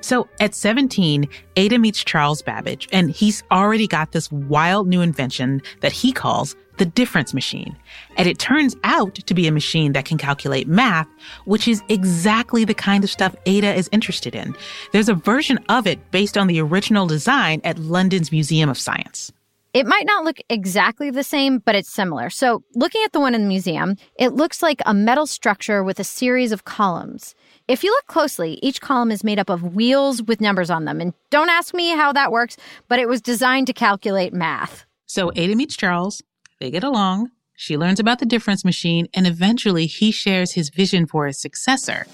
So 0.00 0.28
at 0.38 0.54
17, 0.54 1.28
Ada 1.56 1.78
meets 1.78 2.04
Charles 2.04 2.40
Babbage, 2.40 2.88
and 2.92 3.10
he's 3.10 3.42
already 3.50 3.88
got 3.88 4.12
this 4.12 4.30
wild 4.30 4.86
new 4.86 5.00
invention 5.00 5.60
that 5.80 5.92
he 5.92 6.12
calls 6.12 6.54
the 6.76 6.86
difference 6.86 7.34
machine. 7.34 7.76
And 8.16 8.28
it 8.28 8.38
turns 8.38 8.76
out 8.84 9.16
to 9.16 9.34
be 9.34 9.48
a 9.48 9.52
machine 9.52 9.92
that 9.94 10.04
can 10.04 10.16
calculate 10.16 10.68
math, 10.68 11.08
which 11.44 11.66
is 11.66 11.82
exactly 11.88 12.64
the 12.64 12.74
kind 12.74 13.02
of 13.02 13.10
stuff 13.10 13.34
Ada 13.46 13.74
is 13.74 13.88
interested 13.90 14.36
in. 14.36 14.54
There's 14.92 15.08
a 15.08 15.14
version 15.14 15.58
of 15.68 15.86
it 15.88 16.12
based 16.12 16.38
on 16.38 16.46
the 16.46 16.60
original 16.60 17.08
design 17.08 17.60
at 17.64 17.78
London's 17.78 18.30
Museum 18.30 18.70
of 18.70 18.78
Science. 18.78 19.32
It 19.74 19.86
might 19.86 20.06
not 20.06 20.24
look 20.24 20.38
exactly 20.48 21.10
the 21.10 21.22
same, 21.22 21.58
but 21.58 21.74
it's 21.74 21.92
similar. 21.92 22.30
So, 22.30 22.62
looking 22.74 23.02
at 23.04 23.12
the 23.12 23.20
one 23.20 23.34
in 23.34 23.42
the 23.42 23.48
museum, 23.48 23.96
it 24.18 24.32
looks 24.32 24.62
like 24.62 24.80
a 24.86 24.94
metal 24.94 25.26
structure 25.26 25.84
with 25.84 26.00
a 26.00 26.04
series 26.04 26.52
of 26.52 26.64
columns. 26.64 27.34
If 27.68 27.84
you 27.84 27.90
look 27.90 28.06
closely, 28.06 28.58
each 28.62 28.80
column 28.80 29.10
is 29.10 29.22
made 29.22 29.38
up 29.38 29.50
of 29.50 29.74
wheels 29.74 30.22
with 30.22 30.40
numbers 30.40 30.70
on 30.70 30.86
them. 30.86 31.00
And 31.00 31.12
don't 31.30 31.50
ask 31.50 31.74
me 31.74 31.90
how 31.90 32.12
that 32.14 32.32
works, 32.32 32.56
but 32.88 32.98
it 32.98 33.08
was 33.08 33.20
designed 33.20 33.66
to 33.66 33.74
calculate 33.74 34.32
math. 34.32 34.86
So 35.06 35.30
Ada 35.36 35.54
meets 35.54 35.76
Charles, 35.76 36.22
they 36.60 36.70
get 36.70 36.82
along, 36.84 37.30
she 37.54 37.76
learns 37.76 38.00
about 38.00 38.20
the 38.20 38.26
difference 38.26 38.64
machine, 38.64 39.08
and 39.12 39.26
eventually 39.26 39.86
he 39.86 40.12
shares 40.12 40.52
his 40.52 40.70
vision 40.70 41.06
for 41.06 41.26
his 41.26 41.40
successor. 41.40 42.06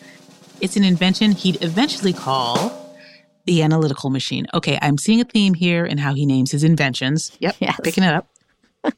It's 0.61 0.77
an 0.77 0.85
invention 0.85 1.33
he'd 1.33 1.63
eventually 1.63 2.13
call 2.13 2.84
the 3.47 3.63
analytical 3.63 4.11
machine. 4.11 4.47
Okay, 4.55 4.79
I'm 4.81 4.99
seeing 4.99 5.21
a 5.21 5.25
theme 5.25 5.55
here 5.55 5.85
in 5.85 5.99
how 5.99 6.15
he 6.15 6.27
names 6.27 6.53
his 6.53 6.65
inventions. 6.65 7.33
Yep, 7.41 7.57
Yes. 7.61 7.81
picking 7.83 8.05
it 8.05 8.15
up. 8.15 8.29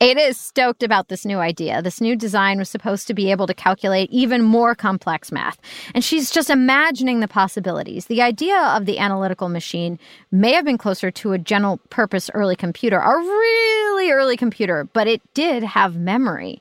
Ada 0.00 0.20
is 0.20 0.36
stoked 0.38 0.82
about 0.82 1.08
this 1.08 1.24
new 1.24 1.38
idea. 1.38 1.80
This 1.80 2.00
new 2.00 2.14
design 2.14 2.58
was 2.58 2.68
supposed 2.68 3.06
to 3.06 3.14
be 3.14 3.30
able 3.30 3.46
to 3.46 3.54
calculate 3.54 4.10
even 4.10 4.42
more 4.42 4.74
complex 4.74 5.32
math. 5.32 5.58
And 5.94 6.04
she's 6.04 6.30
just 6.30 6.50
imagining 6.50 7.20
the 7.20 7.28
possibilities. 7.28 8.06
The 8.06 8.20
idea 8.20 8.58
of 8.58 8.84
the 8.84 8.98
analytical 8.98 9.48
machine 9.48 9.98
may 10.30 10.52
have 10.52 10.64
been 10.66 10.76
closer 10.78 11.10
to 11.10 11.32
a 11.32 11.38
general 11.38 11.78
purpose 11.88 12.30
early 12.34 12.56
computer, 12.56 12.98
a 12.98 13.16
really 13.16 14.10
early 14.10 14.36
computer, 14.36 14.84
but 14.92 15.06
it 15.06 15.22
did 15.32 15.62
have 15.62 15.96
memory. 15.96 16.60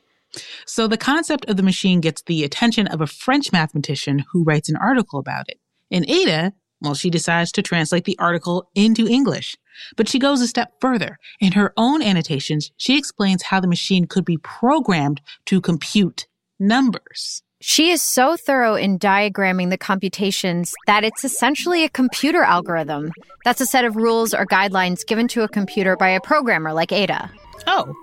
So 0.66 0.88
the 0.88 0.98
concept 0.98 1.46
of 1.50 1.58
the 1.58 1.64
machine 1.64 2.00
gets 2.00 2.22
the 2.22 2.46
attention 2.46 2.88
of 2.88 3.02
a 3.02 3.08
French 3.08 3.52
mathematician 3.52 4.24
who 4.32 4.44
writes 4.46 4.70
an 4.70 4.78
article 4.78 5.20
about 5.20 5.50
it. 5.50 5.60
And 5.92 6.10
Ada, 6.10 6.54
well, 6.82 6.96
she 6.96 7.10
decides 7.10 7.52
to 7.54 7.62
translate 7.62 8.06
the 8.06 8.18
article 8.20 8.70
into 8.76 9.08
English. 9.08 9.56
But 9.96 10.10
she 10.10 10.20
goes 10.20 10.42
a 10.42 10.48
step 10.48 10.74
further. 10.82 11.18
In 11.40 11.54
her 11.54 11.74
own 11.78 12.02
annotations, 12.02 12.72
she 12.78 12.98
explains 12.98 13.44
how 13.44 13.60
the 13.60 13.68
machine 13.68 14.06
could 14.06 14.26
be 14.26 14.38
programmed 14.38 15.22
to 15.46 15.62
compute 15.62 16.28
numbers. 16.60 17.44
She 17.62 17.92
is 17.92 18.02
so 18.02 18.36
thorough 18.36 18.74
in 18.74 18.98
diagramming 18.98 19.70
the 19.70 19.78
computations 19.78 20.74
that 20.88 21.04
it's 21.04 21.24
essentially 21.24 21.84
a 21.84 21.90
computer 21.90 22.42
algorithm. 22.42 23.12
That's 23.46 23.62
a 23.62 23.68
set 23.68 23.86
of 23.86 23.96
rules 23.96 24.34
or 24.34 24.48
guidelines 24.48 25.06
given 25.06 25.28
to 25.30 25.44
a 25.44 25.48
computer 25.48 25.96
by 25.96 26.10
a 26.10 26.20
programmer 26.20 26.74
like 26.74 26.92
Ada. 26.92 27.30
Oh, 27.68 27.94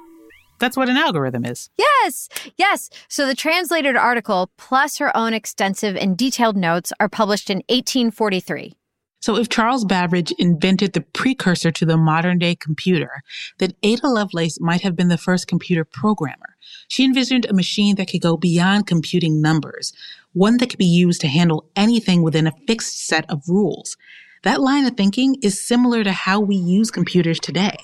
that's 0.59 0.77
what 0.77 0.89
an 0.89 0.97
algorithm 0.97 1.45
is. 1.45 1.71
Yes, 1.79 2.29
yes. 2.57 2.91
So 3.09 3.27
the 3.27 3.35
translated 3.35 3.97
article 3.97 4.51
plus 4.57 4.99
her 4.99 5.17
own 5.17 5.35
extensive 5.35 5.97
and 5.97 6.17
detailed 6.17 6.57
notes 6.57 6.93
are 7.01 7.09
published 7.09 7.51
in 7.51 7.59
1843. 7.69 8.75
So 9.21 9.37
if 9.37 9.49
Charles 9.49 9.85
Babbage 9.85 10.31
invented 10.39 10.93
the 10.93 11.01
precursor 11.01 11.73
to 11.73 11.85
the 11.85 11.97
modern 11.97 12.39
day 12.39 12.55
computer, 12.55 13.23
then 13.59 13.73
Ada 13.83 14.07
Lovelace 14.07 14.61
might 14.61 14.83
have 14.83 14.95
been 14.95 15.09
the 15.09 15.19
first 15.19 15.49
computer 15.49 15.85
programmer. 15.85 16.57
She 16.87 17.05
envisioned 17.05 17.45
a 17.45 17.53
machine 17.53 17.97
that 17.97 18.09
could 18.09 18.23
go 18.23 18.37
beyond 18.37 18.87
computing 18.87 19.43
numbers. 19.43 19.93
one 20.35 20.59
that 20.59 20.71
could 20.71 20.79
be 20.79 20.85
used 20.85 21.21
to 21.23 21.27
handle 21.27 21.69
anything 21.75 22.23
within 22.23 22.47
a 22.47 22.53
fixed 22.67 23.07
set 23.07 23.29
of 23.29 23.43
rules. 23.49 23.97
That 24.45 24.61
line 24.61 24.87
of 24.87 24.97
thinking 24.97 25.37
is 25.43 25.61
similar 25.61 26.05
to 26.05 26.13
how 26.13 26.39
we 26.39 26.55
use 26.55 26.91
computers 26.93 27.41
today. 27.41 27.77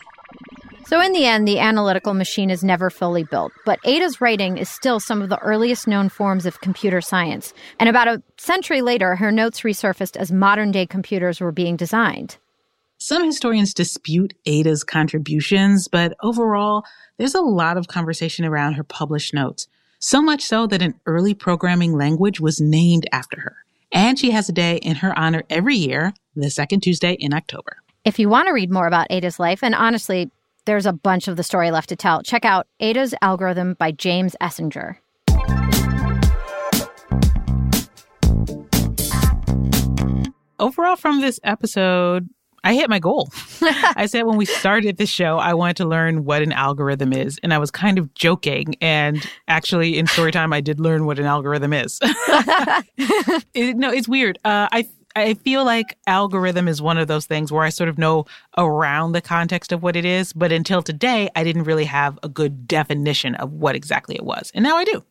So, 0.86 1.00
in 1.00 1.12
the 1.12 1.24
end, 1.24 1.48
the 1.48 1.58
analytical 1.58 2.12
machine 2.12 2.50
is 2.50 2.62
never 2.62 2.90
fully 2.90 3.24
built, 3.24 3.52
but 3.64 3.78
Ada's 3.84 4.20
writing 4.20 4.58
is 4.58 4.68
still 4.68 5.00
some 5.00 5.22
of 5.22 5.30
the 5.30 5.38
earliest 5.38 5.88
known 5.88 6.10
forms 6.10 6.44
of 6.44 6.60
computer 6.60 7.00
science. 7.00 7.54
And 7.80 7.88
about 7.88 8.08
a 8.08 8.22
century 8.36 8.82
later, 8.82 9.16
her 9.16 9.32
notes 9.32 9.62
resurfaced 9.62 10.16
as 10.16 10.30
modern 10.30 10.72
day 10.72 10.86
computers 10.86 11.40
were 11.40 11.52
being 11.52 11.76
designed. 11.76 12.36
Some 12.98 13.24
historians 13.24 13.74
dispute 13.74 14.34
Ada's 14.46 14.84
contributions, 14.84 15.88
but 15.88 16.14
overall, 16.22 16.84
there's 17.16 17.34
a 17.34 17.40
lot 17.40 17.76
of 17.76 17.88
conversation 17.88 18.44
around 18.44 18.74
her 18.74 18.84
published 18.84 19.34
notes. 19.34 19.66
So 20.00 20.20
much 20.20 20.42
so 20.42 20.66
that 20.66 20.82
an 20.82 20.94
early 21.06 21.32
programming 21.32 21.94
language 21.96 22.40
was 22.40 22.60
named 22.60 23.06
after 23.10 23.40
her. 23.40 23.56
And 23.90 24.18
she 24.18 24.32
has 24.32 24.48
a 24.48 24.52
day 24.52 24.76
in 24.76 24.96
her 24.96 25.18
honor 25.18 25.44
every 25.48 25.76
year, 25.76 26.12
the 26.36 26.50
second 26.50 26.82
Tuesday 26.82 27.12
in 27.14 27.32
October. 27.32 27.78
If 28.04 28.18
you 28.18 28.28
want 28.28 28.48
to 28.48 28.52
read 28.52 28.70
more 28.70 28.86
about 28.86 29.06
Ada's 29.08 29.38
life, 29.38 29.62
and 29.62 29.74
honestly, 29.74 30.30
there's 30.64 30.86
a 30.86 30.92
bunch 30.92 31.28
of 31.28 31.36
the 31.36 31.42
story 31.42 31.70
left 31.70 31.88
to 31.90 31.96
tell. 31.96 32.22
Check 32.22 32.44
out 32.44 32.66
Ada's 32.80 33.14
Algorithm 33.20 33.74
by 33.74 33.90
James 33.90 34.34
Essinger. 34.40 34.96
Overall, 40.58 40.96
from 40.96 41.20
this 41.20 41.40
episode, 41.44 42.28
I 42.62 42.72
hit 42.74 42.88
my 42.88 42.98
goal. 42.98 43.28
I 43.62 44.06
said 44.06 44.22
when 44.22 44.38
we 44.38 44.46
started 44.46 44.96
the 44.96 45.04
show, 45.04 45.36
I 45.38 45.52
wanted 45.52 45.76
to 45.78 45.84
learn 45.84 46.24
what 46.24 46.40
an 46.40 46.52
algorithm 46.52 47.12
is. 47.12 47.38
And 47.42 47.52
I 47.52 47.58
was 47.58 47.70
kind 47.70 47.98
of 47.98 48.14
joking. 48.14 48.76
And 48.80 49.22
actually, 49.48 49.98
in 49.98 50.06
story 50.06 50.32
time, 50.32 50.54
I 50.54 50.62
did 50.62 50.80
learn 50.80 51.04
what 51.04 51.18
an 51.18 51.26
algorithm 51.26 51.74
is. 51.74 51.98
it, 53.52 53.76
no, 53.76 53.90
it's 53.90 54.08
weird. 54.08 54.38
Uh, 54.44 54.68
I 54.72 54.88
I 55.16 55.34
feel 55.34 55.64
like 55.64 55.96
algorithm 56.06 56.68
is 56.68 56.82
one 56.82 56.98
of 56.98 57.08
those 57.08 57.26
things 57.26 57.52
where 57.52 57.62
I 57.62 57.68
sort 57.68 57.88
of 57.88 57.98
know 57.98 58.26
around 58.58 59.12
the 59.12 59.20
context 59.20 59.72
of 59.72 59.82
what 59.82 59.96
it 59.96 60.04
is, 60.04 60.32
but 60.32 60.50
until 60.50 60.82
today, 60.82 61.28
I 61.36 61.44
didn't 61.44 61.64
really 61.64 61.84
have 61.84 62.18
a 62.22 62.28
good 62.28 62.66
definition 62.66 63.34
of 63.36 63.52
what 63.52 63.76
exactly 63.76 64.16
it 64.16 64.24
was. 64.24 64.50
And 64.54 64.64
now 64.64 64.76
I 64.76 64.84
do. 64.84 65.04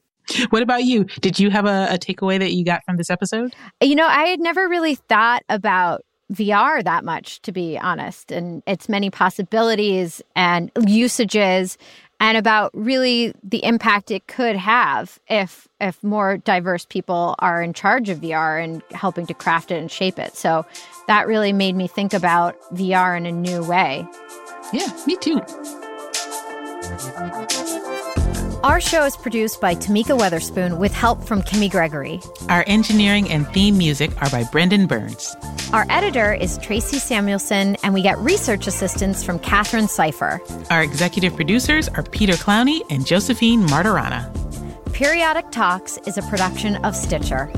What 0.51 0.61
about 0.61 0.85
you? 0.85 1.03
Did 1.21 1.37
you 1.37 1.49
have 1.49 1.65
a, 1.65 1.87
a 1.91 1.97
takeaway 1.97 2.39
that 2.39 2.53
you 2.53 2.63
got 2.63 2.83
from 2.85 2.95
this 2.95 3.09
episode? 3.09 3.53
You 3.81 3.95
know, 3.95 4.07
I 4.07 4.25
had 4.25 4.39
never 4.39 4.69
really 4.69 4.95
thought 4.95 5.43
about 5.49 6.05
VR 6.31 6.83
that 6.83 7.03
much, 7.03 7.41
to 7.41 7.51
be 7.51 7.77
honest, 7.77 8.31
and 8.31 8.63
its 8.65 8.87
many 8.87 9.09
possibilities 9.09 10.21
and 10.35 10.71
usages 10.87 11.77
and 12.19 12.37
about 12.37 12.71
really 12.73 13.33
the 13.43 13.63
impact 13.63 14.11
it 14.11 14.27
could 14.27 14.55
have 14.55 15.19
if 15.29 15.67
if 15.81 16.01
more 16.03 16.37
diverse 16.37 16.85
people 16.85 17.35
are 17.39 17.61
in 17.61 17.73
charge 17.73 18.09
of 18.09 18.19
VR 18.19 18.63
and 18.63 18.81
helping 18.91 19.25
to 19.27 19.33
craft 19.33 19.71
it 19.71 19.75
and 19.75 19.91
shape 19.91 20.17
it. 20.17 20.35
So 20.35 20.65
that 21.07 21.27
really 21.27 21.53
made 21.53 21.75
me 21.75 21.87
think 21.87 22.13
about 22.13 22.59
VR 22.73 23.17
in 23.17 23.25
a 23.25 23.31
new 23.31 23.63
way. 23.63 24.07
Yeah, 24.71 24.87
me 25.05 25.17
too. 25.17 25.41
Our 28.63 28.79
show 28.79 29.03
is 29.03 29.17
produced 29.17 29.59
by 29.59 29.75
Tamika 29.75 30.17
Weatherspoon 30.17 30.77
with 30.77 30.93
help 30.93 31.21
from 31.21 31.41
Kimmy 31.43 31.69
Gregory. 31.69 32.21
Our 32.47 32.63
engineering 32.65 33.29
and 33.29 33.45
theme 33.49 33.77
music 33.77 34.09
are 34.21 34.29
by 34.29 34.45
Brendan 34.53 34.87
Burns. 34.87 35.35
Our 35.73 35.85
editor 35.89 36.33
is 36.33 36.57
Tracy 36.59 36.97
Samuelson, 36.97 37.75
and 37.83 37.93
we 37.93 38.01
get 38.01 38.17
research 38.19 38.65
assistance 38.65 39.21
from 39.21 39.37
Katherine 39.39 39.89
Cipher. 39.89 40.39
Our 40.69 40.81
executive 40.81 41.35
producers 41.35 41.89
are 41.89 42.03
Peter 42.03 42.33
Clowney 42.33 42.79
and 42.89 43.05
Josephine 43.05 43.67
Martirana. 43.67 44.31
Periodic 44.93 45.51
Talks 45.51 45.97
is 46.07 46.17
a 46.17 46.21
production 46.21 46.77
of 46.85 46.95
Stitcher. 46.95 47.51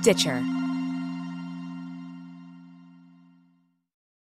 Stitcher. 0.00 0.59